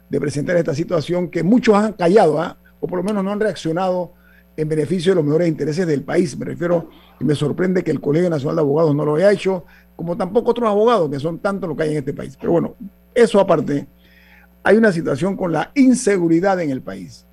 de 0.10 0.20
presentar 0.22 0.56
esta 0.56 0.74
situación 0.74 1.30
que 1.30 1.44
muchos 1.44 1.76
han 1.76 1.94
callado, 1.94 2.40
¿ah? 2.40 2.58
o 2.80 2.88
por 2.88 3.00
lo 3.00 3.04
menos 3.04 3.24
no 3.24 3.32
han 3.32 3.40
reaccionado 3.40 4.14
en 4.58 4.70
beneficio 4.70 5.12
de 5.12 5.16
los 5.16 5.26
mejores 5.26 5.48
intereses 5.48 5.86
del 5.88 6.04
país. 6.04 6.38
Me 6.38 6.46
refiero, 6.46 6.90
y 7.20 7.24
me 7.24 7.36
sorprende 7.36 7.84
que 7.84 7.92
el 7.92 8.02
Colegio 8.02 8.30
Nacional 8.30 8.56
de 8.58 8.62
Abogados 8.62 8.96
no 8.96 9.06
lo 9.06 9.16
haya 9.16 9.32
hecho, 9.32 9.66
como 9.96 10.18
tampoco 10.18 10.52
otros 10.52 10.70
abogados, 10.70 11.10
que 11.10 11.20
son 11.20 11.40
tantos 11.40 11.68
los 11.68 11.78
que 11.78 11.84
hay 11.84 11.92
en 11.92 11.98
este 11.98 12.14
país. 12.14 12.38
Pero 12.40 12.54
bueno, 12.54 12.76
eso 13.14 13.40
aparte, 13.40 13.88
hay 14.64 14.78
una 14.78 14.92
situación 14.92 15.36
con 15.36 15.52
la 15.52 15.72
inseguridad 15.76 16.60
en 16.62 16.72
el 16.72 16.82
país. 16.82 17.26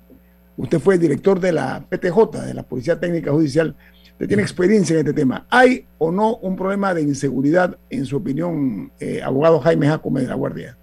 Usted 0.55 0.79
fue 0.79 0.97
director 0.97 1.39
de 1.39 1.51
la 1.51 1.85
PTJ, 1.89 2.45
de 2.45 2.53
la 2.53 2.63
Policía 2.63 2.99
Técnica 2.99 3.31
Judicial. 3.31 3.75
Usted 4.11 4.27
tiene 4.27 4.43
experiencia 4.43 4.93
en 4.93 4.99
este 4.99 5.13
tema. 5.13 5.47
¿Hay 5.49 5.87
o 5.97 6.11
no 6.11 6.35
un 6.37 6.55
problema 6.55 6.93
de 6.93 7.01
inseguridad, 7.01 7.77
en 7.89 8.05
su 8.05 8.17
opinión, 8.17 8.91
eh, 8.99 9.21
abogado 9.23 9.59
Jaime 9.59 9.87
Jacome 9.87 10.21
de 10.21 10.27
la 10.27 10.35
Guardia? 10.35 10.77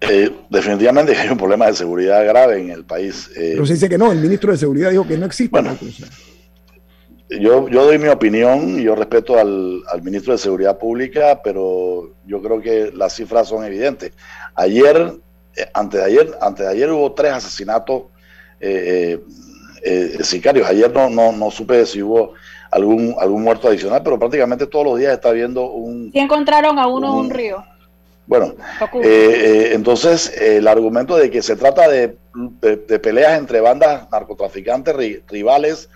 Eh, 0.00 0.30
definitivamente 0.50 1.16
hay 1.16 1.28
un 1.30 1.38
problema 1.38 1.66
de 1.66 1.74
seguridad 1.74 2.24
grave 2.26 2.60
en 2.60 2.70
el 2.70 2.84
país. 2.84 3.30
Eh, 3.36 3.52
Pero 3.54 3.66
se 3.66 3.74
dice 3.74 3.88
que 3.88 3.98
no, 3.98 4.12
el 4.12 4.18
ministro 4.18 4.52
de 4.52 4.58
Seguridad 4.58 4.90
dijo 4.90 5.06
que 5.06 5.16
no 5.16 5.26
existe 5.26 5.50
bueno, 5.50 5.76
Yo, 7.30 7.68
yo 7.68 7.84
doy 7.84 7.98
mi 7.98 8.08
opinión, 8.08 8.78
yo 8.78 8.94
respeto 8.94 9.38
al, 9.38 9.82
al, 9.90 10.02
ministro 10.02 10.32
de 10.32 10.38
Seguridad 10.38 10.78
Pública, 10.78 11.40
pero 11.42 12.14
yo 12.26 12.42
creo 12.42 12.60
que 12.60 12.92
las 12.94 13.14
cifras 13.14 13.48
son 13.48 13.64
evidentes. 13.64 14.12
Ayer, 14.54 15.14
antes 15.72 16.00
de 16.00 16.06
ayer, 16.06 16.34
antes 16.40 16.66
de 16.66 16.72
ayer 16.72 16.92
hubo 16.92 17.12
tres 17.12 17.32
asesinatos 17.32 18.04
eh, 18.60 19.20
eh, 19.82 20.18
sicarios. 20.22 20.68
Ayer 20.68 20.92
no, 20.92 21.08
no, 21.08 21.32
no 21.32 21.50
supe 21.50 21.86
si 21.86 22.02
hubo 22.02 22.34
algún, 22.70 23.14
algún 23.18 23.42
muerto 23.42 23.68
adicional, 23.68 24.02
pero 24.02 24.18
prácticamente 24.18 24.66
todos 24.66 24.84
los 24.84 24.98
días 24.98 25.12
está 25.12 25.30
viendo 25.32 25.70
un... 25.70 26.10
Sí 26.12 26.18
encontraron 26.18 26.78
a 26.78 26.86
uno 26.86 27.08
en 27.08 27.26
un 27.26 27.30
río. 27.30 27.64
Bueno, 28.26 28.54
eh, 29.02 29.70
entonces 29.72 30.36
el 30.36 30.66
argumento 30.66 31.16
de 31.16 31.30
que 31.30 31.42
se 31.42 31.56
trata 31.56 31.88
de, 31.88 32.16
peleas 32.98 33.38
entre 33.38 33.60
bandas 33.60 34.10
narcotraficantes 34.10 34.94
rivales 35.28 35.88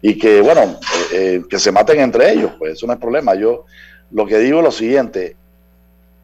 y 0.00 0.18
que, 0.18 0.40
bueno, 0.40 0.78
que 1.10 1.58
se 1.58 1.72
maten 1.72 2.00
entre 2.00 2.32
ellos, 2.32 2.52
pues 2.58 2.72
eso 2.72 2.86
no 2.86 2.94
es 2.94 2.98
problema. 2.98 3.34
Yo 3.34 3.64
lo 4.10 4.26
que 4.26 4.38
digo 4.38 4.58
es 4.58 4.64
lo 4.64 4.72
siguiente, 4.72 5.36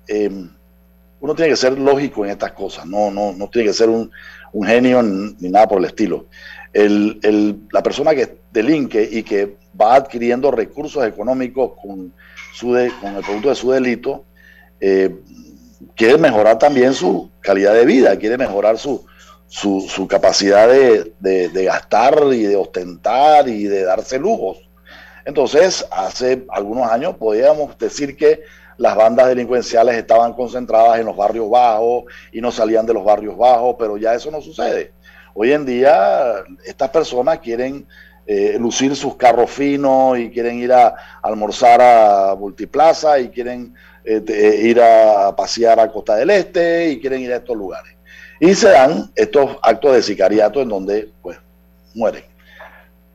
uno 0.08 1.34
tiene 1.34 1.50
que 1.50 1.56
ser 1.56 1.78
lógico 1.78 2.24
en 2.24 2.32
estas 2.32 2.52
cosas, 2.52 2.86
no, 2.86 3.10
no, 3.10 3.32
no 3.32 3.48
tiene 3.48 3.68
que 3.68 3.74
ser 3.74 3.90
un, 3.90 4.10
un 4.52 4.66
genio 4.66 5.02
ni 5.02 5.48
nada 5.48 5.68
por 5.68 5.78
el 5.78 5.84
estilo. 5.86 6.26
la 6.72 7.82
persona 7.82 8.14
que 8.14 8.38
delinque 8.52 9.08
y 9.10 9.22
que 9.22 9.56
va 9.80 9.94
adquiriendo 9.94 10.50
recursos 10.50 11.04
económicos 11.06 11.72
con, 11.80 12.12
su 12.54 12.68
con 13.00 13.16
el 13.16 13.22
producto 13.22 13.48
de 13.48 13.54
su 13.54 13.70
delito, 13.70 14.24
eh, 14.80 15.14
quiere 15.94 16.18
mejorar 16.18 16.58
también 16.58 16.94
su 16.94 17.30
calidad 17.40 17.74
de 17.74 17.84
vida, 17.84 18.18
quiere 18.18 18.38
mejorar 18.38 18.78
su, 18.78 19.04
su, 19.48 20.06
capacidad 20.08 20.68
de, 20.68 21.12
de, 21.20 21.64
gastar 21.64 22.18
y 22.32 22.42
de 22.42 22.56
ostentar 22.56 23.48
y 23.48 23.64
de 23.64 23.84
darse 23.84 24.18
lujos. 24.18 24.58
Entonces, 25.24 25.86
hace 25.90 26.44
algunos 26.48 26.90
años 26.90 27.16
podíamos 27.16 27.76
decir 27.78 28.16
que 28.16 28.42
las 28.78 28.96
bandas 28.96 29.28
delincuenciales 29.28 29.96
estaban 29.96 30.32
concentradas 30.32 30.98
en 30.98 31.06
los 31.06 31.16
barrios 31.16 31.50
bajos 31.50 32.04
y 32.32 32.40
no 32.40 32.50
salían 32.50 32.86
de 32.86 32.94
los 32.94 33.04
barrios 33.04 33.36
bajos, 33.36 33.76
pero 33.78 33.98
ya 33.98 34.14
eso 34.14 34.30
no 34.30 34.40
sucede. 34.40 34.92
Hoy 35.34 35.52
en 35.52 35.66
día 35.66 36.44
estas 36.64 36.88
personas 36.88 37.40
quieren 37.40 37.86
eh, 38.26 38.56
lucir 38.58 38.94
sus 38.96 39.16
carros 39.16 39.50
finos 39.50 40.18
y 40.18 40.30
quieren 40.30 40.58
ir 40.58 40.72
a, 40.72 40.94
almorzar 41.22 41.80
a 41.82 42.36
Multiplaza 42.36 43.18
y 43.18 43.28
quieren 43.28 43.74
eh, 44.04 44.22
eh, 44.26 44.60
ir 44.62 44.80
a 44.80 45.34
pasear 45.36 45.78
a 45.80 45.90
Costa 45.90 46.16
del 46.16 46.30
Este 46.30 46.90
y 46.90 47.00
quieren 47.00 47.20
ir 47.20 47.32
a 47.32 47.36
estos 47.36 47.56
lugares. 47.56 47.94
Y 48.38 48.54
se 48.54 48.70
dan 48.70 49.10
estos 49.14 49.58
actos 49.62 49.94
de 49.94 50.02
sicariato 50.02 50.62
en 50.62 50.68
donde 50.68 51.10
pues 51.22 51.38
mueren. 51.94 52.24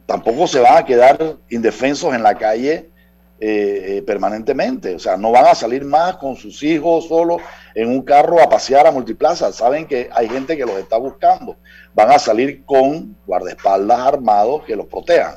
Tampoco 0.06 0.46
se 0.46 0.60
van 0.60 0.78
a 0.78 0.86
quedar 0.86 1.38
indefensos 1.50 2.14
en 2.14 2.22
la 2.22 2.36
calle 2.36 2.90
eh, 3.38 3.98
eh, 3.98 4.02
permanentemente. 4.04 4.96
O 4.96 5.00
sea, 5.00 5.18
no 5.18 5.32
van 5.32 5.48
a 5.48 5.56
salir 5.56 5.84
más 5.84 6.16
con 6.18 6.38
sus 6.38 6.64
hijos 6.64 7.08
solo 7.08 7.38
en 7.74 7.90
un 7.90 8.02
carro 8.02 8.42
a 8.42 8.48
pasear 8.48 8.88
a 8.88 8.92
multiplaza. 8.92 9.52
Saben 9.52 9.88
que 9.88 10.10
hay 10.14 10.30
gente 10.30 10.56
que 10.56 10.66
los 10.66 10.78
está 10.78 10.98
buscando. 10.98 11.58
Van 11.94 12.12
a 12.12 12.20
salir 12.20 12.64
con 12.64 13.18
guardaespaldas 13.28 14.00
armados 14.00 14.64
que 14.64 14.76
los 14.76 14.86
protejan. 14.86 15.36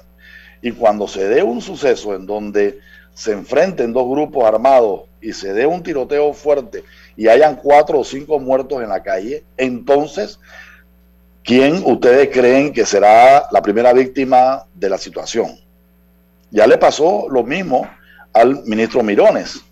Y 0.63 0.73
cuando 0.73 1.09
se 1.09 1.29
dé 1.29 1.43
un 1.43 1.61
suceso 1.61 2.15
en 2.15 2.25
donde 2.25 2.79
se 3.19 3.33
enfrenten 3.33 3.93
dos 3.93 4.09
grupos 4.09 4.45
armados 4.45 5.01
y 5.21 5.33
se 5.33 5.53
dé 5.53 5.67
un 5.67 5.83
tiroteo 5.83 6.33
fuerte 6.33 6.85
y 7.17 7.27
hayan 7.27 7.57
cuatro 7.57 7.99
o 7.99 8.05
cinco 8.05 8.39
muertos 8.39 8.81
en 8.81 8.91
la 8.91 9.03
calle, 9.03 9.43
entonces, 9.57 10.39
¿quién 11.43 11.83
ustedes 11.85 12.29
creen 12.29 12.73
que 12.73 12.87
será 12.87 13.49
la 13.51 13.61
primera 13.61 13.93
víctima 13.93 14.67
de 14.73 14.89
la 14.89 14.99
situación? 14.99 15.59
Ya 16.53 16.69
le 16.69 16.79
pasó 16.79 17.27
lo 17.29 17.43
mismo 17.43 17.91
al 18.33 18.63
ministro 18.67 19.03
Mirones. 19.03 19.65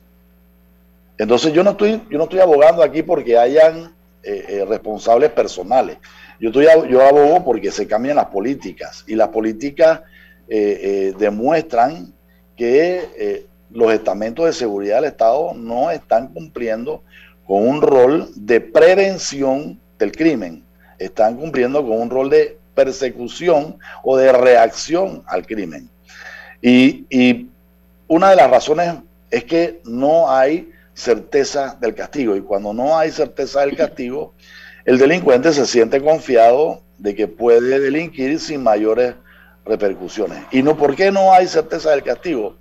Entonces 1.16 1.52
yo 1.52 1.62
no 1.62 1.70
estoy, 1.70 2.02
yo 2.10 2.18
no 2.18 2.24
estoy 2.24 2.40
abogando 2.40 2.82
aquí 2.82 3.04
porque 3.04 3.38
hayan 3.38 3.94
eh, 4.24 4.44
eh, 4.48 4.64
responsables 4.68 5.30
personales. 5.30 5.98
Yo, 6.40 6.48
estoy, 6.48 6.66
yo 6.90 7.00
abogo 7.00 7.44
porque 7.44 7.70
se 7.70 7.86
cambian 7.86 8.16
las 8.16 8.26
políticas 8.26 9.04
y 9.06 9.14
las 9.14 9.28
políticas 9.28 10.00
eh, 10.48 11.14
demuestran 11.16 12.12
que 12.56 13.46
los 13.70 13.92
estamentos 13.92 14.46
de 14.46 14.52
seguridad 14.52 14.96
del 14.96 15.06
Estado 15.06 15.52
no 15.54 15.90
están 15.90 16.28
cumpliendo 16.28 17.02
con 17.46 17.68
un 17.68 17.82
rol 17.82 18.30
de 18.34 18.60
prevención 18.60 19.78
del 19.98 20.12
crimen, 20.12 20.64
están 20.98 21.36
cumpliendo 21.36 21.82
con 21.82 22.00
un 22.00 22.10
rol 22.10 22.30
de 22.30 22.58
persecución 22.74 23.78
o 24.02 24.16
de 24.16 24.32
reacción 24.32 25.22
al 25.26 25.46
crimen. 25.46 25.88
Y, 26.60 27.06
y 27.10 27.48
una 28.08 28.30
de 28.30 28.36
las 28.36 28.50
razones 28.50 28.94
es 29.30 29.44
que 29.44 29.80
no 29.84 30.30
hay 30.30 30.70
certeza 30.94 31.76
del 31.80 31.94
castigo. 31.94 32.36
Y 32.36 32.40
cuando 32.40 32.72
no 32.72 32.98
hay 32.98 33.10
certeza 33.10 33.60
del 33.60 33.76
castigo, 33.76 34.34
el 34.84 34.98
delincuente 34.98 35.52
se 35.52 35.66
siente 35.66 36.00
confiado 36.00 36.82
de 36.98 37.14
que 37.14 37.28
puede 37.28 37.78
delinquir 37.78 38.40
sin 38.40 38.62
mayores 38.62 39.14
repercusiones. 39.66 40.44
¿Y 40.50 40.62
no 40.62 40.76
por 40.76 40.94
qué 40.94 41.10
no 41.10 41.32
hay 41.32 41.46
certeza 41.46 41.90
del 41.90 42.02
castigo? 42.02 42.56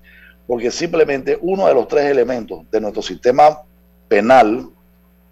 Porque 0.47 0.71
simplemente 0.71 1.37
uno 1.41 1.67
de 1.67 1.73
los 1.73 1.87
tres 1.87 2.05
elementos 2.05 2.69
de 2.71 2.81
nuestro 2.81 3.01
sistema 3.01 3.61
penal, 4.07 4.69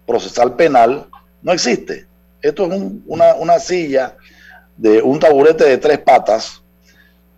procesal 0.06 0.54
penal, 0.56 1.06
no 1.42 1.52
existe. 1.52 2.06
Esto 2.40 2.70
es 2.70 2.82
una, 3.06 3.34
una 3.34 3.58
silla 3.58 4.16
de 4.76 5.02
un 5.02 5.18
taburete 5.18 5.64
de 5.64 5.78
tres 5.78 5.98
patas 5.98 6.62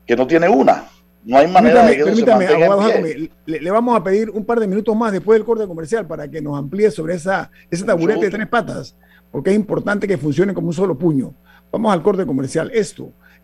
que 0.06 0.16
no 0.16 0.26
tiene 0.26 0.48
una. 0.48 0.84
No 1.24 1.38
hay 1.38 1.48
manera 1.48 1.84
de 1.84 1.96
que 1.96 2.04
permítame, 2.04 2.46
abogado 2.46 2.92
le, 3.46 3.70
vamos 3.72 3.96
a 3.96 4.04
pedir 4.04 4.30
un 4.30 4.44
par 4.44 4.60
de 4.60 4.68
minutos 4.68 4.94
más 4.94 5.10
después 5.10 5.36
del 5.36 5.44
corte 5.44 5.66
comercial 5.66 6.06
para 6.06 6.28
que 6.30 6.40
nos 6.40 6.56
amplíe 6.56 6.88
sobre 6.92 7.14
esa, 7.14 7.50
ese 7.68 7.84
taburete 7.84 8.26
de 8.26 8.30
tres 8.30 8.46
patas, 8.46 8.96
porque 9.32 9.50
es 9.50 9.56
importante 9.56 10.06
que 10.06 10.16
funcione 10.18 10.54
como 10.54 10.68
un 10.68 10.72
solo 10.72 10.96
puño. 10.96 11.34
Vamos 11.72 11.92
al 11.92 12.00
corte 12.00 12.24
comercial. 12.24 12.70
Esto 12.72 13.12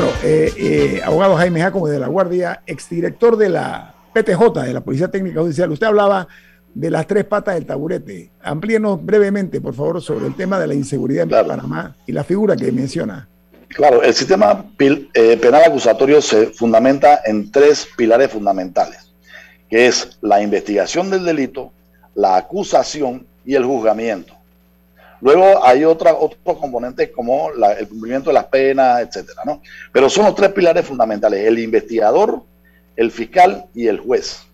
Bueno, 0.00 0.16
eh, 0.24 0.52
eh, 0.56 1.02
abogado 1.04 1.36
Jaime 1.36 1.60
Jacobo 1.60 1.86
de 1.86 1.98
la 1.98 2.06
Guardia, 2.06 2.62
exdirector 2.64 3.36
de 3.36 3.50
la 3.50 3.94
PTJ, 4.14 4.62
de 4.64 4.72
la 4.72 4.80
Policía 4.80 5.08
Técnica 5.08 5.42
Judicial. 5.42 5.70
Usted 5.70 5.88
hablaba 5.88 6.26
de 6.72 6.90
las 6.90 7.06
tres 7.06 7.26
patas 7.26 7.56
del 7.56 7.66
taburete. 7.66 8.30
Amplíenos 8.42 9.04
brevemente, 9.04 9.60
por 9.60 9.74
favor, 9.74 10.00
sobre 10.00 10.26
el 10.26 10.34
tema 10.34 10.58
de 10.58 10.68
la 10.68 10.72
inseguridad 10.72 11.24
en 11.24 11.46
Panamá 11.46 11.96
y 12.06 12.12
la 12.12 12.24
figura 12.24 12.56
que 12.56 12.72
menciona. 12.72 13.28
Claro, 13.68 14.02
el 14.02 14.14
sistema 14.14 14.64
eh, 14.78 15.36
penal 15.36 15.64
acusatorio 15.66 16.22
se 16.22 16.46
fundamenta 16.46 17.20
en 17.26 17.52
tres 17.52 17.86
pilares 17.94 18.30
fundamentales, 18.30 19.12
que 19.68 19.86
es 19.86 20.16
la 20.22 20.40
investigación 20.40 21.10
del 21.10 21.26
delito, 21.26 21.74
la 22.14 22.36
acusación 22.36 23.26
y 23.44 23.54
el 23.54 23.66
juzgamiento. 23.66 24.32
Luego 25.20 25.64
hay 25.64 25.84
otros 25.84 26.16
componentes 26.44 27.10
como 27.10 27.50
el 27.50 27.88
cumplimiento 27.88 28.30
de 28.30 28.34
las 28.34 28.46
penas, 28.46 29.00
etcétera, 29.00 29.42
¿no? 29.44 29.60
Pero 29.92 30.08
son 30.08 30.24
los 30.24 30.34
tres 30.34 30.52
pilares 30.52 30.86
fundamentales: 30.86 31.46
el 31.46 31.58
investigador, 31.58 32.42
el 32.96 33.10
fiscal 33.10 33.66
y 33.74 33.86
el 33.86 34.00
juez. 34.00 34.46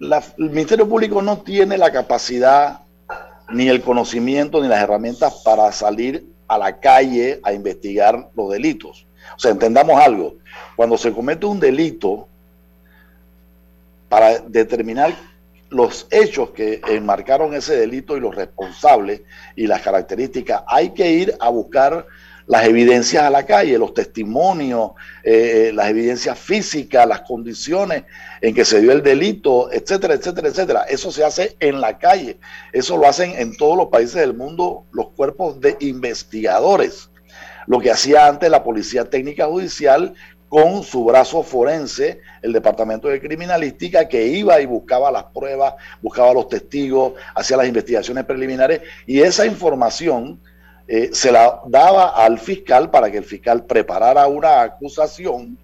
el 0.00 0.50
Ministerio 0.50 0.88
Público 0.88 1.22
no 1.22 1.38
tiene 1.38 1.78
la 1.78 1.92
capacidad, 1.92 2.80
ni 3.50 3.68
el 3.68 3.82
conocimiento, 3.82 4.60
ni 4.60 4.68
las 4.68 4.82
herramientas 4.82 5.42
para 5.44 5.70
salir 5.72 6.26
a 6.48 6.58
la 6.58 6.80
calle 6.80 7.40
a 7.42 7.52
investigar 7.52 8.30
los 8.34 8.50
delitos. 8.50 9.06
O 9.36 9.38
sea, 9.38 9.52
entendamos 9.52 10.00
algo. 10.00 10.34
Cuando 10.76 10.98
se 10.98 11.12
comete 11.12 11.46
un 11.46 11.60
delito, 11.60 12.28
para 14.08 14.40
determinar 14.40 15.14
los 15.72 16.06
hechos 16.10 16.50
que 16.50 16.82
enmarcaron 16.86 17.54
ese 17.54 17.74
delito 17.76 18.16
y 18.16 18.20
los 18.20 18.34
responsables 18.34 19.22
y 19.56 19.66
las 19.66 19.80
características, 19.80 20.62
hay 20.66 20.90
que 20.90 21.10
ir 21.10 21.34
a 21.40 21.48
buscar 21.48 22.06
las 22.46 22.66
evidencias 22.66 23.22
a 23.22 23.30
la 23.30 23.46
calle, 23.46 23.78
los 23.78 23.94
testimonios, 23.94 24.90
eh, 25.22 25.70
las 25.72 25.88
evidencias 25.88 26.38
físicas, 26.38 27.08
las 27.08 27.22
condiciones 27.22 28.04
en 28.42 28.54
que 28.54 28.66
se 28.66 28.82
dio 28.82 28.92
el 28.92 29.02
delito, 29.02 29.72
etcétera, 29.72 30.14
etcétera, 30.14 30.48
etcétera. 30.48 30.82
Eso 30.82 31.10
se 31.10 31.24
hace 31.24 31.56
en 31.60 31.80
la 31.80 31.98
calle. 31.98 32.38
Eso 32.72 32.98
lo 32.98 33.06
hacen 33.06 33.32
en 33.36 33.56
todos 33.56 33.76
los 33.76 33.88
países 33.88 34.16
del 34.16 34.34
mundo 34.34 34.84
los 34.92 35.10
cuerpos 35.10 35.60
de 35.60 35.76
investigadores. 35.80 37.08
Lo 37.66 37.78
que 37.78 37.90
hacía 37.90 38.26
antes 38.26 38.50
la 38.50 38.64
Policía 38.64 39.08
Técnica 39.08 39.46
Judicial 39.46 40.14
con 40.52 40.82
su 40.82 41.02
brazo 41.06 41.42
forense, 41.42 42.20
el 42.42 42.52
Departamento 42.52 43.08
de 43.08 43.22
Criminalística, 43.22 44.06
que 44.06 44.26
iba 44.26 44.60
y 44.60 44.66
buscaba 44.66 45.10
las 45.10 45.24
pruebas, 45.24 45.76
buscaba 46.02 46.34
los 46.34 46.46
testigos, 46.50 47.14
hacía 47.34 47.56
las 47.56 47.66
investigaciones 47.66 48.26
preliminares 48.26 48.82
y 49.06 49.22
esa 49.22 49.46
información 49.46 50.38
eh, 50.86 51.08
se 51.14 51.32
la 51.32 51.62
daba 51.68 52.10
al 52.10 52.38
fiscal 52.38 52.90
para 52.90 53.10
que 53.10 53.16
el 53.16 53.24
fiscal 53.24 53.64
preparara 53.64 54.26
una 54.26 54.60
acusación 54.60 55.56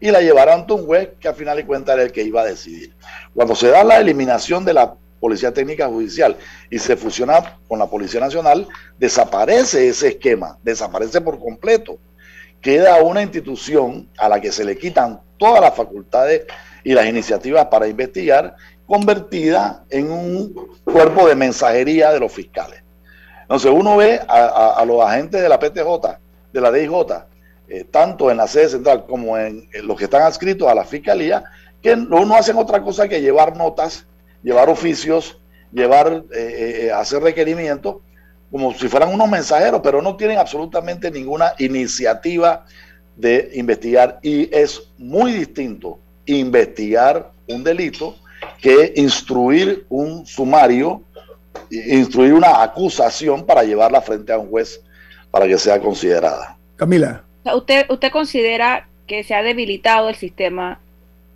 y 0.00 0.12
la 0.12 0.20
llevara 0.20 0.54
ante 0.54 0.74
un 0.74 0.86
juez 0.86 1.08
que 1.18 1.26
al 1.26 1.34
final 1.34 1.56
de 1.56 1.66
cuentas 1.66 1.96
era 1.96 2.04
el 2.04 2.12
que 2.12 2.22
iba 2.22 2.42
a 2.42 2.44
decidir. 2.44 2.94
Cuando 3.34 3.56
se 3.56 3.66
da 3.66 3.82
la 3.82 3.98
eliminación 3.98 4.64
de 4.64 4.74
la 4.74 4.94
Policía 5.18 5.52
Técnica 5.52 5.88
Judicial 5.88 6.36
y 6.70 6.78
se 6.78 6.96
fusiona 6.96 7.58
con 7.66 7.80
la 7.80 7.86
Policía 7.86 8.20
Nacional, 8.20 8.68
desaparece 8.96 9.88
ese 9.88 10.06
esquema, 10.06 10.56
desaparece 10.62 11.20
por 11.20 11.40
completo. 11.40 11.98
Queda 12.66 13.00
una 13.00 13.22
institución 13.22 14.08
a 14.18 14.28
la 14.28 14.40
que 14.40 14.50
se 14.50 14.64
le 14.64 14.76
quitan 14.76 15.20
todas 15.36 15.60
las 15.60 15.72
facultades 15.72 16.46
y 16.82 16.94
las 16.94 17.06
iniciativas 17.06 17.66
para 17.66 17.86
investigar, 17.86 18.56
convertida 18.88 19.84
en 19.88 20.10
un 20.10 20.72
cuerpo 20.82 21.28
de 21.28 21.36
mensajería 21.36 22.10
de 22.10 22.18
los 22.18 22.32
fiscales. 22.32 22.82
Entonces 23.42 23.70
uno 23.72 23.96
ve 23.96 24.20
a, 24.26 24.84
los 24.84 25.00
agentes 25.00 25.40
de 25.40 25.48
la 25.48 25.60
PTJ, 25.60 26.18
de 26.52 26.60
la 26.60 26.72
DIJ, 26.72 26.90
eh, 27.68 27.84
tanto 27.84 28.32
en 28.32 28.38
la 28.38 28.48
sede 28.48 28.70
central 28.70 29.06
como 29.06 29.38
en, 29.38 29.68
los 29.84 29.96
que 29.96 30.06
están 30.06 30.22
adscritos 30.22 30.68
a 30.68 30.74
la 30.74 30.84
fiscalía, 30.84 31.44
que 31.80 31.94
no, 31.94 32.34
hacen 32.34 32.56
otra 32.56 32.82
cosa 32.82 33.06
que 33.06 33.20
llevar 33.20 33.56
notas, 33.56 34.08
llevar 34.42 34.68
oficios, 34.68 35.40
llevar, 35.70 36.24
eh, 36.34 36.86
eh, 36.86 36.90
hacer 36.90 37.22
requerimientos, 37.22 37.98
como 38.56 38.72
si 38.72 38.88
fueran 38.88 39.12
unos 39.12 39.28
mensajeros, 39.28 39.82
pero 39.84 40.00
no 40.00 40.16
tienen 40.16 40.38
absolutamente 40.38 41.10
ninguna 41.10 41.52
iniciativa 41.58 42.64
de 43.14 43.50
investigar. 43.52 44.18
Y 44.22 44.48
es 44.50 44.82
muy 44.96 45.32
distinto 45.32 45.98
investigar 46.24 47.32
un 47.48 47.62
delito 47.62 48.16
que 48.58 48.94
instruir 48.96 49.84
un 49.90 50.24
sumario 50.24 51.02
instruir 51.70 52.32
una 52.32 52.62
acusación 52.62 53.44
para 53.44 53.62
llevarla 53.62 54.00
frente 54.00 54.32
a 54.32 54.38
un 54.38 54.48
juez 54.48 54.80
para 55.30 55.46
que 55.46 55.58
sea 55.58 55.78
considerada. 55.78 56.56
Camila. 56.76 57.22
¿Usted, 57.44 57.84
usted 57.90 58.10
considera 58.10 58.88
que 59.06 59.22
se 59.22 59.34
ha 59.34 59.42
debilitado 59.42 60.08
el 60.08 60.14
sistema 60.14 60.80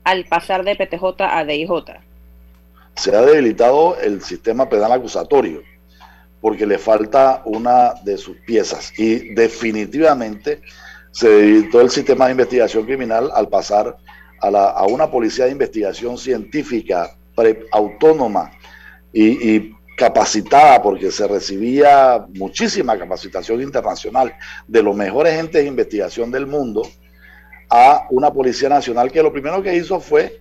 al 0.04 0.24
pasar 0.24 0.64
de 0.64 0.74
PTJ 0.74 1.04
a 1.18 1.44
DIJ? 1.44 1.70
Se 2.94 3.14
ha 3.14 3.20
debilitado 3.20 3.98
el 4.00 4.22
sistema 4.22 4.70
penal 4.70 4.92
acusatorio 4.92 5.62
porque 6.41 6.66
le 6.66 6.78
falta 6.78 7.43
una 7.45 7.95
de 8.05 8.16
sus 8.16 8.36
piezas. 8.38 8.93
Y 8.99 9.34
definitivamente 9.34 10.62
se 11.11 11.28
debilitó 11.28 11.80
el 11.80 11.91
sistema 11.91 12.26
de 12.26 12.32
investigación 12.32 12.84
criminal 12.84 13.30
al 13.34 13.49
pasar 13.49 13.97
a, 14.41 14.51
la, 14.51 14.70
a 14.70 14.86
una 14.86 15.11
policía 15.11 15.47
de 15.47 15.53
investigación 15.53 16.16
científica 16.16 17.16
autónoma 17.72 18.51
y, 19.12 19.57
y 19.57 19.74
capacitada 19.97 20.82
porque 20.82 21.11
se 21.11 21.26
recibía 21.26 22.24
muchísima 22.34 22.99
capacitación 22.99 23.61
internacional 23.61 24.34
de 24.66 24.82
los 24.82 24.97
mejores 24.97 25.38
entes 25.38 25.62
de 25.62 25.68
investigación 25.68 26.30
del 26.30 26.47
mundo 26.47 26.82
a 27.70 28.07
una 28.11 28.32
Policía 28.32 28.68
Nacional 28.68 29.12
que 29.12 29.22
lo 29.22 29.32
primero 29.32 29.62
que 29.62 29.76
hizo 29.76 30.01
fue 30.01 30.41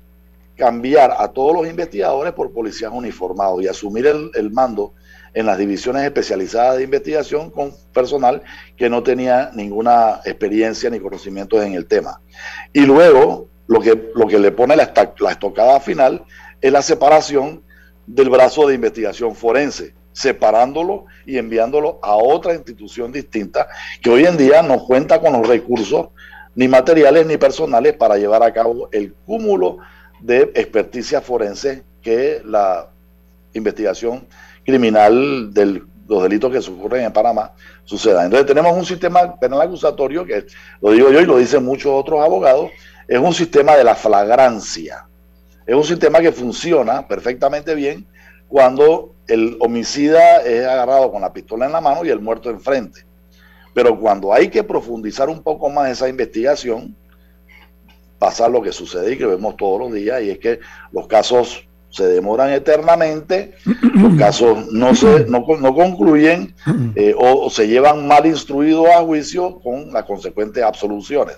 cambiar 0.56 1.14
a 1.18 1.28
todos 1.30 1.54
los 1.54 1.68
investigadores 1.68 2.34
por 2.34 2.52
policías 2.52 2.92
uniformados 2.94 3.62
y 3.64 3.68
asumir 3.68 4.08
el, 4.08 4.52
mando 4.52 4.94
en 5.34 5.46
las 5.46 5.58
divisiones 5.58 6.04
especializadas 6.04 6.78
de 6.78 6.84
investigación 6.84 7.50
con 7.50 7.74
personal 7.94 8.42
que 8.78 8.90
no 8.90 9.04
tenía 9.04 9.52
ninguna 9.54 10.22
experiencia 10.26 10.90
ni 10.90 11.00
conocimientos 11.00 11.64
en 11.64 11.74
el 11.74 11.86
tema. 11.86 12.22
Y 12.74 12.82
luego 12.82 13.48
lo 13.68 13.80
que, 13.80 14.12
lo 14.16 14.28
que 14.28 14.40
le 14.40 14.52
pone 14.52 14.76
la, 14.76 14.92
estocada 15.30 15.80
final 15.80 16.24
es 16.60 16.72
la 16.72 16.82
separación 16.82 17.64
del 18.08 18.30
brazo 18.30 18.68
de 18.68 18.76
investigación 18.76 19.36
forense, 19.36 19.94
separándolo 20.12 21.06
y 21.26 21.38
enviándolo 21.38 22.00
a 22.02 22.16
otra 22.16 22.56
institución 22.56 23.12
distinta 23.12 23.68
que 24.02 24.10
hoy 24.10 24.26
en 24.26 24.38
día 24.38 24.64
no 24.64 24.84
cuenta 24.84 25.22
con 25.22 25.34
los 25.34 25.48
recursos 25.48 26.08
ni 26.56 26.68
materiales 26.68 27.28
ni 27.28 27.38
personales 27.38 27.94
para 27.94 28.18
llevar 28.18 28.42
a 28.42 28.52
cabo 28.52 28.90
el 28.92 29.14
cúmulo 29.26 29.78
de 30.20 30.52
experticia 30.56 31.22
forense 31.22 31.84
que 32.02 32.42
la 32.44 32.90
investigación 33.54 34.28
criminal 34.70 35.54
de 35.54 35.82
los 36.08 36.24
delitos 36.24 36.52
que 36.52 36.72
ocurren 36.72 37.06
en 37.06 37.14
Panamá 37.14 37.54
suceda. 37.84 38.26
Entonces 38.26 38.48
tenemos 38.48 38.76
un 38.76 38.86
sistema 38.86 39.40
penal 39.40 39.62
acusatorio 39.62 40.26
que, 40.26 40.46
lo 40.82 40.92
digo 40.92 41.12
yo 41.12 41.22
y 41.22 41.26
lo 41.26 41.38
dicen 41.38 41.64
muchos 41.64 41.92
otros 41.92 42.24
abogados, 42.24 42.70
es 43.08 43.20
un 43.20 43.34
sistema 43.34 43.76
de 43.76 43.84
la 43.84 43.96
flagrancia. 43.96 45.06
Es 45.66 45.76
un 45.76 45.84
sistema 45.84 46.20
que 46.20 46.32
funciona 46.32 47.08
perfectamente 47.08 47.76
bien 47.76 48.08
cuando 48.48 49.14
el 49.28 49.58
homicida 49.60 50.42
es 50.42 50.66
agarrado 50.66 51.12
con 51.12 51.22
la 51.22 51.32
pistola 51.32 51.68
en 51.68 51.72
la 51.72 51.82
mano 51.82 52.04
y 52.04 52.10
el 52.10 52.20
muerto 52.20 52.50
enfrente. 52.50 53.06
Pero 53.74 54.00
cuando 54.00 54.34
hay 54.34 54.50
que 54.50 54.64
profundizar 54.64 55.30
un 55.30 55.44
poco 55.44 55.70
más 55.70 55.92
esa 55.92 56.10
investigación, 56.10 56.96
pasa 58.18 58.50
lo 58.50 58.62
que 58.62 58.72
sucede 58.72 59.14
y 59.14 59.18
que 59.18 59.26
vemos 59.26 59.56
todos 59.58 59.80
los 59.80 59.94
días, 59.94 60.22
y 60.24 60.32
es 60.32 60.40
que 60.40 60.60
los 60.92 61.08
casos 61.08 61.69
se 61.90 62.08
demoran 62.08 62.52
eternamente, 62.52 63.56
los 63.96 64.16
casos 64.18 64.72
no, 64.72 64.94
se, 64.96 65.26
no, 65.26 65.44
concluyen 65.46 66.54
eh, 66.96 67.14
o, 67.18 67.50
se 67.50 67.68
llevan 67.68 68.08
mal 68.08 68.26
instruidos 68.26 68.88
a 68.88 69.02
juicio 69.02 69.60
con 69.60 69.92
las 69.92 70.04
consecuentes 70.04 70.64
absoluciones. 70.64 71.38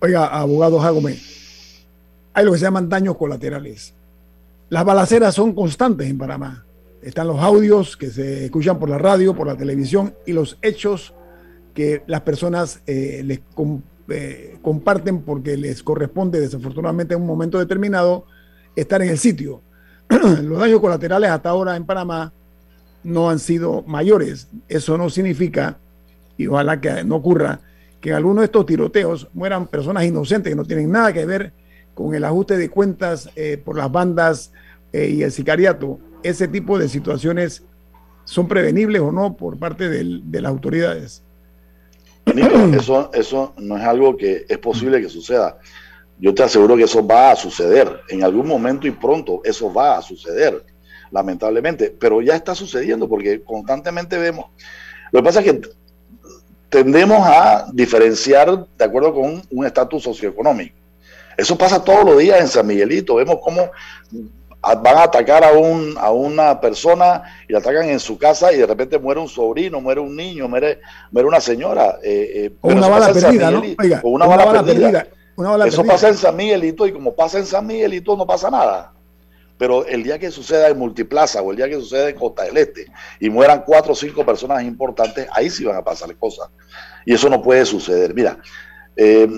Oiga, 0.00 0.26
abogado 0.26 0.78
Jagome, 0.78 1.18
hay 2.32 2.44
lo 2.44 2.52
que 2.52 2.58
se 2.58 2.64
llaman 2.64 2.88
daños 2.88 3.16
colaterales. 3.16 3.94
Las 4.68 4.84
balaceras 4.84 5.34
son 5.34 5.54
constantes 5.54 6.08
en 6.08 6.18
Panamá. 6.18 6.64
Están 7.02 7.26
los 7.26 7.40
audios 7.40 7.96
que 7.96 8.10
se 8.10 8.44
escuchan 8.44 8.78
por 8.78 8.90
la 8.90 8.98
radio, 8.98 9.34
por 9.34 9.46
la 9.46 9.56
televisión 9.56 10.14
y 10.26 10.32
los 10.32 10.58
hechos 10.62 11.14
que 11.74 12.02
las 12.06 12.22
personas 12.22 12.82
eh, 12.86 13.22
les 13.24 13.40
eh, 14.08 14.58
comparten 14.62 15.22
porque 15.22 15.56
les 15.56 15.82
corresponde 15.82 16.40
desafortunadamente 16.40 17.14
en 17.14 17.20
un 17.20 17.26
momento 17.26 17.58
determinado 17.58 18.24
estar 18.80 19.02
en 19.02 19.10
el 19.10 19.18
sitio. 19.18 19.62
los 20.08 20.58
daños 20.58 20.80
colaterales 20.80 21.30
hasta 21.30 21.50
ahora 21.50 21.76
en 21.76 21.84
Panamá 21.84 22.32
no 23.02 23.30
han 23.30 23.38
sido 23.38 23.82
mayores. 23.82 24.48
Eso 24.68 24.98
no 24.98 25.10
significa, 25.10 25.78
y 26.36 26.46
ojalá 26.46 26.80
que 26.80 27.04
no 27.04 27.16
ocurra, 27.16 27.60
que 28.00 28.10
en 28.10 28.16
alguno 28.16 28.40
de 28.40 28.46
estos 28.46 28.66
tiroteos 28.66 29.28
mueran 29.34 29.66
personas 29.66 30.04
inocentes 30.04 30.50
que 30.50 30.56
no 30.56 30.64
tienen 30.64 30.90
nada 30.90 31.12
que 31.12 31.26
ver 31.26 31.52
con 31.94 32.14
el 32.14 32.24
ajuste 32.24 32.56
de 32.56 32.68
cuentas 32.68 33.28
eh, 33.34 33.60
por 33.62 33.76
las 33.76 33.90
bandas 33.90 34.52
eh, 34.92 35.08
y 35.08 35.22
el 35.22 35.32
sicariato, 35.32 35.98
ese 36.22 36.46
tipo 36.46 36.78
de 36.78 36.88
situaciones 36.88 37.64
son 38.24 38.46
prevenibles 38.46 39.02
o 39.02 39.10
no 39.10 39.36
por 39.36 39.58
parte 39.58 39.88
de 39.88 40.40
las 40.40 40.50
autoridades. 40.50 41.22
eso, 42.26 43.10
eso 43.14 43.54
no 43.58 43.76
es 43.76 43.84
algo 43.84 44.16
que 44.16 44.44
es 44.48 44.58
posible 44.58 45.00
que 45.00 45.08
suceda. 45.08 45.58
Yo 46.20 46.34
te 46.34 46.42
aseguro 46.42 46.76
que 46.76 46.84
eso 46.84 47.06
va 47.06 47.30
a 47.30 47.36
suceder. 47.36 48.00
En 48.08 48.24
algún 48.24 48.46
momento 48.46 48.86
y 48.86 48.90
pronto 48.90 49.40
eso 49.44 49.72
va 49.72 49.98
a 49.98 50.02
suceder, 50.02 50.64
lamentablemente. 51.10 51.94
Pero 51.98 52.20
ya 52.20 52.34
está 52.34 52.54
sucediendo 52.54 53.08
porque 53.08 53.42
constantemente 53.42 54.18
vemos. 54.18 54.46
Lo 55.12 55.20
que 55.20 55.24
pasa 55.24 55.40
es 55.40 55.52
que 55.52 55.60
tendemos 56.68 57.20
a 57.22 57.66
diferenciar 57.72 58.66
de 58.76 58.84
acuerdo 58.84 59.14
con 59.14 59.42
un 59.50 59.66
estatus 59.66 60.02
socioeconómico. 60.02 60.76
Eso 61.36 61.56
pasa 61.56 61.82
todos 61.82 62.04
los 62.04 62.18
días 62.18 62.40
en 62.40 62.48
San 62.48 62.66
Miguelito. 62.66 63.14
Vemos 63.14 63.38
cómo 63.42 63.70
van 64.60 64.96
a 64.98 65.04
atacar 65.04 65.44
a, 65.44 65.52
un, 65.52 65.94
a 65.98 66.10
una 66.10 66.60
persona 66.60 67.22
y 67.48 67.52
la 67.52 67.60
atacan 67.60 67.88
en 67.88 68.00
su 68.00 68.18
casa 68.18 68.52
y 68.52 68.56
de 68.56 68.66
repente 68.66 68.98
muere 68.98 69.20
un 69.20 69.28
sobrino, 69.28 69.80
muere 69.80 70.00
un 70.00 70.16
niño, 70.16 70.48
muere, 70.48 70.80
muere 71.12 71.28
una 71.28 71.40
señora. 71.40 71.98
Eh, 72.02 72.32
eh 72.34 72.52
o 72.60 72.68
una 72.68 72.88
bala 72.88 73.12
perdida, 73.12 73.50
¿no? 73.52 73.62
o 74.02 74.10
una, 74.10 74.26
bala, 74.26 74.64
perdida. 74.64 75.06
Eso 75.66 75.84
pasa 75.84 76.08
en 76.08 76.16
San 76.16 76.34
Miguelito 76.34 76.86
y 76.86 76.92
como 76.92 77.14
pasa 77.14 77.38
en 77.38 77.46
San 77.46 77.66
Miguelito 77.66 78.16
no 78.16 78.26
pasa 78.26 78.50
nada. 78.50 78.92
Pero 79.56 79.86
el 79.86 80.02
día 80.02 80.18
que 80.18 80.30
suceda 80.30 80.68
en 80.68 80.78
Multiplaza 80.78 81.42
o 81.42 81.50
el 81.50 81.56
día 81.56 81.68
que 81.68 81.74
suceda 81.74 82.08
en 82.08 82.16
Costa 82.16 82.44
del 82.44 82.56
Este 82.56 82.86
y 83.20 83.30
mueran 83.30 83.62
cuatro 83.64 83.92
o 83.92 83.96
cinco 83.96 84.24
personas 84.24 84.62
importantes, 84.62 85.28
ahí 85.32 85.48
sí 85.50 85.64
van 85.64 85.76
a 85.76 85.84
pasar 85.84 86.14
cosas. 86.16 86.48
Y 87.04 87.14
eso 87.14 87.28
no 87.28 87.42
puede 87.42 87.64
suceder. 87.66 88.14
Mira, 88.14 88.38
eh, 88.96 89.28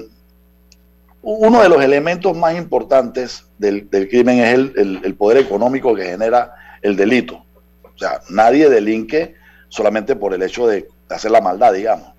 uno 1.23 1.63
de 1.63 1.69
los 1.69 1.83
elementos 1.83 2.37
más 2.37 2.57
importantes 2.57 3.45
del, 3.59 3.89
crimen 3.89 4.39
es 4.41 4.55
el, 4.55 5.15
poder 5.17 5.39
económico 5.39 5.95
que 5.95 6.05
genera 6.05 6.55
el 6.81 6.97
delito. 6.97 7.45
O 7.83 7.99
sea, 7.99 8.21
nadie 8.31 8.71
delinque 8.71 9.35
solamente 9.69 10.17
por 10.17 10.33
el 10.33 10.43
hecho 10.43 10.67
de 10.67 10.89
hacer 11.11 11.31
la 11.31 11.43
maldad, 11.43 11.75
digamos. 11.75 12.13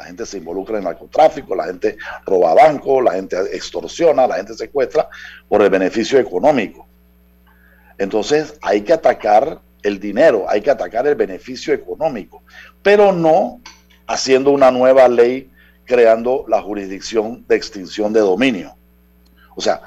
La 0.00 0.06
gente 0.06 0.24
se 0.24 0.38
involucra 0.38 0.78
en 0.78 0.84
narcotráfico, 0.84 1.54
la 1.54 1.66
gente 1.66 1.98
roba 2.24 2.54
bancos, 2.54 3.04
la 3.04 3.12
gente 3.12 3.36
extorsiona, 3.52 4.26
la 4.26 4.36
gente 4.36 4.54
secuestra 4.54 5.10
por 5.46 5.60
el 5.60 5.68
beneficio 5.68 6.18
económico. 6.18 6.86
Entonces 7.98 8.54
hay 8.62 8.80
que 8.80 8.94
atacar 8.94 9.60
el 9.82 10.00
dinero, 10.00 10.46
hay 10.48 10.62
que 10.62 10.70
atacar 10.70 11.06
el 11.06 11.16
beneficio 11.16 11.74
económico, 11.74 12.42
pero 12.82 13.12
no 13.12 13.60
haciendo 14.06 14.52
una 14.52 14.70
nueva 14.70 15.06
ley 15.06 15.50
creando 15.84 16.46
la 16.48 16.62
jurisdicción 16.62 17.44
de 17.46 17.56
extinción 17.56 18.14
de 18.14 18.20
dominio. 18.20 18.74
O 19.54 19.60
sea, 19.60 19.82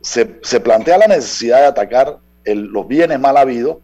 se, 0.00 0.24
plantea 0.58 0.98
la 0.98 1.06
necesidad 1.06 1.60
de 1.60 1.66
atacar 1.66 2.18
los 2.44 2.88
bienes 2.88 3.20
mal 3.20 3.36
habidos, 3.36 3.76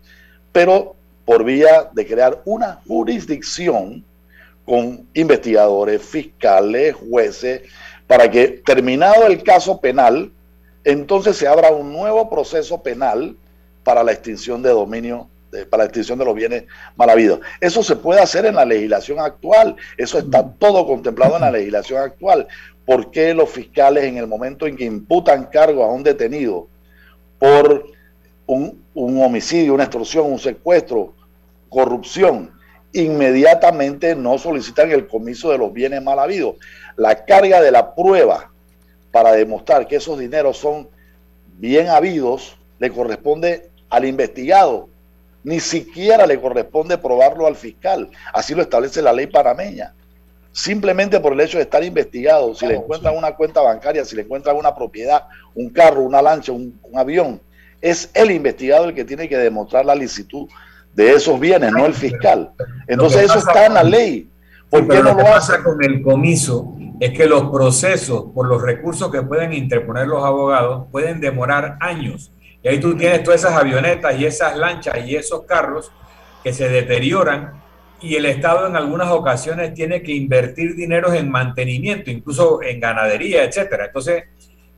pero 0.51 0.97
por 1.25 1.45
vía 1.45 1.89
de 1.93 2.05
crear 2.05 2.43
una 2.47 2.81
jurisdicción 2.85 4.05
con 4.69 5.09
investigadores, 5.15 6.03
fiscales, 6.03 6.95
jueces, 6.95 7.63
para 8.07 8.31
que 8.31 8.49
terminado 8.49 9.27
el 9.27 9.43
caso 9.43 9.81
penal, 9.81 10.31
entonces 10.85 11.39
se 11.39 11.49
abra 11.49 11.71
un 11.71 11.91
nuevo 11.91 12.29
proceso 12.29 12.83
penal 12.83 13.35
para 13.83 14.05
la 14.05 14.13
extinción 14.13 14.63
de 14.63 14.69
dominio 14.69 15.29
para 15.71 15.85
la 15.85 15.87
extinción 15.87 16.19
de 16.19 16.27
los 16.27 16.35
bienes 16.35 16.65
mal 16.95 17.09
habidos. 17.09 17.41
Eso 17.59 17.83
se 17.83 17.97
puede 17.97 18.21
hacer 18.21 18.45
en 18.45 18.57
la 18.57 18.67
legislación 18.67 19.19
actual, 19.19 19.77
eso 19.97 20.19
está 20.19 20.47
todo 20.47 20.87
contemplado 20.87 21.37
en 21.37 21.41
la 21.41 21.51
legislación 21.51 22.03
actual. 22.03 22.47
¿Por 22.85 23.11
qué 23.11 23.33
los 23.33 23.49
fiscales 23.49 24.05
en 24.05 24.19
el 24.19 24.27
momento 24.27 24.67
en 24.67 24.77
que 24.77 24.85
imputan 24.85 25.47
cargo 25.47 25.83
a 25.83 25.91
un 25.91 26.03
detenido 26.03 26.69
por 27.39 27.87
un, 28.45 28.85
un 28.93 29.23
homicidio, 29.23 29.73
una 29.73 29.85
extorsión, 29.85 30.31
un 30.31 30.39
secuestro, 30.39 31.15
corrupción, 31.71 32.58
inmediatamente 32.93 34.15
no 34.15 34.39
solicitan 34.39 34.91
el 34.91 35.07
comiso 35.07 35.51
de 35.51 35.59
los 35.59 35.73
bienes 35.73 36.03
mal 36.03 36.19
habidos? 36.19 36.57
La 36.97 37.25
carga 37.25 37.61
de 37.61 37.71
la 37.71 37.95
prueba 37.95 38.51
para 39.11 39.33
demostrar 39.33 39.87
que 39.87 39.97
esos 39.97 40.19
dineros 40.19 40.59
son 40.59 40.89
bien 41.59 41.89
habidos 41.89 42.57
le 42.79 42.91
corresponde 42.91 43.71
al 43.91 44.05
investigado 44.05 44.89
ni 45.49 45.61
siquiera 45.61 46.27
le 46.27 46.41
corresponde 46.41 46.99
probarlo 46.99 47.47
al 47.47 47.57
fiscal. 47.57 48.11
Así 48.33 48.55
lo 48.55 48.63
establece 48.63 49.01
la 49.01 49.13
ley 49.13 49.27
panameña. 49.27 49.95
Simplemente 50.53 51.21
por 51.21 51.33
el 51.33 51.41
hecho 51.41 51.59
de 51.59 51.65
estar 51.65 51.83
investigado, 51.85 52.55
si 52.55 52.67
le 52.67 52.75
encuentran 52.75 53.17
una 53.17 53.35
cuenta 53.35 53.61
bancaria, 53.61 54.05
si 54.05 54.17
le 54.17 54.23
encuentran 54.23 54.57
una 54.57 54.75
propiedad, 54.75 55.25
un 55.55 55.71
carro, 55.71 56.03
una 56.03 56.21
lancha, 56.21 56.53
un, 56.53 56.79
avión, 56.95 57.41
es 57.81 58.11
el 58.13 58.31
investigado 58.31 58.87
el 58.87 58.95
que 58.95 59.05
tiene 59.05 59.29
que 59.29 59.39
demostrar 59.39 59.87
la 59.87 59.95
licitud 59.95 60.49
de 60.99 61.13
esos 61.13 61.39
bienes, 61.39 61.71
no 61.71 61.87
el 61.87 61.95
fiscal. 61.95 62.51
Entonces 62.89 63.23
eso 63.23 63.39
está 63.39 63.67
en 63.67 63.75
la 63.75 63.85
ley. 63.85 64.29
¿Por 64.69 64.89
qué 64.89 64.97
no 64.97 65.15
lo, 65.15 65.17
pasa 65.19 65.63
con 65.63 65.83
el 65.85 66.03
comiso 66.03 66.75
es 66.99 67.13
que 67.13 67.29
los 67.29 67.45
procesos, 67.53 68.25
por 68.35 68.49
los 68.49 68.61
recursos 68.61 69.09
que 69.13 69.23
pueden 69.23 69.53
interponer 69.53 70.09
los 70.09 70.25
abogados, 70.25 70.87
pueden 70.91 71.21
demorar 71.21 71.79
años. 71.79 72.33
Y 72.65 72.69
ahí 72.69 72.81
tú 72.81 72.97
tienes 72.97 73.23
todas 73.23 73.45
esas 73.45 73.53
avionetas 73.53 74.19
y 74.19 74.27
esas 74.27 74.57
lanchas 74.57 75.07
y 75.07 75.15
esos 75.15 75.45
carros 75.45 75.93
que 76.43 76.53
se 76.53 76.69
deterioran 76.69 77.63
y 78.01 78.17
el 78.17 78.27
Estado 78.27 78.67
en 78.67 78.75
algunas 78.75 79.11
ocasiones 79.11 79.75
tiene 79.75 80.03
que 80.03 80.13
invertir 80.13 80.75
dinero 80.75 81.13
en 81.13 81.31
mantenimiento, 81.31 82.11
incluso 82.11 82.61
en 82.61 82.81
ganadería, 82.81 83.45
etcétera. 83.45 83.87
Entonces, 83.87 84.25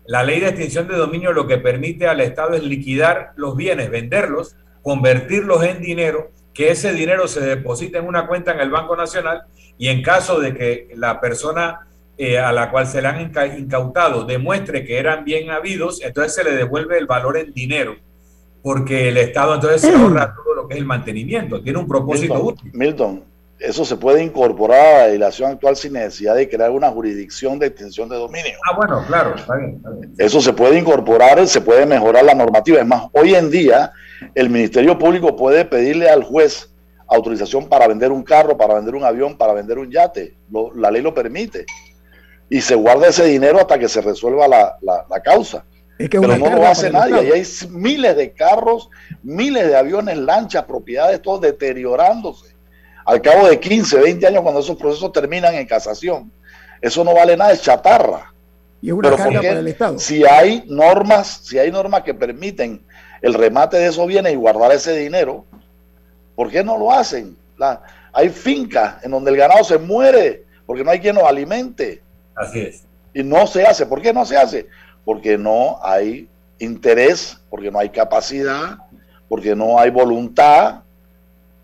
la 0.07 0.23
ley 0.23 0.41
de 0.41 0.49
extinción 0.49 0.87
de 0.87 0.97
dominio 0.97 1.33
lo 1.33 1.47
que 1.47 1.57
permite 1.57 2.07
al 2.07 2.21
Estado 2.21 2.55
es 2.57 2.63
liquidar 2.63 3.33
los 3.37 3.57
bienes, 3.57 3.91
venderlos 3.91 4.57
convertirlos 4.83 5.63
en 5.65 5.81
dinero, 5.81 6.31
que 6.55 6.71
ese 6.71 6.93
dinero 6.93 7.29
se 7.29 7.41
deposite 7.41 7.99
en 7.99 8.07
una 8.07 8.27
cuenta 8.27 8.53
en 8.53 8.61
el 8.61 8.71
Banco 8.71 8.97
Nacional 8.97 9.43
y 9.79 9.89
en 9.89 10.03
caso 10.03 10.41
de 10.41 10.55
que 10.55 10.89
la 10.97 11.21
persona 11.21 11.87
eh, 12.19 12.39
a 12.39 12.53
la 12.53 12.71
cual 12.71 12.87
se 12.87 13.01
le 13.01 13.09
han 13.09 13.33
incautado 13.59 14.25
demuestre 14.25 14.85
que 14.85 14.99
eran 14.99 15.25
bien 15.25 15.51
habidos, 15.51 16.03
entonces 16.03 16.35
se 16.35 16.45
le 16.45 16.53
devuelve 16.53 16.99
el 16.99 17.07
valor 17.07 17.39
en 17.39 17.53
dinero, 17.53 17.97
porque 18.63 19.09
el 19.09 19.17
Estado 19.17 19.55
entonces 19.55 19.81
se 19.81 19.95
ahorra 19.95 20.35
todo 20.45 20.55
lo 20.55 20.69
que 20.69 20.75
es 20.75 20.81
el 20.81 20.87
mantenimiento, 20.87 21.63
tiene 21.63 21.79
un 21.79 21.89
propósito 21.89 22.35
útil. 22.43 22.71
Milton, 22.75 23.25
eso 23.59 23.85
se 23.85 23.97
puede 23.97 24.23
incorporar 24.23 24.81
a 24.81 24.99
la 24.99 25.07
legislación 25.07 25.53
actual 25.53 25.77
sin 25.77 25.93
necesidad 25.93 26.35
de 26.35 26.49
crear 26.49 26.71
una 26.71 26.91
jurisdicción 26.91 27.59
de 27.59 27.69
extensión 27.69 28.09
de 28.09 28.17
dominio. 28.17 28.53
Ah, 28.71 28.77
bueno, 28.77 29.05
claro, 29.07 29.35
está 29.37 29.57
bien, 29.57 29.83
Eso 30.19 30.41
se 30.41 30.53
puede 30.53 30.79
incorporar, 30.79 31.47
se 31.47 31.61
puede 31.61 31.87
mejorar 31.87 32.25
la 32.25 32.35
normativa. 32.35 32.81
Es 32.81 32.87
más, 32.87 33.05
hoy 33.13 33.35
en 33.35 33.51
día 33.51 33.93
el 34.35 34.51
Ministerio 34.51 34.99
Público 34.99 35.37
puede 35.37 35.65
pedirle 35.65 36.09
al 36.09 36.25
juez 36.25 36.71
autorización 37.09 37.69
para 37.69 37.89
vender 37.89 38.13
un 38.13 38.23
carro, 38.23 38.57
para 38.57 38.75
vender 38.75 38.95
un 38.95 39.05
avión, 39.05 39.37
para 39.37 39.53
vender 39.53 39.79
un 39.79 39.91
yate. 39.91 40.37
la 40.75 40.91
ley 40.91 41.03
lo 41.03 41.13
permite 41.13 41.67
y 42.51 42.61
se 42.61 42.75
guarda 42.75 43.09
ese 43.09 43.25
dinero 43.25 43.61
hasta 43.61 43.79
que 43.79 43.89
se 43.89 44.03
resuelva 44.03 44.49
la, 44.49 45.23
causa. 45.23 45.65
Pero 45.97 46.37
no 46.37 46.57
lo 46.57 46.67
hace 46.67 46.91
nadie. 46.91 47.29
Y 47.29 47.31
hay 47.31 47.45
miles 47.71 48.17
de 48.17 48.33
carros, 48.33 48.91
miles 49.23 49.69
de 49.69 49.77
aviones, 49.77 50.17
lanchas, 50.19 50.65
propiedades, 50.65 51.23
todo 51.23 51.39
deteriorándose. 51.39 52.57
Al 53.05 53.23
cabo 53.23 53.49
de 53.49 53.61
15, 53.61 54.01
20 54.01 54.27
años, 54.27 54.43
cuando 54.43 54.61
esos 54.61 54.77
procesos 54.77 55.13
terminan 55.13 55.55
en 55.55 55.67
casación, 55.67 56.33
eso 56.81 57.05
no 57.05 57.15
vale 57.15 57.37
nada, 57.37 57.53
es 57.53 57.63
chatarra. 57.63 58.35
Y 58.83 58.89
es 58.89 58.95
una 58.95 59.11
carga 59.11 59.41
para 59.41 59.61
el 59.61 59.69
Estado. 59.69 59.99
Si 59.99 60.25
hay 60.25 60.65
normas, 60.67 61.43
si 61.45 61.59
hay 61.59 61.71
normas 61.71 62.03
que 62.03 62.15
permiten 62.15 62.85
el 63.23 63.35
remate 63.35 63.77
de 63.77 63.87
esos 63.87 64.07
bienes 64.07 64.33
y 64.33 64.37
guardar 64.37 64.73
ese 64.73 64.97
dinero, 64.97 65.45
¿por 66.35 66.51
qué 66.51 66.65
no 66.65 66.79
lo 66.79 66.93
hacen? 66.93 67.37
hay 68.13 68.31
fincas 68.31 69.05
en 69.05 69.11
donde 69.11 69.31
el 69.31 69.37
ganado 69.37 69.63
se 69.63 69.77
muere 69.77 70.45
porque 70.65 70.83
no 70.83 70.91
hay 70.91 71.01
quien 71.01 71.17
lo 71.17 71.27
alimente. 71.27 72.01
Así 72.35 72.61
es. 72.61 72.85
Y 73.13 73.23
no 73.23 73.47
se 73.47 73.67
hace. 73.67 73.87
¿Por 73.87 74.01
qué 74.01 74.13
no 74.13 74.25
se 74.25 74.37
hace? 74.37 74.67
Porque 75.05 75.37
no 75.37 75.79
hay 75.83 76.29
interés, 76.59 77.39
porque 77.51 77.71
no 77.71 77.79
hay 77.79 77.91
capacidad, 77.91 78.79
porque 79.29 79.55
no 79.55 79.79
hay 79.79 79.91
voluntad, 79.91 80.83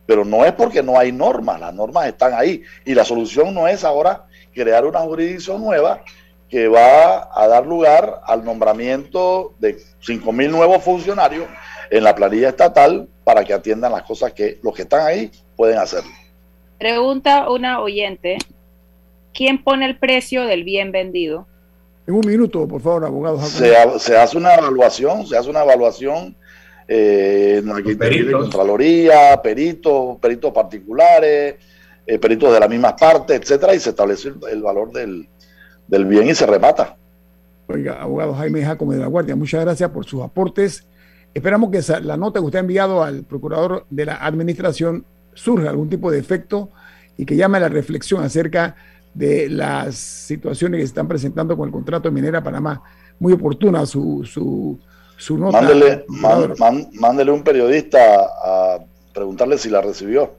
pero 0.07 0.25
no 0.25 0.45
es 0.45 0.53
porque 0.53 0.83
no 0.83 0.99
hay 0.99 1.13
normas, 1.13 1.61
las 1.61 1.75
normas 1.75 2.07
están 2.07 2.35
ahí. 2.35 2.63
Y 2.85 2.95
la 2.95 3.05
solución 3.05 3.55
no 3.55 3.67
es 3.69 3.85
ahora 3.85 4.27
crear 4.55 4.85
una 4.85 5.01
jurisdicción 5.01 5.61
nueva 5.61 6.03
que 6.49 6.69
va 6.69 7.29
a 7.35 7.49
dar 7.49 7.67
lugar 7.67 8.21
al 8.25 8.45
nombramiento 8.45 9.55
de 9.59 9.77
5.000 9.77 10.51
nuevos 10.51 10.83
funcionarios 10.83 11.47
en 11.91 12.05
la 12.05 12.15
planilla 12.15 12.51
estatal 12.51 13.09
para 13.25 13.45
que 13.45 13.53
atiendan 13.53 13.93
las 13.93 14.03
cosas 14.03 14.33
que 14.33 14.59
los 14.63 14.75
que 14.75 14.83
están 14.83 15.07
ahí 15.07 15.31
pueden 15.57 15.79
hacer. 15.79 16.03
Pregunta 16.79 17.51
una 17.51 17.81
oyente, 17.81 18.39
¿quién 19.35 19.63
pone 19.63 19.87
el 19.87 19.99
precio 19.99 20.45
del 20.45 20.63
bien 20.63 20.93
vendido? 20.93 21.47
En 22.07 22.15
un 22.15 22.27
minuto, 22.27 22.69
por 22.69 22.81
favor, 22.81 23.05
abogado. 23.05 23.41
Se, 23.43 23.77
hace 23.77 24.37
una 24.37 24.55
evaluación, 24.55 25.27
se 25.27 25.37
hace 25.37 25.51
una 25.51 25.65
evaluación 25.65 26.37
eh, 26.87 27.61
en 27.65 28.31
Contraloría, 28.31 29.41
peritos, 29.43 30.19
peritos 30.19 30.53
particulares, 30.53 31.57
eh, 32.07 32.19
peritos 32.21 32.53
de 32.53 32.61
la 32.61 32.69
misma 32.69 32.95
parte, 32.95 33.35
etcétera, 33.35 33.75
y 33.75 33.81
se 33.81 33.91
establece 33.91 34.33
el, 34.51 34.63
valor 34.63 34.93
del, 34.93 35.29
bien 35.89 36.29
y 36.29 36.35
se 36.35 36.47
remata. 36.47 36.97
Oiga, 37.69 38.01
abogado 38.01 38.35
Jaime 38.35 38.63
Jacob 38.63 38.93
de 38.93 38.99
la 38.99 39.07
Guardia, 39.07 39.35
muchas 39.35 39.65
gracias 39.65 39.91
por 39.91 40.05
sus 40.05 40.23
aportes. 40.23 40.87
Esperamos 41.35 41.71
que 41.71 41.83
la 42.03 42.17
nota 42.17 42.41
que 42.41 42.47
usted 42.47 42.59
ha 42.59 42.61
enviado 42.61 43.03
al 43.03 43.25
procurador 43.25 43.85
de 43.91 44.07
la 44.07 44.15
administración 44.15 45.05
surja 45.35 45.69
algún 45.69 45.89
tipo 45.89 46.11
de 46.11 46.19
efecto 46.19 46.71
y 47.17 47.27
que 47.27 47.37
llame 47.37 47.59
a 47.59 47.63
la 47.63 47.69
reflexión 47.69 48.23
acerca 48.23 48.77
de 49.15 49.49
las 49.49 49.97
situaciones 49.97 50.79
que 50.79 50.83
se 50.83 50.91
están 50.91 51.09
presentando 51.09 51.57
con 51.57 51.69
el 51.69 51.73
contrato 51.73 52.09
de 52.09 52.15
Minera 52.15 52.43
Panamá. 52.43 52.83
Muy 53.19 53.33
oportuna 53.33 53.87
su, 53.87 54.25
su, 54.25 54.79
su 55.17 55.39
nota. 55.39 55.61
Mándele, 55.61 57.33
un 57.33 57.43
periodista 57.43 57.99
a 58.45 58.79
preguntarle 59.13 59.59
si 59.59 59.71
la 59.71 59.81
recibió. 59.81 60.35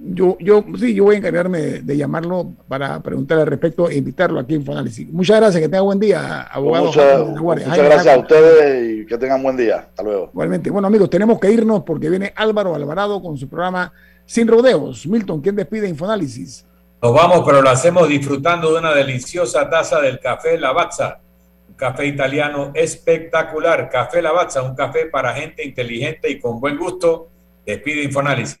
Yo, 0.00 0.36
yo 0.38 0.64
sí, 0.78 0.94
yo 0.94 1.04
voy 1.04 1.16
a 1.16 1.18
encargarme 1.18 1.58
de, 1.80 1.96
llamarlo 1.96 2.52
para 2.68 3.00
preguntarle 3.02 3.42
al 3.42 3.48
respecto 3.48 3.90
e 3.90 3.96
invitarlo 3.96 4.38
aquí 4.38 4.54
en 4.54 4.64
Fonálisis. 4.64 5.10
Muchas 5.12 5.38
gracias, 5.38 5.60
que 5.60 5.68
tenga 5.68 5.82
buen 5.82 5.98
día, 5.98 6.42
abogado. 6.42 6.84
muchas 6.86 7.76
gracias 7.76 8.06
a 8.06 8.18
ustedes 8.18 9.02
y 9.02 9.06
que 9.06 9.18
tengan 9.18 9.42
buen 9.42 9.56
día. 9.56 9.78
Hasta 9.78 10.02
luego. 10.04 10.30
Igualmente. 10.32 10.70
Bueno, 10.70 10.86
amigos, 10.86 11.10
tenemos 11.10 11.40
que 11.40 11.50
irnos 11.50 11.82
porque 11.82 12.08
viene 12.08 12.32
Álvaro 12.36 12.74
Alvarado 12.76 13.20
con 13.20 13.36
su 13.36 13.48
programa 13.48 13.92
Sin 14.24 14.46
Rodeos. 14.46 15.04
Milton, 15.06 15.40
¿quién 15.40 15.56
despide 15.56 15.88
Infoanálisis? 15.88 16.64
Nos 17.02 17.12
vamos, 17.12 17.42
pero 17.44 17.60
lo 17.60 17.70
hacemos 17.70 18.08
disfrutando 18.08 18.72
de 18.72 18.78
una 18.78 18.94
deliciosa 18.94 19.68
taza 19.68 20.00
del 20.00 20.20
café 20.20 20.58
Lavazza, 20.58 21.20
un 21.68 21.74
café 21.74 22.06
italiano 22.06 22.70
espectacular. 22.74 23.88
Café 23.90 24.22
Lavazza, 24.22 24.62
un 24.62 24.76
café 24.76 25.06
para 25.06 25.34
gente 25.34 25.64
inteligente 25.64 26.30
y 26.30 26.38
con 26.38 26.60
buen 26.60 26.76
gusto. 26.76 27.30
Despide 27.66 28.04
Infoanálisis. 28.04 28.60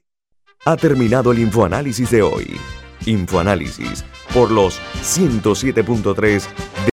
Ha 0.68 0.76
terminado 0.76 1.32
el 1.32 1.38
Infoanálisis 1.38 2.10
de 2.10 2.20
hoy. 2.20 2.60
Infoanálisis 3.06 4.04
por 4.34 4.50
los 4.50 4.78
107.3 5.02 6.42
de 6.84 6.86